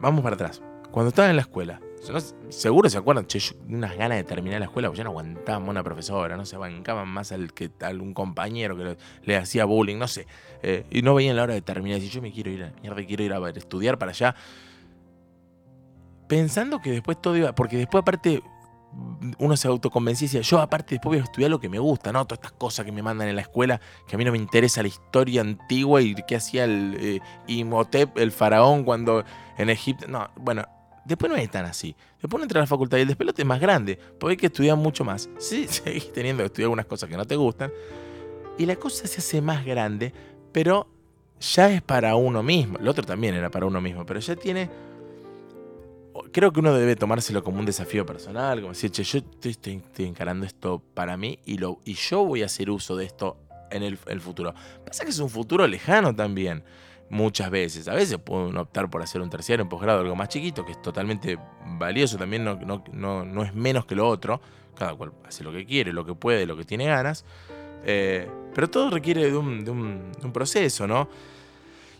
Vamos 0.01 0.23
para 0.23 0.35
atrás. 0.35 0.61
Cuando 0.91 1.09
estaba 1.09 1.29
en 1.29 1.35
la 1.35 1.43
escuela, 1.43 1.79
seguro 2.49 2.89
se 2.89 2.97
acuerdan, 2.97 3.25
unas 3.69 3.95
ganas 3.95 4.17
de 4.17 4.23
terminar 4.23 4.59
la 4.59 4.65
escuela, 4.65 4.89
porque 4.89 4.97
ya 4.97 5.03
no 5.03 5.11
aguantábamos 5.11 5.67
a 5.67 5.71
una 5.71 5.83
profesora, 5.83 6.35
no 6.35 6.45
se 6.45 6.57
bancaban 6.57 7.07
más 7.07 7.31
al 7.31 7.53
que 7.53 7.69
algún 7.81 8.13
compañero 8.13 8.75
que 8.75 8.97
le, 9.23 9.37
hacía 9.37 9.65
bullying, 9.65 9.97
no 9.97 10.07
sé. 10.07 10.27
Eh, 10.63 10.85
y 10.89 11.01
no 11.01 11.15
veían 11.15 11.35
la 11.35 11.43
hora 11.43 11.53
de 11.53 11.61
terminar. 11.61 12.01
Y 12.01 12.09
yo 12.09 12.21
me 12.21 12.31
quiero 12.31 12.49
ir 12.49 12.63
a 12.63 12.73
mierda, 12.81 13.05
quiero 13.05 13.23
ir 13.23 13.33
a 13.33 13.49
estudiar 13.51 13.97
para 13.97 14.11
allá. 14.11 14.35
Pensando 16.31 16.79
que 16.79 16.91
después 16.91 17.21
todo 17.21 17.35
iba. 17.35 17.53
Porque 17.53 17.75
después, 17.75 18.03
aparte, 18.03 18.41
uno 19.37 19.57
se 19.57 19.67
autoconvencía 19.67 20.27
y 20.27 20.29
decía, 20.29 20.39
yo 20.39 20.61
aparte 20.61 20.95
después 20.95 21.09
voy 21.09 21.19
a 21.19 21.25
estudiar 21.25 21.51
lo 21.51 21.59
que 21.59 21.67
me 21.67 21.77
gusta, 21.77 22.13
¿no? 22.13 22.25
Todas 22.25 22.39
estas 22.39 22.53
cosas 22.53 22.85
que 22.85 22.93
me 22.93 23.03
mandan 23.03 23.27
en 23.27 23.35
la 23.35 23.41
escuela, 23.41 23.81
que 24.07 24.15
a 24.15 24.17
mí 24.17 24.23
no 24.23 24.31
me 24.31 24.37
interesa 24.37 24.81
la 24.81 24.87
historia 24.87 25.41
antigua 25.41 26.01
y 26.01 26.15
qué 26.25 26.37
hacía 26.37 26.63
el 26.63 26.95
eh, 26.97 27.19
Imhotep, 27.47 28.17
el 28.17 28.31
faraón, 28.31 28.85
cuando 28.85 29.25
en 29.57 29.69
Egipto. 29.69 30.07
No, 30.07 30.29
bueno, 30.37 30.63
después 31.03 31.29
no 31.29 31.35
es 31.35 31.51
tan 31.51 31.65
así. 31.65 31.97
Después 32.21 32.35
uno 32.35 32.43
entra 32.43 32.61
a 32.61 32.63
la 32.63 32.67
facultad 32.67 32.97
y 32.97 33.01
el 33.01 33.09
despelote 33.09 33.41
es 33.41 33.45
más 33.45 33.59
grande, 33.59 33.99
porque 34.17 34.31
hay 34.31 34.37
que 34.37 34.45
estudiar 34.45 34.77
mucho 34.77 35.03
más. 35.03 35.29
Sí, 35.37 35.67
seguís 35.67 36.13
teniendo 36.13 36.43
que 36.43 36.45
estudiar 36.45 36.67
algunas 36.67 36.85
cosas 36.85 37.09
que 37.09 37.17
no 37.17 37.25
te 37.25 37.35
gustan. 37.35 37.73
Y 38.57 38.65
la 38.65 38.77
cosa 38.77 39.05
se 39.05 39.19
hace 39.19 39.41
más 39.41 39.65
grande, 39.65 40.13
pero 40.53 40.87
ya 41.41 41.69
es 41.69 41.81
para 41.81 42.15
uno 42.15 42.41
mismo. 42.41 42.77
El 42.77 42.87
otro 42.87 43.03
también 43.03 43.35
era 43.35 43.51
para 43.51 43.65
uno 43.65 43.81
mismo, 43.81 44.05
pero 44.05 44.21
ya 44.21 44.37
tiene 44.37 44.69
creo 46.31 46.51
que 46.51 46.59
uno 46.59 46.73
debe 46.73 46.95
tomárselo 46.95 47.43
como 47.43 47.59
un 47.59 47.65
desafío 47.65 48.05
personal, 48.05 48.59
como 48.61 48.73
decir, 48.73 48.91
che, 48.91 49.03
yo 49.03 49.19
estoy, 49.19 49.51
estoy- 49.51 49.75
estoy 49.85 50.05
encarando 50.05 50.45
esto 50.45 50.81
para 50.93 51.17
mí 51.17 51.39
y, 51.45 51.57
lo, 51.57 51.79
y 51.85 51.93
yo 51.93 52.25
voy 52.25 52.43
a 52.43 52.45
hacer 52.45 52.69
uso 52.69 52.95
de 52.95 53.05
esto 53.05 53.37
en 53.69 53.83
el, 53.83 53.97
futuro. 54.19 54.53
Pasa 54.85 55.03
que 55.05 55.11
es 55.11 55.19
un 55.19 55.29
futuro 55.29 55.65
lejano 55.67 56.13
también, 56.15 56.63
muchas 57.09 57.49
veces. 57.49 57.87
A 57.87 57.93
veces 57.93 58.17
pueden 58.17 58.57
optar 58.57 58.89
por 58.89 59.01
hacer 59.01 59.21
un 59.21 59.29
terciario, 59.29 59.63
un 59.63 59.69
posgrado, 59.69 60.01
algo 60.01 60.15
más 60.15 60.27
chiquito, 60.29 60.65
que 60.65 60.73
es 60.73 60.81
totalmente 60.81 61.37
valioso, 61.77 62.17
también 62.17 62.43
no, 62.43 62.55
no, 62.55 62.83
no, 62.91 63.23
no 63.25 63.43
es 63.43 63.53
menos 63.55 63.85
que 63.85 63.95
lo 63.95 64.07
otro. 64.07 64.41
Cada 64.75 64.95
cual 64.95 65.11
hace 65.27 65.43
lo 65.43 65.51
que 65.51 65.65
quiere, 65.65 65.93
lo 65.93 66.05
que 66.05 66.15
puede, 66.15 66.45
lo 66.45 66.55
que 66.57 66.63
tiene 66.65 66.85
ganas. 66.85 67.23
Eh, 67.85 68.29
pero 68.53 68.69
todo 68.69 68.89
requiere 68.89 69.29
de 69.29 69.35
un, 69.37 69.63
de 69.63 69.71
un- 69.71 70.11
de 70.11 70.25
un 70.25 70.33
proceso, 70.33 70.87
¿no? 70.87 71.07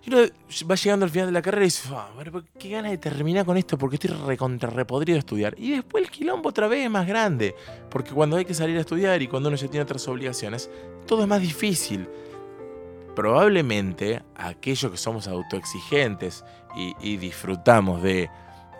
Y 0.03 0.09
uno 0.11 0.21
va 0.69 0.75
llegando 0.75 1.05
al 1.05 1.11
final 1.11 1.27
de 1.27 1.31
la 1.31 1.41
carrera 1.41 1.63
y 1.63 1.67
dice, 1.67 1.89
"Ah, 1.91 2.09
qué 2.57 2.69
ganas 2.69 2.91
de 2.91 2.97
terminar 2.97 3.45
con 3.45 3.55
esto 3.55 3.77
porque 3.77 3.97
estoy 3.97 4.09
recontra 4.09 4.69
repodrido 4.69 5.15
de 5.15 5.19
estudiar. 5.19 5.53
Y 5.57 5.71
después 5.71 6.03
el 6.03 6.09
quilombo 6.09 6.49
otra 6.49 6.67
vez 6.67 6.85
es 6.85 6.89
más 6.89 7.07
grande, 7.07 7.55
porque 7.89 8.11
cuando 8.11 8.37
hay 8.37 8.45
que 8.45 8.53
salir 8.55 8.77
a 8.77 8.81
estudiar 8.81 9.21
y 9.21 9.27
cuando 9.27 9.49
uno 9.49 9.57
ya 9.57 9.67
tiene 9.67 9.83
otras 9.83 10.07
obligaciones, 10.07 10.71
todo 11.05 11.21
es 11.21 11.27
más 11.27 11.41
difícil. 11.41 12.07
Probablemente 13.15 14.23
aquellos 14.35 14.91
que 14.91 14.97
somos 14.97 15.27
autoexigentes 15.27 16.43
y, 16.75 17.17
disfrutamos 17.17 18.01
de 18.01 18.29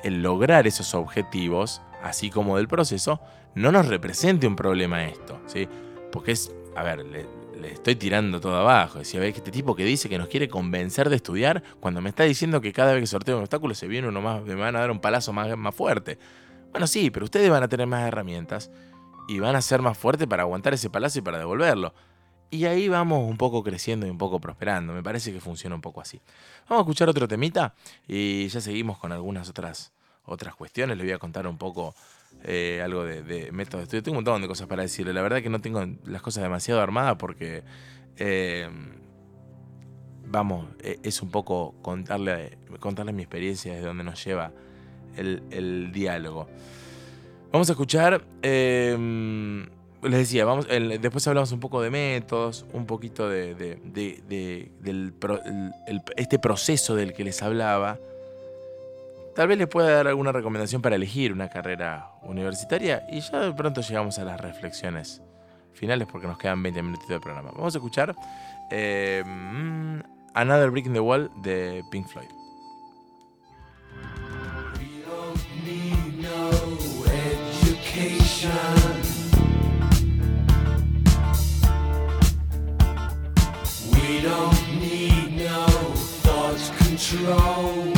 lograr 0.06 0.66
esos 0.66 0.96
objetivos, 0.96 1.82
así 2.02 2.32
como 2.32 2.58
del 2.58 2.68
proceso, 2.68 3.20
no 3.54 3.72
nos 3.72 3.88
represente 3.88 4.48
un 4.48 4.56
problema 4.56 5.06
esto, 5.06 5.40
¿sí? 5.46 5.68
Porque 6.12 6.32
es, 6.32 6.52
a 6.76 6.84
ver, 6.84 7.06
le, 7.62 7.74
estoy 7.74 7.96
tirando 7.96 8.42
todo 8.42 8.58
abajo. 8.58 9.00
Decía, 9.00 9.20
ve 9.20 9.30
este 9.30 9.52
tipo 9.52 9.76
que 9.76 9.86
dice 9.86 10.10
que 10.10 10.18
nos 10.18 10.28
quiere 10.28 10.50
convencer 10.50 11.10
de 11.10 11.16
estudiar, 11.16 11.64
cuando 11.80 12.02
me 12.02 12.10
está 12.10 12.24
diciendo 12.24 12.62
que 12.62 12.74
cada 12.74 12.94
vez 12.94 13.02
que 13.02 13.08
sorteo 13.08 13.38
un 13.38 13.44
obstáculo 13.44 13.74
se 13.76 13.88
viene 13.88 14.08
uno 14.08 14.22
más, 14.22 14.42
me 14.44 14.56
van 14.56 14.76
a 14.76 14.80
dar 14.80 14.92
un 14.92 15.00
palazo 15.00 15.32
más, 15.34 15.56
más 15.58 15.76
fuerte. 15.76 16.18
Bueno, 16.72 16.88
sí, 16.88 17.12
pero 17.12 17.26
ustedes 17.26 17.50
van 17.50 17.64
a 17.64 17.68
tener 17.68 17.88
más 17.88 18.08
herramientas 18.08 18.72
y 19.28 19.40
van 19.40 19.56
a 19.56 19.62
ser 19.62 19.82
más 19.82 19.98
fuertes 19.98 20.28
para 20.28 20.44
aguantar 20.44 20.74
ese 20.74 20.90
palazo 20.90 21.20
y 21.20 21.22
para 21.22 21.38
devolverlo. 21.38 21.94
Y 22.50 22.66
ahí 22.66 22.90
vamos 22.90 23.30
un 23.30 23.38
poco 23.38 23.64
creciendo 23.64 24.06
y 24.06 24.10
un 24.10 24.18
poco 24.18 24.40
prosperando. 24.42 24.92
Me 24.92 25.02
parece 25.02 25.32
que 25.32 25.40
funciona 25.40 25.74
un 25.74 25.82
poco 25.82 26.02
así. 26.02 26.20
Vamos 26.68 26.82
a 26.82 26.84
escuchar 26.84 27.08
otro 27.08 27.28
temita 27.28 27.76
y 28.08 28.48
ya 28.50 28.60
seguimos 28.60 28.98
con 28.98 29.14
algunas 29.14 29.48
otras, 29.50 29.94
otras 30.26 30.56
cuestiones. 30.56 30.98
Les 30.98 31.06
voy 31.06 31.14
a 31.14 31.18
contar 31.18 31.48
un 31.48 31.58
poco 31.58 31.96
eh, 32.44 32.82
algo 32.84 33.04
de, 33.04 33.22
de 33.24 33.52
método 33.52 33.78
de 33.78 33.84
estudio. 33.84 34.04
Tengo 34.04 34.18
un 34.18 34.24
montón 34.24 34.42
de 34.42 34.48
cosas 34.48 34.68
para 34.68 34.82
decirle. 34.84 35.14
La 35.14 35.22
verdad 35.22 35.42
que 35.42 35.50
no 35.50 35.62
tengo 35.62 35.86
las 36.06 36.22
cosas 36.22 36.44
demasiado 36.44 36.82
armadas 36.82 37.16
porque, 37.18 37.64
eh, 38.18 38.68
vamos, 40.26 40.68
eh, 40.82 40.98
es 41.04 41.22
un 41.22 41.30
poco 41.32 41.76
contarle, 41.82 42.58
contarle 42.80 43.14
mi 43.14 43.24
experiencia 43.24 43.74
desde 43.74 43.86
donde 43.88 44.04
nos 44.04 44.24
lleva 44.24 44.52
el, 45.18 45.92
diálogo. 45.92 46.48
Vamos 47.52 47.70
a 47.70 47.74
escuchar, 47.74 48.24
eh, 48.42 49.68
les 50.04 50.18
decía, 50.20 50.46
vamos, 50.46 50.68
después 50.68 51.28
hablamos 51.28 51.52
un 51.52 51.60
poco 51.60 51.82
de 51.82 51.90
métodos, 51.92 52.66
un 52.74 52.86
poquito 52.86 53.30
de, 53.30 53.54
de- 53.56 53.76
de- 53.84 54.24
de- 54.28 54.72
del 54.80 55.14
este 56.16 56.40
proceso 56.40 56.96
del 56.96 57.14
que 57.14 57.24
les 57.26 57.42
hablaba. 57.44 58.00
Tal 59.36 59.48
vez 59.48 59.58
les 59.58 59.68
pueda 59.68 59.90
dar 59.96 60.08
alguna 60.08 60.34
recomendación 60.34 60.82
para 60.82 60.98
elegir 60.98 61.32
una 61.32 61.50
carrera 61.50 62.12
universitaria 62.24 63.06
y 63.10 63.22
ya 63.22 63.40
de 63.40 63.54
pronto 63.54 63.80
llegamos 63.82 64.20
a 64.20 64.26
las 64.26 64.40
reflexiones 64.42 65.22
finales 65.74 66.08
porque 66.12 66.28
nos 66.28 66.38
quedan 66.38 66.62
20 66.62 66.84
minutitos 66.84 67.10
de 67.10 67.20
programa. 67.22 67.52
Vamos 67.56 67.74
a 67.74 67.78
escuchar 67.78 68.14
eh, 68.70 69.24
mm, 69.26 70.00
Another 70.34 70.70
Brick 70.70 70.86
in 70.86 70.94
the 70.94 71.00
Wall 71.00 71.32
de 71.44 71.82
Pink 71.92 72.08
Floyd. 72.08 72.28
We 74.78 75.04
don't 75.06 75.66
need 75.66 76.20
no 76.22 76.50
education. 77.08 78.52
We 83.94 84.22
don't 84.22 84.80
need 84.80 85.38
no 85.38 85.66
thought 86.22 86.60
control. 86.80 87.91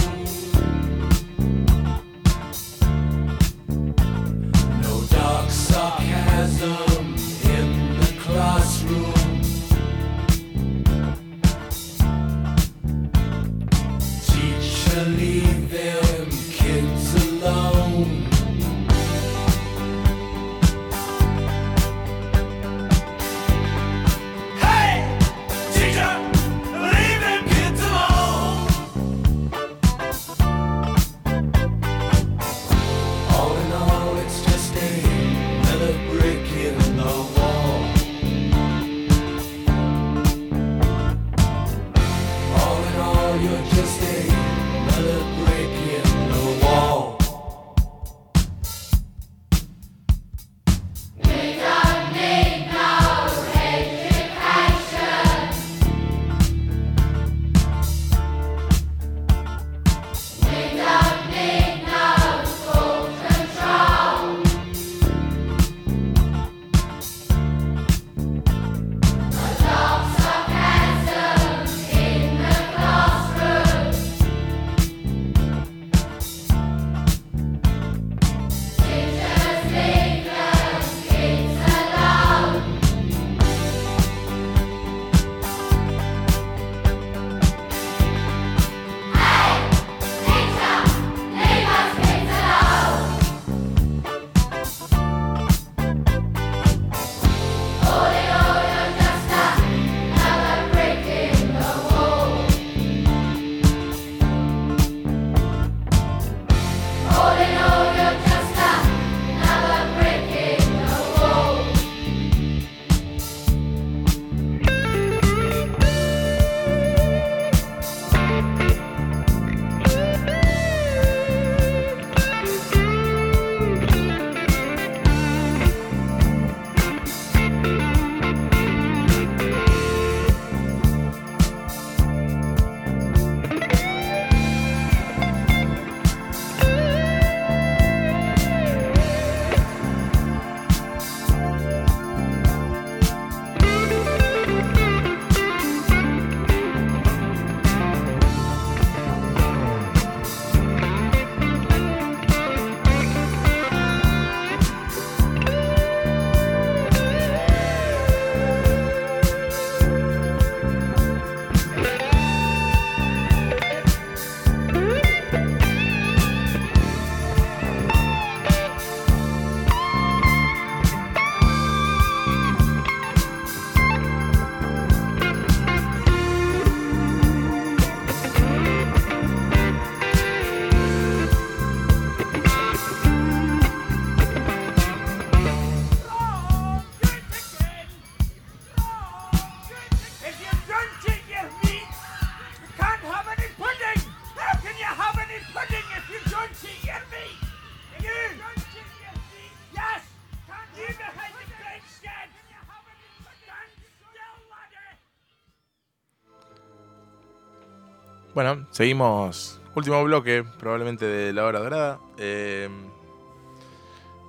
Seguimos. 208.73 209.59
Último 209.75 210.03
bloque, 210.03 210.43
probablemente 210.59 211.05
de 211.05 211.33
la 211.33 211.45
hora 211.45 211.59
dorada. 211.59 211.99
Eh, 212.17 212.69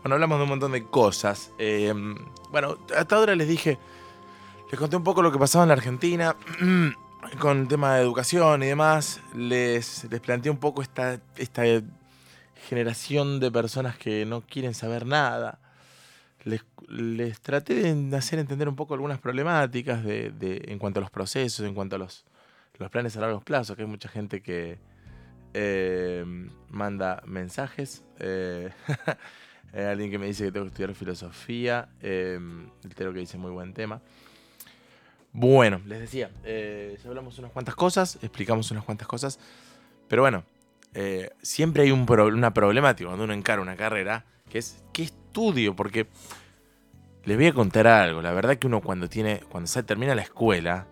bueno, 0.02 0.14
hablamos 0.14 0.38
de 0.38 0.42
un 0.44 0.48
montón 0.48 0.72
de 0.72 0.84
cosas. 0.84 1.50
Eh, 1.58 1.92
bueno, 2.50 2.78
hasta 2.96 3.16
ahora 3.16 3.34
les 3.34 3.48
dije, 3.48 3.78
les 4.70 4.78
conté 4.78 4.96
un 4.96 5.04
poco 5.04 5.20
lo 5.22 5.30
que 5.32 5.38
pasaba 5.38 5.64
en 5.64 5.68
la 5.68 5.74
Argentina 5.74 6.36
con 7.40 7.58
el 7.60 7.68
tema 7.68 7.96
de 7.96 8.02
educación 8.02 8.62
y 8.62 8.66
demás. 8.66 9.20
Les, 9.34 10.06
les 10.10 10.20
planteé 10.20 10.50
un 10.50 10.58
poco 10.58 10.80
esta, 10.80 11.20
esta 11.36 11.62
generación 12.68 13.40
de 13.40 13.50
personas 13.50 13.98
que 13.98 14.24
no 14.24 14.40
quieren 14.42 14.72
saber 14.72 15.04
nada. 15.04 15.58
Les, 16.44 16.62
les 16.88 17.40
traté 17.40 17.94
de 17.94 18.16
hacer 18.16 18.38
entender 18.38 18.68
un 18.68 18.76
poco 18.76 18.94
algunas 18.94 19.18
problemáticas 19.18 20.04
de, 20.04 20.30
de- 20.30 20.62
en 20.68 20.78
cuanto 20.78 21.00
a 21.00 21.02
los 21.02 21.10
procesos, 21.10 21.66
en 21.66 21.74
cuanto 21.74 21.96
a 21.96 21.98
los, 21.98 22.24
los 22.78 22.90
planes 22.90 23.16
a 23.16 23.20
largo 23.20 23.40
plazo, 23.40 23.76
que 23.76 23.82
hay 23.82 23.88
mucha 23.88 24.08
gente 24.08 24.40
que 24.42 24.78
eh, 25.54 26.24
manda 26.70 27.22
mensajes. 27.26 28.04
eh, 28.18 28.70
hay 29.72 29.84
alguien 29.84 30.10
que 30.10 30.18
me 30.18 30.26
dice 30.26 30.44
que 30.44 30.52
tengo 30.52 30.66
que 30.66 30.70
estudiar 30.70 30.94
filosofía. 30.94 31.88
eh, 32.00 32.38
el 32.84 32.94
Tero 32.94 33.12
que 33.12 33.20
dice 33.20 33.38
muy 33.38 33.50
buen 33.50 33.72
tema. 33.74 34.00
Bueno, 35.32 35.80
les 35.86 35.98
decía, 35.98 36.30
eh, 36.44 36.96
ya 37.02 37.08
hablamos 37.08 37.38
unas 37.40 37.50
cuantas 37.50 37.74
cosas, 37.74 38.18
explicamos 38.22 38.70
unas 38.70 38.84
cuantas 38.84 39.08
cosas, 39.08 39.40
pero 40.06 40.22
bueno, 40.22 40.44
eh, 40.94 41.30
siempre 41.42 41.82
hay 41.82 41.90
un 41.90 42.06
una 42.08 42.54
problemática 42.54 43.08
cuando 43.08 43.24
uno 43.24 43.32
encara 43.32 43.60
una 43.60 43.74
carrera, 43.74 44.24
que 44.48 44.58
es 44.58 44.84
¿qué 44.92 45.02
estudio? 45.02 45.74
Porque 45.74 46.06
les 47.24 47.36
voy 47.36 47.48
a 47.48 47.52
contar 47.52 47.88
algo, 47.88 48.22
la 48.22 48.32
verdad 48.32 48.58
que 48.58 48.68
uno 48.68 48.80
cuando 48.80 49.08
tiene, 49.08 49.40
cuando 49.48 49.66
se 49.66 49.82
termina 49.82 50.14
la 50.14 50.22
escuela, 50.22 50.86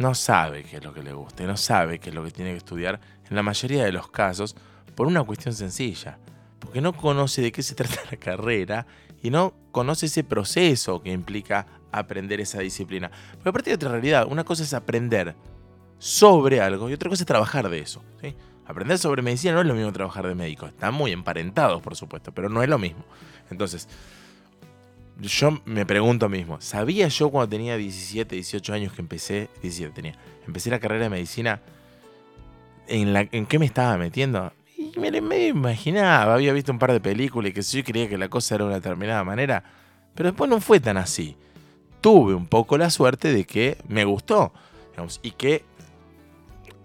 no 0.00 0.14
sabe 0.14 0.64
qué 0.64 0.78
es 0.78 0.84
lo 0.84 0.94
que 0.94 1.02
le 1.02 1.12
gusta, 1.12 1.44
no 1.44 1.58
sabe 1.58 1.98
qué 1.98 2.08
es 2.08 2.14
lo 2.14 2.24
que 2.24 2.30
tiene 2.30 2.52
que 2.52 2.56
estudiar, 2.56 2.98
en 3.28 3.36
la 3.36 3.42
mayoría 3.42 3.84
de 3.84 3.92
los 3.92 4.10
casos, 4.10 4.56
por 4.94 5.06
una 5.06 5.22
cuestión 5.22 5.54
sencilla, 5.54 6.18
porque 6.58 6.80
no 6.80 6.94
conoce 6.94 7.42
de 7.42 7.52
qué 7.52 7.62
se 7.62 7.74
trata 7.76 8.00
la 8.10 8.16
carrera 8.16 8.86
y 9.22 9.28
no 9.28 9.52
conoce 9.72 10.06
ese 10.06 10.24
proceso 10.24 11.02
que 11.02 11.12
implica 11.12 11.66
aprender 11.92 12.40
esa 12.40 12.60
disciplina. 12.60 13.10
Porque 13.34 13.50
aparte 13.50 13.70
de 13.70 13.76
otra 13.76 13.90
realidad, 13.90 14.26
una 14.26 14.42
cosa 14.42 14.62
es 14.62 14.72
aprender 14.72 15.34
sobre 15.98 16.62
algo 16.62 16.88
y 16.88 16.94
otra 16.94 17.10
cosa 17.10 17.24
es 17.24 17.26
trabajar 17.26 17.68
de 17.68 17.80
eso. 17.80 18.02
Aprender 18.64 18.96
sobre 18.96 19.20
medicina 19.20 19.52
no 19.52 19.60
es 19.60 19.66
lo 19.66 19.74
mismo 19.74 19.90
que 19.90 19.96
trabajar 19.96 20.26
de 20.26 20.34
médico. 20.34 20.64
Están 20.64 20.94
muy 20.94 21.12
emparentados, 21.12 21.82
por 21.82 21.94
supuesto, 21.94 22.32
pero 22.32 22.48
no 22.48 22.62
es 22.62 22.70
lo 22.70 22.78
mismo. 22.78 23.04
Entonces, 23.50 23.86
yo 25.20 25.60
me 25.64 25.86
pregunto 25.86 26.28
mismo, 26.28 26.60
¿sabía 26.60 27.08
yo 27.08 27.30
cuando 27.30 27.48
tenía 27.48 27.76
17, 27.76 28.34
18 28.34 28.72
años 28.72 28.92
que 28.92 29.02
empecé, 29.02 29.48
17 29.62 29.92
tenía, 29.92 30.14
empecé 30.46 30.70
la 30.70 30.78
carrera 30.78 31.04
de 31.04 31.10
medicina, 31.10 31.60
en, 32.88 33.12
la, 33.12 33.26
qué 33.26 33.58
me 33.58 33.66
estaba 33.66 33.96
metiendo? 33.96 34.52
Y 34.76 34.98
me 34.98 35.20
medio 35.20 35.48
imaginaba, 35.48 36.34
había 36.34 36.52
visto 36.52 36.72
un 36.72 36.78
par 36.78 36.92
de 36.92 37.00
películas 37.00 37.50
y 37.50 37.54
que 37.54 37.62
yo 37.62 37.84
creía 37.84 38.08
que 38.08 38.18
la 38.18 38.28
cosa 38.28 38.54
era 38.54 38.64
de 38.64 38.68
una 38.68 38.76
determinada 38.76 39.22
manera, 39.24 39.62
pero 40.14 40.30
después 40.30 40.50
no 40.50 40.60
fue 40.60 40.80
tan 40.80 40.96
así. 40.96 41.36
Tuve 42.00 42.34
un 42.34 42.46
poco 42.46 42.78
la 42.78 42.88
suerte 42.88 43.32
de 43.32 43.44
que 43.44 43.76
me 43.88 44.04
gustó, 44.04 44.52
y 45.22 45.30
que 45.32 45.64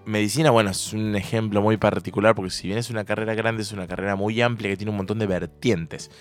medicina, 0.05 0.51
bueno, 0.51 0.69
es 0.69 0.93
un 0.93 1.15
ejemplo 1.15 1.61
muy 1.61 1.77
particular 1.77 2.35
porque 2.35 2.51
si 2.51 2.67
bien 2.67 2.79
es 2.79 2.89
una 2.89 3.05
carrera 3.05 3.33
grande, 3.33 3.63
es 3.63 3.71
una 3.71 3.87
carrera 3.87 4.15
muy 4.15 4.41
amplia 4.41 4.69
que 4.69 4.77
tiene 4.77 4.91
un 4.91 4.97
montón 4.97 5.19
de 5.19 5.27
vertientes. 5.27 6.11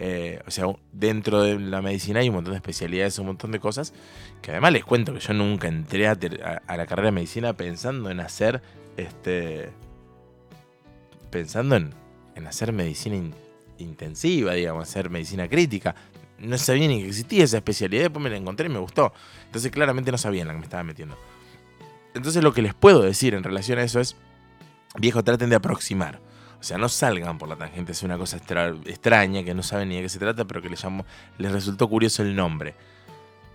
Eh, 0.00 0.40
o 0.46 0.50
sea, 0.52 0.66
dentro 0.92 1.42
de 1.42 1.58
la 1.58 1.82
medicina 1.82 2.20
hay 2.20 2.28
un 2.28 2.36
montón 2.36 2.52
de 2.52 2.58
especialidades, 2.58 3.18
un 3.18 3.26
montón 3.26 3.50
de 3.50 3.58
cosas. 3.58 3.92
Que 4.40 4.52
además 4.52 4.72
les 4.72 4.84
cuento 4.84 5.12
que 5.12 5.18
yo 5.18 5.34
nunca 5.34 5.66
entré 5.66 6.06
a, 6.06 6.14
la 6.14 6.86
carrera 6.86 7.06
de 7.06 7.12
medicina 7.12 7.52
pensando 7.54 8.08
en 8.10 8.20
hacer. 8.20 8.62
Este. 8.96 9.70
Pensando 11.30 11.76
en, 11.76 11.92
en 12.36 12.46
hacer 12.46 12.72
medicina 12.72 13.16
in- 13.16 13.34
intensiva, 13.78 14.52
digamos, 14.54 14.88
hacer 14.88 15.10
medicina 15.10 15.48
crítica. 15.48 15.96
No 16.38 16.56
sabía 16.58 16.86
ni 16.86 17.02
que 17.02 17.08
existía 17.08 17.42
esa 17.42 17.56
especialidad, 17.56 18.02
después 18.04 18.22
me 18.22 18.30
la 18.30 18.36
encontré 18.36 18.66
y 18.66 18.70
me 18.70 18.78
gustó. 18.78 19.12
Entonces, 19.46 19.72
claramente 19.72 20.12
no 20.12 20.18
sabía 20.18 20.42
en 20.42 20.48
la 20.48 20.54
que 20.54 20.60
me 20.60 20.64
estaba 20.64 20.84
metiendo. 20.84 21.18
Entonces, 22.14 22.44
lo 22.44 22.52
que 22.52 22.62
les 22.62 22.74
puedo 22.74 23.02
decir 23.02 23.34
en 23.34 23.42
relación 23.42 23.80
a 23.80 23.82
eso 23.82 23.98
es: 23.98 24.14
viejo, 24.96 25.24
traten 25.24 25.50
de 25.50 25.56
aproximar. 25.56 26.20
O 26.60 26.62
sea, 26.62 26.76
no 26.76 26.88
salgan 26.88 27.38
por 27.38 27.48
la 27.48 27.56
tangente, 27.56 27.92
es 27.92 28.02
una 28.02 28.18
cosa 28.18 28.36
extra- 28.36 28.74
extraña 28.84 29.44
que 29.44 29.54
no 29.54 29.62
saben 29.62 29.90
ni 29.90 29.96
de 29.96 30.02
qué 30.02 30.08
se 30.08 30.18
trata, 30.18 30.44
pero 30.44 30.60
que 30.60 30.68
les, 30.68 30.82
llamó, 30.82 31.04
les 31.38 31.52
resultó 31.52 31.88
curioso 31.88 32.22
el 32.22 32.34
nombre. 32.34 32.74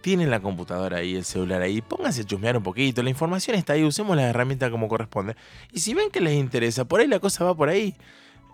Tienen 0.02 0.30
la 0.30 0.42
computadora 0.42 0.98
ahí, 0.98 1.16
el 1.16 1.26
celular 1.26 1.62
ahí, 1.62 1.82
pónganse 1.82 2.22
a 2.22 2.24
chusmear 2.26 2.58
un 2.58 2.64
poquito, 2.64 3.04
la 3.04 3.10
información 3.10 3.58
está 3.58 3.74
ahí, 3.74 3.84
usemos 3.84 4.16
la 4.16 4.30
herramienta 4.30 4.70
como 4.72 4.88
corresponde. 4.88 5.36
Y 5.72 5.80
si 5.80 5.94
ven 5.94 6.12
que 6.12 6.22
les 6.22 6.34
interesa, 6.34 6.86
por 6.86 7.00
ahí 7.02 7.08
la 7.08 7.20
cosa 7.20 7.44
va 7.44 7.56
por 7.56 7.70
ahí, 7.70 7.96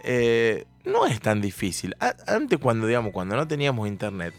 eh, 0.03 0.65
no 0.85 1.05
es 1.05 1.19
tan 1.19 1.41
difícil. 1.41 1.95
Antes 2.27 2.57
cuando, 2.59 2.87
digamos, 2.87 3.11
cuando 3.11 3.35
no 3.35 3.47
teníamos 3.47 3.87
internet, 3.87 4.33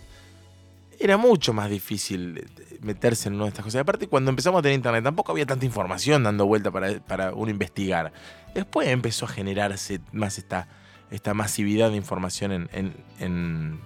era 0.98 1.16
mucho 1.16 1.52
más 1.52 1.70
difícil 1.70 2.38
eh, 2.38 2.69
meterse 2.80 3.28
en 3.28 3.34
una 3.34 3.44
de 3.44 3.48
estas 3.50 3.64
cosas. 3.64 3.78
Y 3.78 3.82
aparte, 3.82 4.08
cuando 4.08 4.30
empezamos 4.30 4.58
a 4.58 4.62
tener 4.62 4.76
internet, 4.76 5.04
tampoco 5.04 5.32
había 5.32 5.46
tanta 5.46 5.64
información 5.66 6.22
dando 6.22 6.46
vuelta 6.46 6.70
para, 6.70 6.98
para 7.00 7.34
uno 7.34 7.50
investigar. 7.50 8.12
Después 8.54 8.88
empezó 8.88 9.26
a 9.26 9.28
generarse 9.28 10.00
más 10.12 10.38
esta, 10.38 10.66
esta 11.10 11.34
masividad 11.34 11.90
de 11.90 11.96
información 11.96 12.52
en, 12.52 12.68
en- 12.72 13.80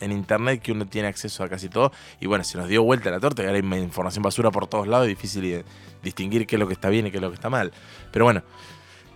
en- 0.00 0.12
internet 0.12 0.62
que 0.62 0.72
uno 0.72 0.86
tiene 0.86 1.08
acceso 1.08 1.44
a 1.44 1.48
casi 1.48 1.68
todo. 1.68 1.92
Y 2.20 2.26
bueno, 2.26 2.42
se 2.44 2.56
nos 2.56 2.68
dio 2.68 2.82
vuelta 2.82 3.10
la 3.10 3.20
torta 3.20 3.42
y 3.42 3.46
ahora 3.46 3.58
hay 3.58 3.82
información 3.82 4.22
basura 4.22 4.50
por 4.50 4.66
todos 4.66 4.86
lados, 4.88 5.06
difícil 5.06 5.42
de 5.42 5.64
distinguir 6.02 6.46
qué 6.46 6.56
es 6.56 6.60
lo 6.60 6.66
que 6.66 6.72
está 6.74 6.88
bien 6.88 7.06
y 7.06 7.10
qué 7.10 7.18
es 7.18 7.22
lo 7.22 7.28
que 7.30 7.34
está 7.34 7.50
mal. 7.50 7.70
Pero 8.10 8.24
bueno, 8.24 8.42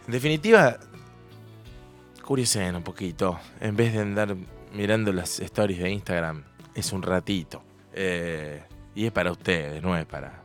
en 0.06 0.12
definitiva, 0.12 0.78
curiosen 2.22 2.76
un 2.76 2.82
poquito. 2.82 3.38
En 3.60 3.76
vez 3.76 3.92
de 3.92 4.00
andar 4.00 4.36
mirando 4.74 5.12
las 5.12 5.40
stories 5.40 5.78
de 5.78 5.90
Instagram, 5.90 6.44
es 6.74 6.92
un 6.92 7.02
ratito. 7.02 7.62
Eh, 7.92 8.62
y 8.94 9.06
es 9.06 9.12
para 9.12 9.32
ustedes, 9.32 9.82
no 9.82 9.96
es 9.96 10.04
para. 10.06 10.42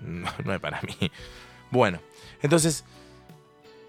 No, 0.00 0.52
es 0.54 0.60
para 0.60 0.80
mí. 0.82 1.10
Bueno, 1.70 1.98
entonces, 2.40 2.84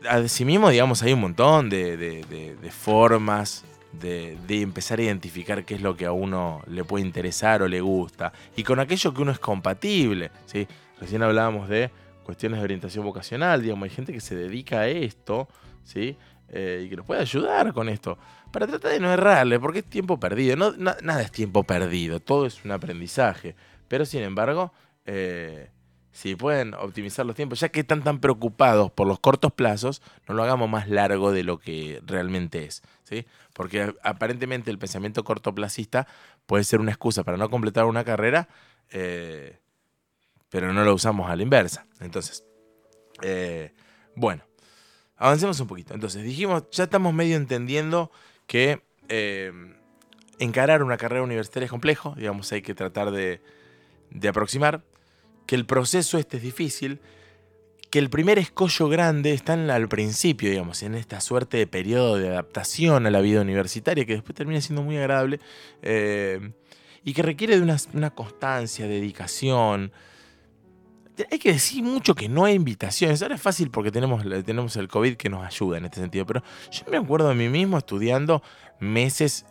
asimismo, 0.10 0.70
digamos, 0.70 1.02
hay 1.04 1.14
un 1.14 1.22
montón 1.22 1.70
de, 1.70 1.98
de- 1.98 2.72
formas 2.72 3.64
de, 3.94 4.38
de 4.48 4.62
empezar 4.62 5.00
a 5.00 5.04
identificar 5.04 5.66
qué 5.66 5.76
es 5.76 5.82
lo 5.82 5.96
que 5.96 6.06
a 6.06 6.12
uno 6.12 6.62
le 6.68 6.84
puede 6.84 7.06
interesar 7.06 7.62
o 7.62 7.68
le 7.68 7.82
gusta. 7.82 8.34
Y 8.56 8.64
con 8.64 8.80
aquello 8.80 9.14
que 9.14 9.22
uno 9.22 9.32
es 9.32 9.40
compatible. 9.40 10.32
¿sí? 10.46 10.68
Recién 11.00 11.24
hablábamos 11.24 11.70
de 11.70 11.90
cuestiones 12.24 12.60
de 12.60 12.64
orientación 12.64 13.04
vocacional, 13.06 13.62
digamos, 13.62 13.84
hay 13.90 13.96
gente 13.96 14.14
que 14.14 14.22
se 14.22 14.36
dedica 14.36 14.82
a 14.82 14.88
esto, 14.88 15.48
¿sí? 15.84 16.16
Eh, 16.50 16.84
y 16.86 16.90
que 16.90 16.96
nos 16.96 17.06
puede 17.06 17.22
ayudar 17.22 17.74
con 17.74 17.90
esto. 17.90 18.18
Para 18.52 18.68
tratar 18.68 18.92
de 18.92 19.00
no 19.00 19.12
errarle, 19.12 19.60
porque 19.60 19.80
es 19.80 19.86
tiempo 19.86 20.20
perdido. 20.20 20.74
Nada 20.78 21.22
es 21.22 21.32
tiempo 21.32 21.64
perdido, 21.64 22.20
todo 22.20 22.46
es 22.46 22.64
un 22.66 22.72
aprendizaje. 22.72 23.56
Pero 23.88 24.06
sin 24.06 24.22
embargo, 24.22 24.74
eh, 25.06 25.70
si 26.12 26.36
pueden 26.36 26.74
optimizar 26.74 27.26
los 27.26 27.36
tiempos, 27.36 27.60
ya 27.60 27.70
que 27.70 27.82
están 27.82 28.04
tan 28.04 28.20
preocupados 28.20 28.92
por 28.92 29.08
los 29.08 29.20
cortos 29.20 29.54
plazos, 29.54 30.02
no 30.28 30.34
lo 30.34 30.44
hagamos 30.44 30.70
más 30.70 30.90
largo 30.90 31.32
de 31.32 31.44
lo 31.44 31.60
que 31.60 32.02
realmente 32.06 32.66
es. 32.66 32.82
¿sí? 33.04 33.26
Porque 33.54 33.96
aparentemente 34.04 34.72
el 34.72 34.78
pensamiento 34.78 35.24
cortoplacista 35.24 36.08
puede 36.46 36.64
ser 36.64 36.80
una 36.80 36.92
excusa 36.92 37.24
para 37.24 37.38
no 37.38 37.50
completar 37.50 37.86
una 37.86 38.04
carrera, 38.04 38.50
eh, 38.90 39.60
pero 40.50 40.74
no 40.74 40.84
lo 40.84 40.94
usamos 40.94 41.30
a 41.30 41.36
la 41.36 41.44
inversa. 41.44 41.86
Entonces, 42.00 42.44
eh, 43.22 43.74
bueno, 44.16 44.44
avancemos 45.16 45.60
un 45.60 45.68
poquito. 45.68 45.94
Entonces, 45.94 46.24
dijimos, 46.24 46.64
ya 46.72 46.86
estamos 46.86 47.14
medio 47.14 47.38
entendiendo 47.38 48.12
que 48.50 48.82
eh, 49.10 49.52
encarar 50.40 50.82
una 50.82 50.98
carrera 50.98 51.22
universitaria 51.22 51.66
es 51.66 51.72
complejo, 51.72 52.16
digamos, 52.18 52.52
hay 52.52 52.64
que 52.64 52.74
tratar 52.74 53.12
de, 53.12 53.42
de 54.10 54.28
aproximar, 54.28 54.82
que 55.46 55.56
el 55.56 55.68
proceso 55.68 56.18
este 56.18 56.38
es 56.38 56.44
difícil, 56.44 57.00
que 57.92 58.00
el 58.00 58.10
primer 58.10 58.40
escollo 58.40 58.90
grande 58.90 59.34
está 59.34 59.54
en 59.54 59.70
al 59.70 59.88
principio, 59.88 60.50
digamos, 60.50 60.82
en 60.82 60.96
esta 60.96 61.22
suerte 61.22 61.58
de 61.58 61.68
periodo 61.68 62.18
de 62.18 62.30
adaptación 62.30 63.06
a 63.06 63.12
la 63.12 63.22
vida 63.22 63.42
universitaria, 63.42 64.06
que 64.06 64.14
después 64.14 64.36
termina 64.36 64.60
siendo 64.62 64.82
muy 64.82 64.98
agradable, 64.98 65.40
eh, 65.84 66.52
y 67.04 67.14
que 67.14 67.22
requiere 67.22 67.60
de 67.60 67.78
una 67.94 68.10
constancia, 68.10 68.88
dedicación. 68.88 69.92
Hay 71.32 71.40
que 71.40 71.54
decir 71.54 71.84
mucho 71.84 72.16
que 72.16 72.30
no 72.30 72.46
hay 72.46 72.56
invitaciones. 72.56 73.22
Ahora 73.22 73.36
es 73.36 73.42
fácil 73.42 73.70
porque 73.70 73.92
tenemos, 73.92 74.24
tenemos 74.46 74.76
el 74.76 74.88
COVID 74.88 75.16
que 75.16 75.30
nos 75.30 75.46
ayuda 75.46 75.78
en 75.78 75.86
este 75.86 76.00
sentido. 76.00 76.26
Pero 76.26 76.44
yo 76.72 76.84
me 76.90 76.98
acuerdo 76.98 77.30
de 77.30 77.36
mí 77.36 77.50
mismo 77.50 77.78
estudiando 77.78 78.42
meses 78.80 79.46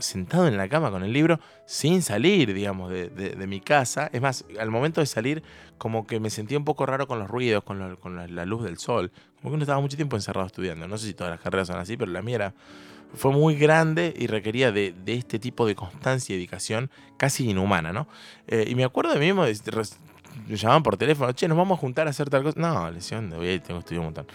sentado 0.00 0.48
en 0.48 0.56
la 0.56 0.68
cama 0.68 0.90
con 0.90 1.04
el 1.04 1.12
libro 1.12 1.38
sin 1.66 2.02
salir, 2.02 2.54
digamos, 2.54 2.90
de, 2.90 3.46
mi 3.46 3.60
casa. 3.60 4.08
Es 4.12 4.20
más, 4.20 4.44
al 4.58 4.70
momento 4.70 5.00
de 5.00 5.06
salir, 5.06 5.42
como 5.78 6.06
que 6.06 6.20
me 6.20 6.30
sentía 6.30 6.58
un 6.58 6.64
poco 6.64 6.86
raro 6.86 7.06
con 7.06 7.18
los 7.18 7.28
ruidos, 7.28 7.64
con, 7.64 7.78
la, 7.80 8.46
luz 8.46 8.64
del 8.64 8.78
sol. 8.78 9.10
Como 9.36 9.50
que 9.50 9.54
uno 9.54 9.62
estaba 9.64 9.80
mucho 9.80 9.96
tiempo 9.96 10.16
encerrado 10.16 10.46
estudiando. 10.46 10.88
No 10.88 10.96
sé 10.98 11.08
si 11.08 11.14
todas 11.14 11.32
las 11.32 11.40
carreras 11.40 11.68
son 11.68 11.76
así, 11.76 11.96
pero 11.96 12.10
la 12.10 12.22
mía 12.22 12.36
era, 12.36 12.54
fue 13.14 13.32
muy 13.32 13.56
grande 13.56 14.14
y 14.16 14.26
requería 14.26 14.72
de, 14.72 14.94
este 15.06 15.38
tipo 15.38 15.66
de 15.66 15.74
constancia 15.74 16.34
y 16.34 16.36
dedicación 16.36 16.90
casi 17.18 17.50
inhumana, 17.50 17.92
¿no? 17.92 18.08
Eh, 18.46 18.64
y 18.68 18.74
me 18.74 18.84
acuerdo 18.84 19.12
de 19.12 19.18
mí 19.18 19.26
mismo, 19.26 19.44
me 20.46 20.56
llamaban 20.56 20.82
por 20.82 20.96
teléfono, 20.96 21.32
che, 21.32 21.48
nos 21.48 21.56
vamos 21.56 21.78
a 21.78 21.80
juntar 21.80 22.06
a 22.06 22.10
hacer 22.10 22.28
tal 22.30 22.42
cosa. 22.42 22.58
No, 22.60 22.88
le 22.88 22.96
decía, 22.96 23.18
¿dónde 23.18 23.36
voy 23.36 23.48
a 23.48 23.52
ir? 23.54 23.60
Tengo 23.60 23.80
estudio 23.80 24.00
un 24.00 24.06
montón. 24.06 24.26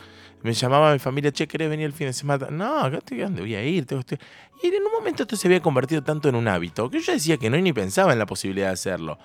Me 0.43 0.53
llamaba 0.53 0.93
mi 0.93 0.99
familia, 0.99 1.31
che, 1.31 1.47
¿querés 1.47 1.69
venir 1.69 1.85
el 1.85 1.93
fin 1.93 2.07
de 2.07 2.13
semana? 2.13 2.47
No, 2.49 2.79
acá 2.79 2.97
estoy, 2.97 3.19
¿dónde 3.19 3.41
voy 3.41 3.55
a 3.55 3.63
ir? 3.63 3.85
Tengo 3.85 4.01
estudio. 4.01 4.23
Y 4.61 4.67
en 4.67 4.83
un 4.83 4.91
momento 4.91 5.23
esto 5.23 5.35
se 5.35 5.47
había 5.47 5.61
convertido 5.61 6.03
tanto 6.03 6.29
en 6.29 6.35
un 6.35 6.47
hábito 6.47 6.89
que 6.89 6.99
yo 6.99 7.11
decía 7.11 7.37
que 7.37 7.49
no 7.49 7.57
y 7.57 7.61
ni 7.61 7.73
pensaba 7.73 8.13
en 8.13 8.19
la 8.19 8.25
posibilidad 8.25 8.67
de 8.67 8.73
hacerlo. 8.73 9.17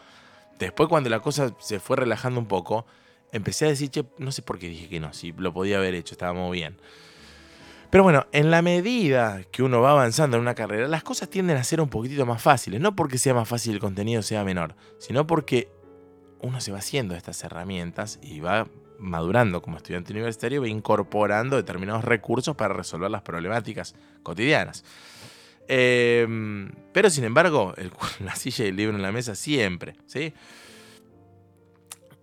Después, 0.58 0.88
cuando 0.88 1.10
la 1.10 1.20
cosa 1.20 1.54
se 1.58 1.80
fue 1.80 1.96
relajando 1.96 2.40
un 2.40 2.46
poco, 2.46 2.86
empecé 3.32 3.66
a 3.66 3.68
decir, 3.68 3.90
che, 3.90 4.04
no 4.18 4.32
sé 4.32 4.42
por 4.42 4.58
qué 4.58 4.68
dije 4.68 4.88
que 4.88 5.00
no, 5.00 5.12
si 5.12 5.32
lo 5.32 5.52
podía 5.52 5.78
haber 5.78 5.94
hecho, 5.94 6.14
estábamos 6.14 6.50
bien. 6.52 6.76
Pero 7.92 8.04
bueno, 8.04 8.26
en 8.32 8.50
la 8.50 8.62
medida 8.62 9.42
que 9.52 9.62
uno 9.62 9.82
va 9.82 9.90
avanzando 9.90 10.38
en 10.38 10.40
una 10.40 10.54
carrera, 10.54 10.88
las 10.88 11.02
cosas 11.02 11.28
tienden 11.28 11.58
a 11.58 11.64
ser 11.64 11.78
un 11.78 11.90
poquitito 11.90 12.24
más 12.24 12.40
fáciles. 12.40 12.80
No 12.80 12.96
porque 12.96 13.18
sea 13.18 13.34
más 13.34 13.46
fácil 13.46 13.74
el 13.74 13.80
contenido 13.80 14.22
sea 14.22 14.44
menor, 14.44 14.74
sino 14.98 15.26
porque 15.26 15.68
uno 16.42 16.60
se 16.60 16.72
va 16.72 16.78
haciendo 16.78 17.14
estas 17.14 17.42
herramientas 17.44 18.18
y 18.22 18.40
va 18.40 18.66
madurando 18.98 19.62
como 19.62 19.76
estudiante 19.76 20.12
universitario, 20.12 20.60
va 20.60 20.68
incorporando 20.68 21.56
determinados 21.56 22.04
recursos 22.04 22.54
para 22.54 22.74
resolver 22.74 23.10
las 23.10 23.22
problemáticas 23.22 23.94
cotidianas. 24.22 24.84
Eh, 25.68 26.68
pero 26.92 27.10
sin 27.10 27.24
embargo, 27.24 27.74
la 28.20 28.34
silla 28.36 28.64
y 28.64 28.68
el 28.68 28.76
libro 28.76 28.96
en 28.96 29.02
la 29.02 29.12
mesa 29.12 29.34
siempre, 29.34 29.96
¿sí? 30.06 30.32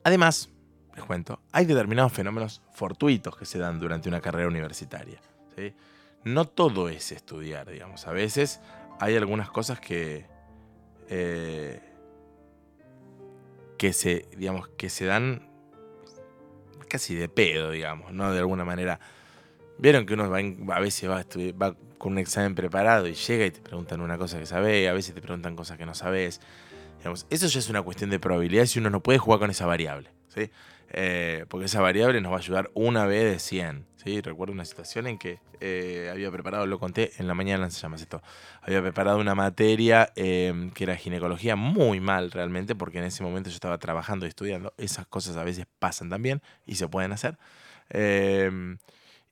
Además, 0.03 0.49
les 0.95 1.05
cuento, 1.05 1.39
hay 1.51 1.65
determinados 1.65 2.11
fenómenos 2.11 2.61
fortuitos 2.73 3.35
que 3.35 3.45
se 3.45 3.59
dan 3.59 3.79
durante 3.79 4.09
una 4.09 4.21
carrera 4.21 4.47
universitaria. 4.47 5.19
¿sí? 5.55 5.73
No 6.23 6.45
todo 6.45 6.89
es 6.89 7.11
estudiar, 7.11 7.69
digamos. 7.69 8.07
A 8.07 8.11
veces 8.11 8.59
hay 8.99 9.15
algunas 9.15 9.49
cosas 9.49 9.79
que, 9.79 10.25
eh, 11.09 11.81
que, 13.79 13.93
se, 13.93 14.25
digamos, 14.37 14.67
que 14.77 14.89
se 14.89 15.05
dan 15.05 15.49
casi 16.89 17.15
de 17.15 17.29
pedo, 17.29 17.71
digamos, 17.71 18.11
¿no? 18.11 18.31
De 18.31 18.39
alguna 18.39 18.65
manera. 18.65 18.99
Vieron 19.77 20.05
que 20.05 20.13
uno 20.13 20.29
va 20.29 20.75
a 20.75 20.79
veces 20.81 21.09
va, 21.09 21.23
va 21.53 21.75
con 21.97 22.11
un 22.11 22.17
examen 22.17 22.53
preparado 22.53 23.07
y 23.07 23.13
llega 23.13 23.45
y 23.45 23.51
te 23.51 23.61
preguntan 23.61 24.01
una 24.01 24.17
cosa 24.17 24.37
que 24.37 24.45
sabés, 24.45 24.89
a 24.89 24.93
veces 24.93 25.15
te 25.15 25.21
preguntan 25.21 25.55
cosas 25.55 25.77
que 25.77 25.85
no 25.85 25.95
sabés. 25.95 26.41
Digamos, 26.97 27.25
eso 27.29 27.47
ya 27.47 27.59
es 27.59 27.69
una 27.69 27.81
cuestión 27.81 28.09
de 28.09 28.19
probabilidad 28.19 28.67
y 28.75 28.79
uno 28.79 28.89
no 28.89 29.01
puede 29.01 29.17
jugar 29.17 29.39
con 29.39 29.49
esa 29.49 29.65
variable. 29.65 30.09
¿sí? 30.27 30.51
Eh, 30.91 31.45
porque 31.49 31.67
esa 31.67 31.81
variable 31.81 32.19
nos 32.19 32.31
va 32.31 32.37
a 32.37 32.39
ayudar 32.39 32.71
una 32.73 33.05
vez 33.05 33.31
de 33.31 33.39
100. 33.39 33.85
¿sí? 33.95 34.21
Recuerdo 34.21 34.53
una 34.53 34.65
situación 34.65 35.07
en 35.07 35.17
que 35.17 35.39
eh, 35.59 36.09
había 36.11 36.31
preparado, 36.31 36.65
lo 36.65 36.79
conté 36.79 37.11
en 37.17 37.27
la 37.27 37.35
mañana, 37.35 37.69
se 37.69 37.79
llama 37.79 37.97
esto, 37.97 38.23
había 38.61 38.81
preparado 38.81 39.19
una 39.19 39.35
materia 39.35 40.11
eh, 40.15 40.71
que 40.73 40.85
era 40.85 40.95
ginecología 40.95 41.55
muy 41.55 41.99
mal 41.99 42.31
realmente, 42.31 42.75
porque 42.75 42.97
en 42.99 43.03
ese 43.05 43.23
momento 43.23 43.49
yo 43.49 43.55
estaba 43.55 43.77
trabajando 43.77 44.25
y 44.25 44.29
estudiando. 44.29 44.73
Esas 44.77 45.05
cosas 45.05 45.37
a 45.37 45.43
veces 45.43 45.67
pasan 45.77 46.09
también 46.09 46.41
y 46.65 46.75
se 46.75 46.87
pueden 46.87 47.11
hacer. 47.11 47.37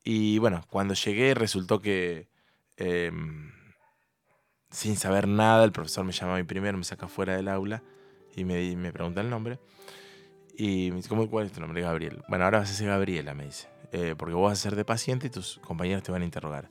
Y 0.03 0.37
bueno, 0.39 0.63
cuando 0.69 0.93
llegué 0.93 1.33
resultó 1.33 1.79
que 1.79 2.27
sin 4.69 4.95
saber 4.97 5.27
nada, 5.27 5.63
el 5.63 5.71
profesor 5.71 6.05
me 6.05 6.11
llama 6.11 6.35
a 6.35 6.37
mí 6.37 6.43
primero, 6.43 6.77
me 6.77 6.83
saca 6.83 7.07
fuera 7.07 7.35
del 7.35 7.47
aula 7.47 7.81
y 8.35 8.43
me 8.45 8.93
pregunta 8.93 9.21
el 9.21 9.29
nombre. 9.29 9.59
Y 10.57 10.89
me 10.89 10.97
dice, 10.97 11.09
¿cómo, 11.09 11.29
¿cuál 11.29 11.45
es 11.45 11.51
tu 11.51 11.61
nombre? 11.61 11.81
Gabriel. 11.81 12.23
Bueno, 12.27 12.45
ahora 12.45 12.59
vas 12.59 12.71
a 12.71 12.73
ser 12.73 12.87
Gabriela, 12.87 13.33
me 13.33 13.45
dice. 13.45 13.67
eh, 13.91 14.15
porque 14.17 14.33
vos 14.33 14.49
vas 14.49 14.59
a 14.59 14.61
ser 14.61 14.75
de 14.75 14.83
paciente 14.83 15.27
y 15.27 15.29
tus 15.29 15.59
compañeros 15.59 16.03
te 16.03 16.11
van 16.11 16.23
a 16.23 16.25
interrogar. 16.25 16.69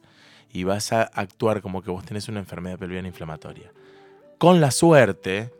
Y 0.52 0.64
vas 0.64 0.92
a 0.92 1.02
actuar 1.02 1.62
como 1.62 1.82
que 1.82 1.90
vos 1.90 2.04
tenés 2.04 2.28
una 2.28 2.40
enfermedad 2.40 2.78
pelviana 2.78 3.08
inflamatoria. 3.08 3.72
Con 4.38 4.60
la 4.60 4.70
suerte 4.70 5.50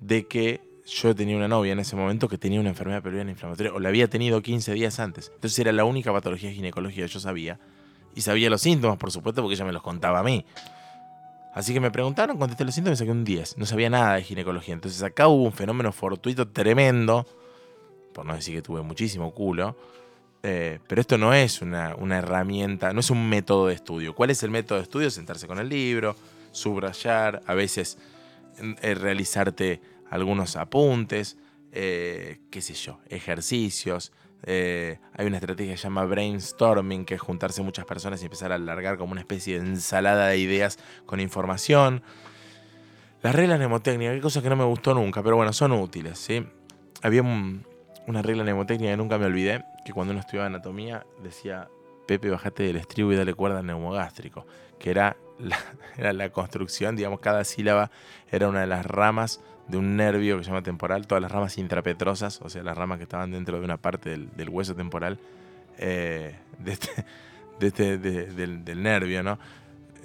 de 0.00 0.26
que 0.26 0.60
yo 0.86 1.14
tenía 1.14 1.36
una 1.36 1.48
novia 1.48 1.72
en 1.72 1.80
ese 1.80 1.96
momento 1.96 2.28
que 2.28 2.38
tenía 2.38 2.60
una 2.60 2.70
enfermedad 2.70 3.02
pelviana 3.02 3.30
inflamatoria, 3.30 3.72
o 3.74 3.78
la 3.80 3.88
había 3.90 4.08
tenido 4.08 4.40
15 4.40 4.72
días 4.72 4.98
antes. 5.00 5.30
Entonces 5.34 5.58
era 5.58 5.72
la 5.72 5.84
única 5.84 6.12
patología 6.12 6.50
ginecológica 6.52 7.02
que 7.06 7.12
yo 7.12 7.20
sabía. 7.20 7.58
Y 8.14 8.22
sabía 8.22 8.48
los 8.50 8.62
síntomas, 8.62 8.96
por 8.96 9.10
supuesto, 9.10 9.42
porque 9.42 9.54
ella 9.54 9.64
me 9.66 9.72
los 9.72 9.82
contaba 9.82 10.20
a 10.20 10.22
mí. 10.22 10.44
Así 11.54 11.72
que 11.74 11.80
me 11.80 11.90
preguntaron, 11.90 12.38
contesté 12.38 12.64
los 12.64 12.74
síntomas 12.74 12.98
y 12.98 13.00
saqué 13.00 13.10
un 13.10 13.24
10. 13.24 13.58
No 13.58 13.66
sabía 13.66 13.90
nada 13.90 14.14
de 14.14 14.22
ginecología. 14.22 14.74
Entonces 14.74 15.02
acá 15.02 15.28
hubo 15.28 15.44
un 15.44 15.52
fenómeno 15.52 15.92
fortuito 15.92 16.48
tremendo, 16.48 17.26
por 18.12 18.24
no 18.26 18.34
decir 18.34 18.54
que 18.54 18.62
tuve 18.62 18.82
muchísimo 18.82 19.32
culo. 19.32 19.76
eh, 20.42 20.78
pero 20.88 21.00
esto 21.00 21.18
no 21.18 21.34
es 21.34 21.62
una, 21.62 21.94
una 21.96 22.18
herramienta, 22.18 22.92
no 22.92 23.00
es 23.00 23.10
un 23.10 23.28
método 23.28 23.66
de 23.68 23.74
estudio. 23.74 24.14
¿Cuál 24.14 24.30
es 24.30 24.42
el 24.42 24.50
método 24.50 24.78
de 24.78 24.84
estudio? 24.84 25.10
Sentarse 25.10 25.46
con 25.48 25.58
el 25.58 25.68
libro, 25.68 26.14
subrayar, 26.52 27.42
a 27.46 27.54
veces 27.54 27.98
eh, 28.82 28.94
realizarte 28.94 29.80
algunos 30.10 30.56
apuntes, 30.56 31.36
eh, 31.72 32.38
qué 32.50 32.60
sé 32.62 32.74
yo, 32.74 33.00
ejercicios. 33.08 34.12
hay 34.46 35.26
una 35.26 35.36
estrategia 35.38 35.72
que 35.72 35.76
se 35.78 35.82
llama 35.84 36.04
brainstorming, 36.04 37.04
que 37.04 37.14
es 37.14 37.20
juntarse 37.20 37.60
muchas 37.62 37.84
personas 37.84 38.22
y 38.22 38.24
empezar 38.26 38.52
a 38.52 38.54
alargar 38.54 38.96
como 38.96 39.12
una 39.12 39.20
especie 39.20 39.60
de 39.60 39.66
ensalada 39.66 40.28
de 40.28 40.38
ideas 40.38 40.78
con 41.04 41.18
información. 41.20 42.02
Las 43.22 43.34
reglas 43.34 43.58
mnemotécnicas, 43.58 44.14
hay 44.14 44.20
cosas 44.20 44.42
que 44.42 44.48
no 44.48 44.56
me 44.56 44.64
gustó 44.64 44.94
nunca, 44.94 45.22
pero 45.22 45.34
bueno, 45.36 45.52
son 45.52 45.72
útiles, 45.72 46.18
¿sí? 46.18 46.46
Había 47.02 47.22
un- 47.22 47.66
una 48.08 48.22
regla 48.22 48.42
mnemotécnica 48.42 48.90
que 48.92 48.96
nunca 48.96 49.18
me 49.18 49.26
olvidé, 49.26 49.64
que 49.84 49.92
cuando 49.92 50.12
uno 50.12 50.20
estudiaba 50.20 50.46
anatomía 50.46 51.06
decía, 51.22 51.68
Pepe, 52.06 52.30
bajate 52.30 52.62
del 52.64 52.76
estribo 52.76 53.12
y 53.12 53.16
dale 53.16 53.34
cuerda 53.34 53.60
al 53.60 53.66
neumogástrico, 53.66 54.46
que 54.78 54.90
era 54.90 55.16
la, 55.38 55.58
era 55.96 56.12
la 56.12 56.30
construcción, 56.30 56.96
digamos, 56.96 57.20
cada 57.20 57.44
sílaba 57.44 57.90
era 58.30 58.48
una 58.48 58.62
de 58.62 58.66
las 58.66 58.84
ramas 58.86 59.40
de 59.68 59.76
un 59.76 59.96
nervio 59.96 60.38
que 60.38 60.44
se 60.44 60.48
llama 60.50 60.62
temporal, 60.62 61.06
todas 61.06 61.20
las 61.22 61.30
ramas 61.30 61.58
intrapetrosas, 61.58 62.40
o 62.42 62.48
sea, 62.48 62.62
las 62.62 62.76
ramas 62.76 62.96
que 62.96 63.04
estaban 63.04 63.30
dentro 63.30 63.58
de 63.58 63.64
una 63.64 63.76
parte 63.76 64.08
del, 64.10 64.30
del 64.34 64.48
hueso 64.48 64.74
temporal 64.74 65.18
eh, 65.76 66.34
de 66.58 66.72
este, 66.72 66.88
de 67.60 67.66
este- 67.66 67.98
de- 67.98 68.26
del, 68.32 68.64
del 68.64 68.82
nervio, 68.82 69.22
¿no? 69.22 69.38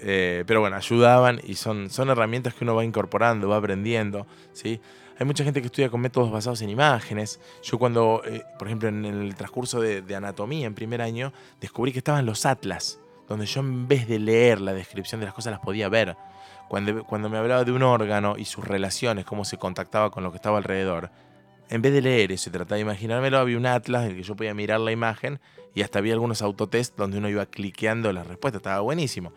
Eh, 0.06 0.44
pero 0.46 0.60
bueno, 0.60 0.76
ayudaban 0.76 1.40
y 1.44 1.56
son, 1.56 1.90
son 1.90 2.10
herramientas 2.10 2.54
que 2.54 2.66
uno 2.66 2.76
va 2.76 2.84
incorporando, 2.84 3.48
va 3.48 3.56
aprendiendo, 3.58 4.28
¿sí? 4.52 4.82
Hay 5.20 5.26
mucha 5.26 5.44
gente 5.44 5.62
que 5.62 5.68
estudia 5.68 5.90
con 5.90 6.02
métodos 6.02 6.32
basados 6.32 6.62
en 6.62 6.70
imágenes. 6.70 7.40
Yo 7.62 7.78
cuando, 7.78 8.24
eh, 8.26 8.44
por 8.58 8.68
ejemplo, 8.68 8.90
en 8.90 9.06
el 9.06 9.36
transcurso 9.36 9.80
de, 9.80 10.16
anatomía 10.16 10.66
en 10.66 10.74
primer 10.74 11.02
año, 11.02 11.34
descubrí 11.62 11.92
que 11.92 12.00
estaban 12.00 12.26
los 12.26 12.46
atlas, 12.46 13.00
donde 13.28 13.46
yo 13.46 13.62
en 13.62 13.88
vez 13.88 14.08
de 14.08 14.20
leer 14.20 14.60
la 14.60 14.74
descripción 14.74 15.20
de 15.20 15.26
las 15.26 15.36
cosas 15.36 15.52
las 15.52 15.60
podía 15.60 15.88
ver. 15.90 16.18
Cuando, 16.68 17.04
cuando 17.04 17.30
me 17.30 17.38
hablaba 17.38 17.64
de 17.64 17.72
un 17.72 17.84
órgano 17.84 18.36
y 18.38 18.46
sus 18.46 18.66
relaciones, 18.66 19.26
cómo 19.26 19.46
se 19.46 19.58
contactaba 19.58 20.10
con 20.10 20.24
lo 20.24 20.32
que 20.32 20.38
estaba 20.38 20.58
alrededor, 20.58 21.12
en 21.70 21.82
vez 21.82 21.94
de 21.94 22.02
leer 22.02 22.32
eso 22.32 22.50
y 22.50 22.54
tratar 22.54 22.76
de 22.76 22.82
imaginármelo, 22.82 23.38
había 23.38 23.58
un 23.58 23.66
atlas 23.66 24.04
en 24.04 24.12
el 24.12 24.16
que 24.18 24.24
yo 24.24 24.36
podía 24.36 24.54
mirar 24.54 24.80
la 24.80 24.92
imagen 24.92 25.40
y 25.76 25.82
hasta 25.82 26.00
había 26.00 26.14
algunos 26.14 26.42
autotest 26.42 26.98
donde 26.98 27.18
uno 27.18 27.30
iba 27.30 27.46
cliqueando 27.46 28.12
las 28.14 28.28
respuestas. 28.28 28.60
Estaba 28.60 28.82
buenísimo. 28.82 29.32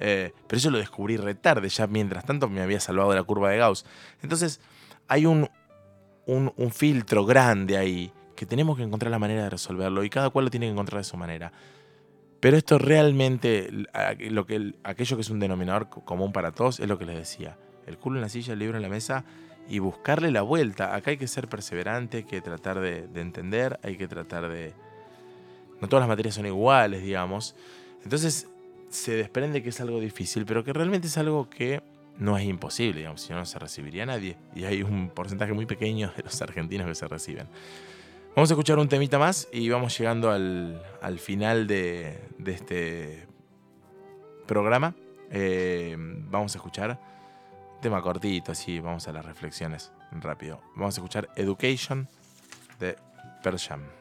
Eh, 0.00 0.32
pero 0.46 0.58
eso 0.58 0.70
lo 0.70 0.78
descubrí 0.78 1.16
retarde, 1.16 1.68
ya 1.68 1.86
mientras 1.86 2.24
tanto 2.24 2.48
me 2.48 2.60
había 2.60 2.80
salvado 2.80 3.14
la 3.14 3.22
curva 3.22 3.50
de 3.50 3.58
Gauss. 3.58 3.84
Entonces, 4.22 4.60
hay 5.08 5.26
un, 5.26 5.48
un, 6.26 6.70
filtro 6.70 7.24
grande 7.24 7.76
ahí 7.76 8.12
que 8.36 8.46
tenemos 8.46 8.76
que 8.76 8.82
encontrar 8.84 9.10
la 9.10 9.18
manera 9.18 9.42
de 9.44 9.50
resolverlo 9.50 10.04
y 10.04 10.10
cada 10.10 10.30
cual 10.30 10.44
lo 10.44 10.50
tiene 10.50 10.66
que 10.66 10.72
encontrar 10.72 11.00
de 11.00 11.04
su 11.04 11.16
manera. 11.16 11.52
Pero 12.40 12.56
esto 12.56 12.78
realmente, 12.78 13.68
lo 14.30 14.46
que, 14.46 14.54
el- 14.56 14.76
aquello 14.84 15.16
que 15.16 15.22
es 15.22 15.30
un 15.30 15.40
denominador 15.40 15.88
co- 15.88 16.04
común 16.04 16.32
para 16.32 16.52
todos, 16.52 16.78
es 16.78 16.86
lo 16.88 16.98
que 16.98 17.04
les 17.06 17.16
decía. 17.16 17.56
El 17.86 17.98
culo 17.98 18.18
en 18.18 18.22
la 18.22 18.28
silla, 18.28 18.52
el 18.52 18.58
libro 18.60 18.76
en 18.76 18.82
la 18.82 18.88
mesa 18.88 19.24
y 19.68 19.80
buscarle 19.80 20.30
la 20.30 20.42
vuelta. 20.42 20.94
Acá 20.94 21.10
hay 21.10 21.16
que 21.16 21.26
ser 21.26 21.48
perseverante, 21.48 22.18
hay 22.18 22.24
que 22.24 22.40
tratar 22.40 22.78
de 22.78 23.08
entender, 23.20 23.80
hay 23.82 23.96
que 23.96 24.06
tratar 24.06 24.48
de... 24.48 24.72
No 25.80 25.88
todas 25.88 26.02
las 26.02 26.08
materias 26.08 26.34
son 26.34 26.46
iguales, 26.46 27.02
digamos. 27.02 27.56
Entonces 28.04 28.46
se 28.88 29.12
desprende 29.12 29.62
que 29.62 29.68
es 29.70 29.80
algo 29.80 30.00
difícil, 30.00 30.44
pero 30.46 30.64
que 30.64 30.72
realmente 30.72 31.08
es 31.08 31.18
algo 31.18 31.48
que 31.50 31.82
no 32.18 32.36
es 32.36 32.44
imposible, 32.44 32.98
digamos, 32.98 33.20
si 33.20 33.32
no, 33.32 33.38
no 33.38 33.46
se 33.46 33.58
recibiría 33.58 34.04
nadie. 34.04 34.36
Y 34.54 34.64
hay 34.64 34.82
un 34.82 35.10
porcentaje 35.10 35.52
muy 35.52 35.66
pequeño 35.66 36.12
de 36.16 36.22
los 36.22 36.40
argentinos 36.42 36.86
que 36.86 36.94
se 36.94 37.08
reciben. 37.08 37.48
Vamos 38.34 38.50
a 38.50 38.54
escuchar 38.54 38.78
un 38.78 38.88
temita 38.88 39.18
más 39.18 39.48
y 39.52 39.68
vamos 39.68 39.98
llegando 39.98 40.30
al, 40.30 40.80
al 41.02 41.18
final 41.18 41.66
de, 41.66 42.20
este 42.46 43.26
programa. 44.46 44.94
Eh, 45.30 45.96
vamos 45.98 46.54
a 46.54 46.58
escuchar 46.58 47.00
tema 47.80 48.00
cortito, 48.02 48.52
así 48.52 48.80
vamos 48.80 49.08
a 49.08 49.12
las 49.12 49.24
reflexiones 49.24 49.92
rápido. 50.12 50.60
Vamos 50.76 50.96
a 50.96 51.00
escuchar 51.00 51.28
Education 51.36 52.08
de 52.78 52.96
Pearl 53.42 53.58
Jam. 53.58 53.97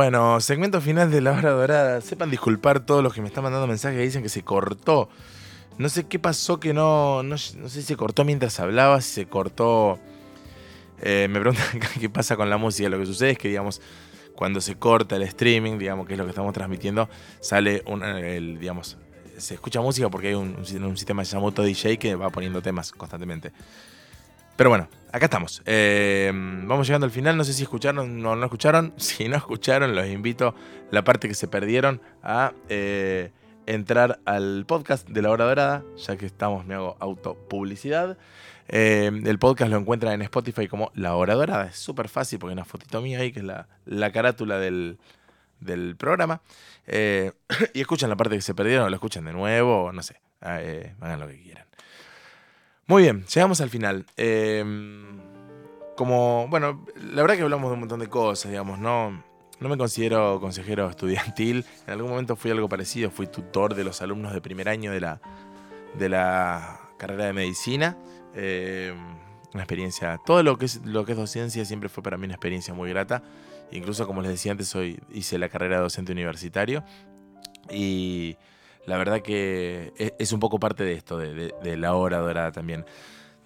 Bueno, 0.00 0.40
segmento 0.40 0.80
final 0.80 1.10
de 1.10 1.20
la 1.20 1.32
hora 1.32 1.50
dorada. 1.50 2.00
Sepan 2.00 2.30
disculpar 2.30 2.80
todos 2.80 3.02
los 3.04 3.12
que 3.12 3.20
me 3.20 3.28
están 3.28 3.44
mandando 3.44 3.66
mensajes 3.66 3.98
que 3.98 4.02
dicen 4.02 4.22
que 4.22 4.30
se 4.30 4.42
cortó. 4.42 5.10
No 5.76 5.90
sé 5.90 6.04
qué 6.04 6.18
pasó 6.18 6.58
que 6.58 6.72
no. 6.72 7.22
No, 7.22 7.36
sé 7.36 7.68
si 7.68 7.82
se 7.82 7.96
cortó 7.96 8.24
mientras 8.24 8.58
hablaba, 8.60 9.02
si 9.02 9.12
se 9.12 9.26
cortó. 9.26 9.98
Eh, 11.02 11.28
me 11.28 11.38
preguntan 11.38 11.66
qué 12.00 12.08
pasa 12.08 12.34
con 12.38 12.48
la 12.48 12.56
música. 12.56 12.88
Lo 12.88 12.98
que 12.98 13.04
sucede 13.04 13.32
es 13.32 13.38
que, 13.38 13.48
digamos, 13.48 13.82
cuando 14.34 14.62
se 14.62 14.76
corta 14.76 15.16
el 15.16 15.22
streaming, 15.24 15.76
digamos, 15.76 16.06
que 16.06 16.14
es 16.14 16.18
lo 16.18 16.24
que 16.24 16.30
estamos 16.30 16.54
transmitiendo, 16.54 17.10
sale 17.40 17.82
un, 17.84 18.02
el, 18.02 18.58
digamos, 18.58 18.96
se 19.36 19.52
escucha 19.52 19.82
música 19.82 20.08
porque 20.08 20.28
hay 20.28 20.34
un, 20.34 20.56
un, 20.82 20.96
sistema 20.96 21.24
llamado 21.24 21.62
DJ 21.62 21.98
que 21.98 22.14
va 22.14 22.30
poniendo 22.30 22.62
temas 22.62 22.90
constantemente. 22.92 23.52
Pero 24.60 24.68
bueno, 24.68 24.90
acá 25.10 25.24
estamos. 25.24 25.62
Eh, 25.64 26.30
vamos 26.34 26.86
llegando 26.86 27.06
al 27.06 27.10
final. 27.10 27.34
No 27.34 27.44
sé 27.44 27.54
si 27.54 27.62
escucharon 27.62 28.26
o 28.26 28.36
no 28.36 28.44
escucharon. 28.44 28.92
Si 28.98 29.26
no 29.26 29.38
escucharon, 29.38 29.96
los 29.96 30.06
invito, 30.06 30.54
la 30.90 31.02
parte 31.02 31.28
que 31.28 31.34
se 31.34 31.48
perdieron, 31.48 32.02
a 32.22 32.52
eh, 32.68 33.30
entrar 33.64 34.20
al 34.26 34.66
podcast 34.66 35.08
de 35.08 35.22
la 35.22 35.30
hora 35.30 35.46
dorada, 35.46 35.82
ya 35.96 36.18
que 36.18 36.26
estamos, 36.26 36.66
me 36.66 36.74
hago 36.74 36.98
autopublicidad. 37.00 38.18
Eh, 38.68 39.10
el 39.24 39.38
podcast 39.38 39.70
lo 39.70 39.78
encuentran 39.78 40.12
en 40.12 40.20
Spotify 40.20 40.68
como 40.68 40.92
La 40.94 41.16
Hora 41.16 41.36
Dorada. 41.36 41.68
Es 41.68 41.76
súper 41.76 42.10
fácil 42.10 42.38
porque 42.38 42.50
hay 42.50 42.58
una 42.58 42.66
fotito 42.66 43.00
mía 43.00 43.20
ahí 43.20 43.32
que 43.32 43.40
es 43.40 43.46
la, 43.46 43.66
la 43.86 44.12
carátula 44.12 44.58
del, 44.58 44.98
del 45.60 45.96
programa. 45.96 46.42
Y 46.86 47.80
escuchan 47.80 48.10
la 48.10 48.16
parte 48.16 48.36
que 48.36 48.42
se 48.42 48.54
perdieron, 48.54 48.84
o 48.84 48.90
lo 48.90 48.96
escuchan 48.96 49.24
de 49.24 49.32
nuevo, 49.32 49.90
no 49.90 50.02
sé. 50.02 50.20
Eh, 50.42 50.92
hagan 51.00 51.18
lo 51.18 51.28
que 51.28 51.40
quieran. 51.40 51.69
Muy 52.90 53.04
bien, 53.04 53.24
llegamos 53.32 53.60
al 53.60 53.70
final. 53.70 54.04
Eh, 54.16 54.64
como, 55.96 56.48
bueno, 56.48 56.84
la 56.96 57.22
verdad 57.22 57.36
que 57.36 57.42
hablamos 57.42 57.70
de 57.70 57.74
un 57.74 57.78
montón 57.78 58.00
de 58.00 58.08
cosas, 58.08 58.50
digamos, 58.50 58.80
no, 58.80 59.12
no 59.60 59.68
me 59.68 59.78
considero 59.78 60.40
consejero 60.40 60.90
estudiantil. 60.90 61.64
En 61.86 61.92
algún 61.92 62.10
momento 62.10 62.34
fui 62.34 62.50
algo 62.50 62.68
parecido, 62.68 63.12
fui 63.12 63.28
tutor 63.28 63.76
de 63.76 63.84
los 63.84 64.02
alumnos 64.02 64.32
de 64.32 64.40
primer 64.40 64.68
año 64.68 64.90
de 64.90 65.02
la, 65.02 65.20
de 65.96 66.08
la 66.08 66.80
carrera 66.98 67.26
de 67.26 67.32
medicina. 67.32 67.96
Eh, 68.34 68.92
una 69.54 69.62
experiencia, 69.62 70.18
todo 70.26 70.42
lo 70.42 70.58
que, 70.58 70.64
es, 70.64 70.84
lo 70.84 71.04
que 71.04 71.12
es 71.12 71.18
docencia 71.18 71.64
siempre 71.64 71.88
fue 71.88 72.02
para 72.02 72.16
mí 72.16 72.24
una 72.24 72.34
experiencia 72.34 72.74
muy 72.74 72.90
grata. 72.90 73.22
Incluso, 73.70 74.04
como 74.08 74.20
les 74.20 74.32
decía 74.32 74.50
antes, 74.50 74.74
hoy 74.74 74.98
hice 75.12 75.38
la 75.38 75.48
carrera 75.48 75.76
de 75.76 75.82
docente 75.82 76.10
universitario. 76.10 76.82
Y 77.70 78.36
la 78.86 78.96
verdad 78.96 79.20
que 79.20 79.92
es, 79.96 80.12
es 80.18 80.32
un 80.32 80.40
poco 80.40 80.58
parte 80.58 80.84
de 80.84 80.92
esto, 80.92 81.18
de, 81.18 81.76
la 81.76 81.94
hora 81.94 82.18
dorada 82.18 82.52
también. 82.52 82.84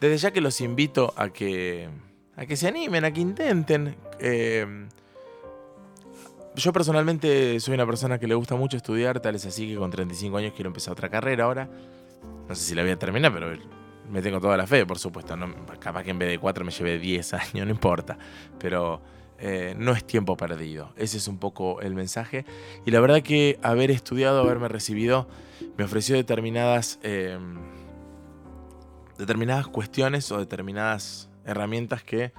Desde 0.01 0.19
ya 0.19 0.31
que 0.33 0.41
los 0.41 0.61
invito 0.61 1.15
a 1.17 1.31
que, 1.31 1.89
a 2.37 2.47
que 2.47 2.57
se 2.57 2.69
animen, 2.69 3.05
a 3.05 3.13
que 3.13 3.21
intenten. 3.21 3.97
Eh, 4.19 4.87
yo 6.57 6.73
personalmente 6.73 7.59
soy 7.59 7.75
una 7.75 7.87
persona 7.87 8.19
que 8.19 8.29
le 8.29 8.35
gusta 8.35 8.55
mucho 8.55 8.77
estudiar, 8.77 9.21
tal 9.21 9.35
es 9.35 9.45
así 9.47 9.69
que 9.69 9.77
con 9.77 9.91
35 9.91 10.37
años 10.37 10.53
quiero 10.55 10.69
empezar 10.69 10.93
otra 10.93 11.09
carrera 11.09 11.45
ahora. 11.45 11.69
No 12.49 12.55
sé 12.55 12.63
si 12.63 12.75
la 12.75 12.83
voy 12.83 12.93
a 12.93 12.99
terminar, 12.99 13.33
pero 13.33 13.53
me 14.11 14.23
tengo 14.23 14.41
toda 14.41 14.57
la 14.57 14.67
fe, 14.67 14.87
por 14.87 14.99
supuesto. 14.99 15.37
No, 15.37 15.53
capaz 15.81 16.05
que 16.05 16.11
en 16.11 16.19
vez 16.19 16.29
de 16.29 16.39
4 16.39 16.65
me 16.65 16.71
lleve 16.71 16.99
10 16.99 17.35
años, 17.35 17.67
no 17.67 17.71
importa. 17.71 18.17
Pero 18.59 19.01
eh, 19.47 19.75
no 19.77 19.93
es 19.93 20.07
tiempo 20.07 20.39
perdido. 20.39 20.95
Ese 20.97 21.19
es 21.19 21.29
un 21.29 21.37
poco 21.37 21.83
el 21.83 21.95
mensaje. 21.95 22.47
Y 22.87 22.91
la 22.93 23.01
verdad 23.01 23.21
que 23.21 23.59
haber 23.63 23.91
estudiado, 23.91 24.41
haberme 24.41 24.69
recibido, 24.69 25.29
me 25.77 25.85
ofreció 25.85 26.17
determinadas, 26.17 26.99
eh, 27.03 27.39
determinadas 29.19 29.67
cuestiones 29.67 30.33
o 30.33 30.39
determinadas 30.39 31.29
herramientas 31.45 32.03
que 32.03 32.33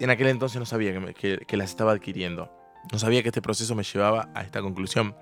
en 0.00 0.10
aquel 0.10 0.26
entonces 0.26 0.58
no 0.58 0.66
sabía 0.66 0.92
que, 1.14 1.56
las 1.56 1.70
estaba 1.70 1.92
adquiriendo. 1.92 2.50
No 2.90 2.98
sabía 2.98 3.22
que 3.22 3.28
este 3.28 3.40
proceso 3.40 3.76
me 3.76 3.84
llevaba 3.84 4.28
a 4.34 4.42
esta 4.42 4.60
conclusión. 4.60 5.14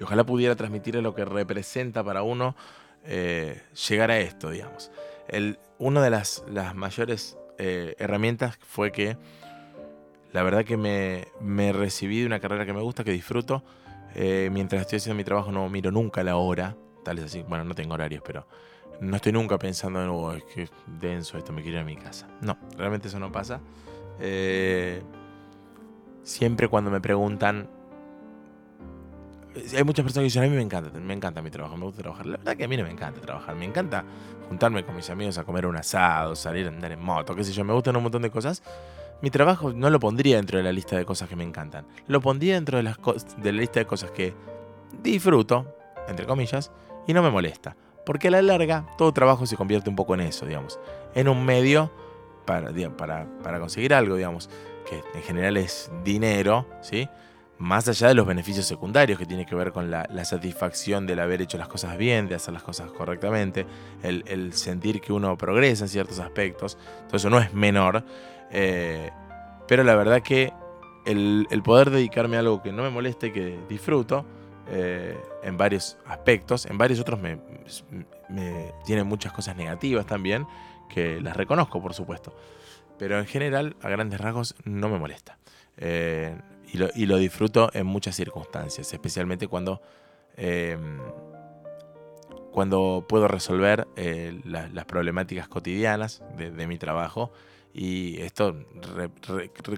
Y 0.00 0.02
ojalá 0.02 0.26
pudiera 0.26 0.56
transmitirle 0.56 1.00
lo 1.00 1.14
que 1.14 1.24
representa 1.24 2.02
para 2.02 2.24
uno 2.24 2.56
eh, 3.04 3.62
llegar 3.88 4.10
a 4.10 4.18
esto, 4.18 4.50
digamos. 4.50 4.90
El, 5.28 5.60
una 5.78 6.02
de 6.02 6.10
las, 6.10 6.42
las 6.48 6.74
mayores 6.74 7.38
eh, 7.58 7.94
herramientas 7.98 8.58
fue 8.62 8.92
que 8.92 9.16
la 10.32 10.42
verdad 10.42 10.64
que 10.64 10.76
me, 10.76 11.28
me, 11.40 11.72
recibí 11.72 12.20
de 12.20 12.26
una 12.26 12.40
carrera 12.40 12.66
que 12.66 12.72
me 12.72 12.80
gusta, 12.80 13.04
que 13.04 13.12
disfruto. 13.12 13.62
Eh, 14.14 14.50
mientras 14.52 14.82
estoy 14.82 14.98
haciendo 14.98 15.16
mi 15.16 15.24
trabajo 15.24 15.52
no 15.52 15.68
miro 15.68 15.90
nunca 15.90 16.22
la 16.22 16.36
hora. 16.36 16.76
Tal 17.04 17.18
es 17.18 17.24
así, 17.24 17.42
bueno, 17.42 17.64
no 17.64 17.74
tengo 17.74 17.94
horarios, 17.94 18.22
pero 18.24 18.46
no 19.00 19.16
estoy 19.16 19.32
nunca 19.32 19.58
pensando 19.58 20.02
en, 20.02 20.08
oh, 20.08 20.32
es 20.32 20.44
que 20.44 20.68
denso 21.00 21.38
esto, 21.38 21.52
me 21.52 21.62
quiero 21.62 21.78
ir 21.78 21.82
a 21.82 21.86
mi 21.86 21.96
casa. 21.96 22.28
No, 22.40 22.58
realmente 22.76 23.08
eso 23.08 23.18
no 23.18 23.32
pasa. 23.32 23.60
Eh, 24.20 25.02
siempre 26.22 26.68
cuando 26.68 26.90
me 26.90 27.00
preguntan. 27.00 27.68
Hay 29.54 29.84
muchas 29.84 30.04
personas 30.04 30.22
que 30.22 30.24
dicen, 30.24 30.44
a 30.44 30.46
mí 30.46 30.54
me 30.54 30.62
encanta, 30.62 30.96
me 30.98 31.14
encanta 31.14 31.42
mi 31.42 31.50
trabajo, 31.50 31.76
me 31.76 31.84
gusta 31.84 32.02
trabajar. 32.02 32.26
La 32.26 32.36
verdad 32.36 32.56
que 32.56 32.64
a 32.64 32.68
mí 32.68 32.76
no 32.76 32.84
me 32.84 32.90
encanta 32.90 33.20
trabajar, 33.20 33.56
me 33.56 33.64
encanta 33.64 34.04
juntarme 34.48 34.84
con 34.84 34.94
mis 34.94 35.08
amigos 35.10 35.38
a 35.38 35.44
comer 35.44 35.66
un 35.66 35.76
asado, 35.76 36.36
salir 36.36 36.66
a 36.66 36.68
andar 36.68 36.92
en 36.92 37.00
moto, 37.00 37.34
qué 37.34 37.44
sé 37.44 37.52
yo, 37.52 37.64
me 37.64 37.72
gustan 37.72 37.96
un 37.96 38.02
montón 38.02 38.22
de 38.22 38.30
cosas. 38.30 38.62
Mi 39.20 39.30
trabajo 39.30 39.72
no 39.72 39.90
lo 39.90 39.98
pondría 39.98 40.36
dentro 40.36 40.58
de 40.58 40.64
la 40.64 40.70
lista 40.70 40.96
de 40.96 41.04
cosas 41.04 41.28
que 41.28 41.34
me 41.34 41.42
encantan. 41.42 41.86
Lo 42.06 42.20
pondría 42.20 42.54
dentro 42.54 42.76
de, 42.76 42.84
las 42.84 42.98
de 43.36 43.52
la 43.52 43.60
lista 43.60 43.80
de 43.80 43.86
cosas 43.86 44.12
que 44.12 44.34
disfruto, 45.02 45.74
entre 46.08 46.24
comillas, 46.24 46.70
y 47.06 47.14
no 47.14 47.22
me 47.22 47.30
molesta. 47.30 47.76
Porque 48.06 48.28
a 48.28 48.30
la 48.30 48.42
larga 48.42 48.86
todo 48.96 49.12
trabajo 49.12 49.44
se 49.44 49.56
convierte 49.56 49.90
un 49.90 49.96
poco 49.96 50.14
en 50.14 50.20
eso, 50.20 50.46
digamos. 50.46 50.78
En 51.14 51.28
un 51.28 51.44
medio 51.44 51.90
para, 52.46 52.70
para, 52.96 53.26
para 53.42 53.58
conseguir 53.58 53.92
algo, 53.92 54.14
digamos 54.14 54.48
que 54.88 55.02
en 55.18 55.22
general 55.22 55.56
es 55.56 55.90
dinero, 56.04 56.66
¿sí? 56.80 57.08
Más 57.58 57.88
allá 57.88 58.08
de 58.08 58.14
los 58.14 58.26
beneficios 58.26 58.66
secundarios 58.66 59.18
que 59.18 59.26
tiene 59.26 59.44
que 59.44 59.54
ver 59.54 59.72
con 59.72 59.90
la, 59.90 60.06
satisfacción 60.24 61.06
del 61.06 61.18
haber 61.20 61.42
hecho 61.42 61.58
las 61.58 61.68
cosas 61.68 61.98
bien, 61.98 62.28
de 62.28 62.34
hacer 62.34 62.54
las 62.54 62.62
cosas 62.62 62.90
correctamente, 62.92 63.66
el, 64.02 64.52
sentir 64.52 65.00
que 65.00 65.12
uno 65.12 65.36
progresa 65.36 65.84
en 65.84 65.88
ciertos 65.88 66.18
aspectos, 66.20 66.78
todo 67.06 67.16
eso 67.16 67.30
no 67.30 67.40
es 67.40 67.52
menor, 67.52 68.04
eh, 68.50 69.10
pero 69.66 69.82
la 69.82 69.96
verdad 69.96 70.22
que 70.22 70.52
el, 71.04 71.46
poder 71.64 71.90
dedicarme 71.90 72.36
a 72.36 72.40
algo 72.40 72.62
que 72.62 72.72
no 72.72 72.82
me 72.82 72.90
molesta 72.90 73.26
y 73.26 73.32
que 73.32 73.58
disfruto, 73.68 74.24
eh, 74.70 75.18
en 75.42 75.56
varios 75.56 75.96
aspectos, 76.06 76.66
en 76.66 76.76
varios 76.76 77.00
otros 77.00 77.20
me, 77.20 77.40
me 78.28 78.72
tiene 78.84 79.02
muchas 79.02 79.32
cosas 79.32 79.56
negativas 79.56 80.06
también, 80.06 80.46
que 80.88 81.20
las 81.20 81.36
reconozco 81.36 81.82
por 81.82 81.94
supuesto 81.94 82.34
pero 82.98 83.18
en 83.18 83.26
general, 83.26 83.76
a 83.80 83.88
grandes 83.88 84.20
rasgos, 84.20 84.54
no 84.64 84.88
me 84.88 84.98
molesta. 84.98 85.38
Eh, 85.76 86.36
y, 86.72 87.06
lo, 87.06 87.16
disfruto 87.18 87.70
en 87.72 87.86
muchas 87.86 88.16
circunstancias, 88.16 88.92
especialmente 88.92 89.48
cuando, 89.48 89.80
eh, 90.36 90.76
cuando 92.52 93.06
puedo 93.08 93.28
resolver 93.28 93.88
eh, 93.96 94.40
la, 94.44 94.68
las 94.68 94.84
problemáticas 94.84 95.48
cotidianas 95.48 96.22
de, 96.36 96.66
mi 96.66 96.78
trabajo 96.78 97.32
y 97.72 98.20
esto 98.20 98.56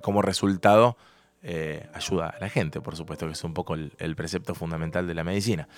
como 0.02 0.22
resultado 0.22 0.96
eh, 1.42 1.88
ayuda 1.94 2.28
a 2.28 2.40
la 2.40 2.48
gente, 2.48 2.80
por 2.80 2.96
supuesto, 2.96 3.26
que 3.26 3.32
es 3.32 3.44
un 3.44 3.54
poco 3.54 3.74
el 3.74 4.16
precepto 4.16 4.54
fundamental 4.54 5.06
de 5.06 5.14
la 5.14 5.24
medicina. 5.24 5.68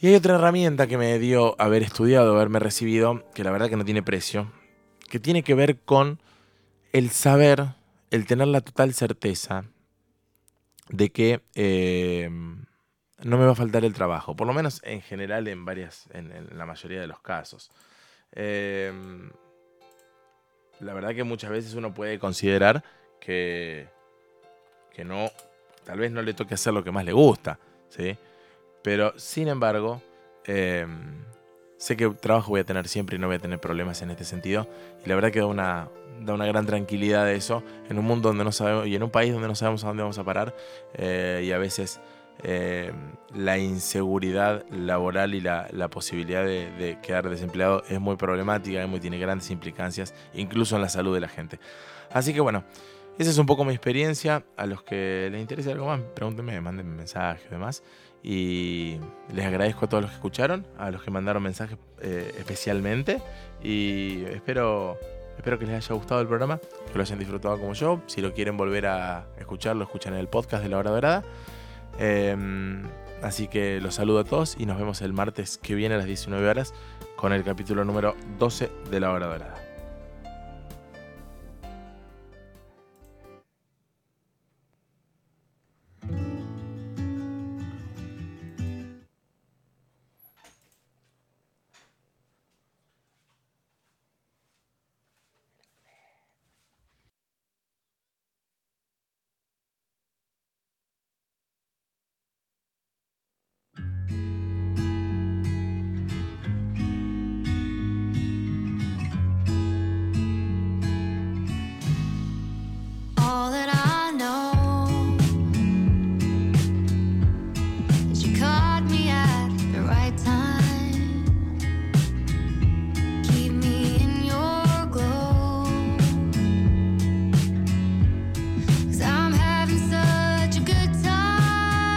Y 0.00 0.06
hay 0.06 0.14
otra 0.14 0.36
herramienta 0.36 0.86
que 0.86 0.96
me 0.96 1.18
dio 1.18 1.60
haber 1.60 1.82
estudiado, 1.82 2.36
haberme 2.36 2.60
recibido, 2.60 3.24
que 3.34 3.42
la 3.42 3.50
verdad 3.50 3.68
que 3.68 3.76
no 3.76 3.84
tiene 3.84 4.00
precio, 4.00 4.52
que 5.10 5.18
tiene 5.18 5.42
que 5.42 5.54
ver 5.54 5.80
con 5.80 6.20
el 6.92 7.10
saber, 7.10 7.70
el 8.12 8.24
tener 8.24 8.46
la 8.46 8.60
total 8.60 8.94
certeza 8.94 9.64
de 10.90 11.10
que 11.10 11.42
eh, 11.54 12.28
no 12.30 13.38
me 13.38 13.44
va 13.44 13.52
a 13.52 13.56
faltar 13.56 13.84
el 13.84 13.94
trabajo, 13.94 14.36
por 14.36 14.46
lo 14.46 14.52
menos 14.52 14.80
en 14.84 15.00
general 15.00 15.48
en 15.48 15.64
varias, 15.64 16.08
en, 16.12 16.56
la 16.56 16.66
mayoría 16.66 17.00
de 17.00 17.06
los 17.06 17.20
casos. 17.20 17.70
Eh, 18.32 18.92
la 20.80 20.94
verdad 20.94 21.14
que 21.14 21.24
muchas 21.24 21.50
veces 21.50 21.74
uno 21.74 21.92
puede 21.92 22.18
considerar 22.18 22.84
que, 23.20 23.88
que 24.92 25.04
no, 25.04 25.30
tal 25.84 25.98
vez 25.98 26.12
no 26.12 26.22
le 26.22 26.34
toque 26.34 26.54
hacer 26.54 26.72
lo 26.72 26.84
que 26.84 26.92
más 26.92 27.04
le 27.04 27.12
gusta, 27.12 27.58
¿sí? 27.88 28.16
Pero 28.82 29.18
sin 29.18 29.48
embargo, 29.48 30.00
eh, 30.44 30.86
sé 31.78 31.96
que 31.96 32.10
trabajo 32.10 32.50
voy 32.50 32.60
a 32.60 32.64
tener 32.64 32.86
siempre 32.88 33.16
y 33.16 33.18
no 33.18 33.28
voy 33.28 33.36
a 33.36 33.38
tener 33.38 33.58
problemas 33.58 34.02
en 34.02 34.10
este 34.10 34.24
sentido. 34.24 34.68
Y 35.04 35.08
la 35.08 35.14
verdad 35.14 35.30
que 35.30 35.38
da 35.38 35.46
una, 35.46 35.88
da 36.20 36.34
una 36.34 36.46
gran 36.46 36.66
tranquilidad 36.66 37.24
de 37.24 37.36
eso 37.36 37.62
en 37.88 37.98
un 37.98 38.04
mundo 38.04 38.28
donde 38.28 38.44
no 38.44 38.52
sabemos 38.52 38.86
y 38.86 38.94
en 38.94 39.02
un 39.02 39.10
país 39.10 39.32
donde 39.32 39.48
no 39.48 39.54
sabemos 39.54 39.84
a 39.84 39.88
dónde 39.88 40.02
vamos 40.02 40.18
a 40.18 40.24
parar. 40.24 40.54
Eh, 40.94 41.44
y 41.46 41.52
a 41.52 41.58
veces 41.58 42.00
eh, 42.42 42.92
la 43.34 43.58
inseguridad 43.58 44.66
laboral 44.70 45.34
y 45.34 45.40
la, 45.40 45.68
la 45.72 45.88
posibilidad 45.88 46.44
de, 46.44 46.70
de, 46.72 46.98
quedar 47.00 47.28
desempleado 47.30 47.82
es 47.88 48.00
muy 48.00 48.16
problemática 48.16 48.82
y 48.82 48.86
muy, 48.86 49.00
tiene 49.00 49.18
grandes 49.18 49.50
implicancias, 49.50 50.14
incluso 50.34 50.76
en 50.76 50.82
la 50.82 50.88
salud 50.88 51.14
de 51.14 51.20
la 51.20 51.28
gente. 51.28 51.58
Así 52.12 52.34
que 52.34 52.40
bueno. 52.40 52.64
Esa 53.18 53.30
es 53.30 53.38
un 53.38 53.46
poco 53.46 53.64
mi 53.64 53.72
experiencia. 53.72 54.44
A 54.56 54.64
los 54.64 54.84
que 54.84 55.28
les 55.32 55.40
interese 55.40 55.72
algo 55.72 55.86
más, 55.86 56.00
pregúntenme, 56.14 56.60
manden 56.60 56.94
mensajes 56.94 57.44
y 57.46 57.50
demás. 57.50 57.82
Y 58.22 58.98
les 59.32 59.46
agradezco 59.46 59.86
a 59.86 59.88
todos 59.88 60.02
los 60.02 60.10
que 60.10 60.16
escucharon, 60.16 60.66
a 60.76 60.90
los 60.90 61.02
que 61.02 61.10
mandaron 61.10 61.42
mensajes 61.42 61.78
eh, 62.00 62.34
especialmente. 62.38 63.22
Y 63.62 64.24
espero 64.24 64.98
Espero 65.38 65.56
que 65.56 65.66
les 65.66 65.76
haya 65.76 65.94
gustado 65.94 66.20
el 66.20 66.26
programa, 66.26 66.58
que 66.58 66.94
lo 66.94 67.00
hayan 67.00 67.18
disfrutado 67.20 67.58
como 67.60 67.72
yo. 67.72 68.02
Si 68.06 68.20
lo 68.20 68.34
quieren 68.34 68.56
volver 68.56 68.86
a 68.86 69.28
escucharlo, 69.38 69.84
escuchan 69.84 70.14
en 70.14 70.18
el 70.18 70.26
podcast 70.26 70.64
de 70.64 70.68
La 70.68 70.78
Hora 70.78 70.90
Dorada. 70.90 71.22
Em, 71.96 72.82
así 73.22 73.46
que 73.46 73.80
los 73.80 73.94
saludo 73.94 74.18
a 74.18 74.24
todos 74.24 74.56
y 74.58 74.66
nos 74.66 74.78
vemos 74.78 75.00
el 75.00 75.12
martes 75.12 75.56
que 75.58 75.76
viene 75.76 75.94
a 75.94 75.98
las 75.98 76.06
19 76.08 76.46
horas 76.48 76.74
con 77.16 77.32
el 77.32 77.44
capítulo 77.44 77.84
número 77.84 78.16
12 78.40 78.68
de 78.90 79.00
La 79.00 79.12
Hora 79.12 79.28
Dorada. 79.28 79.67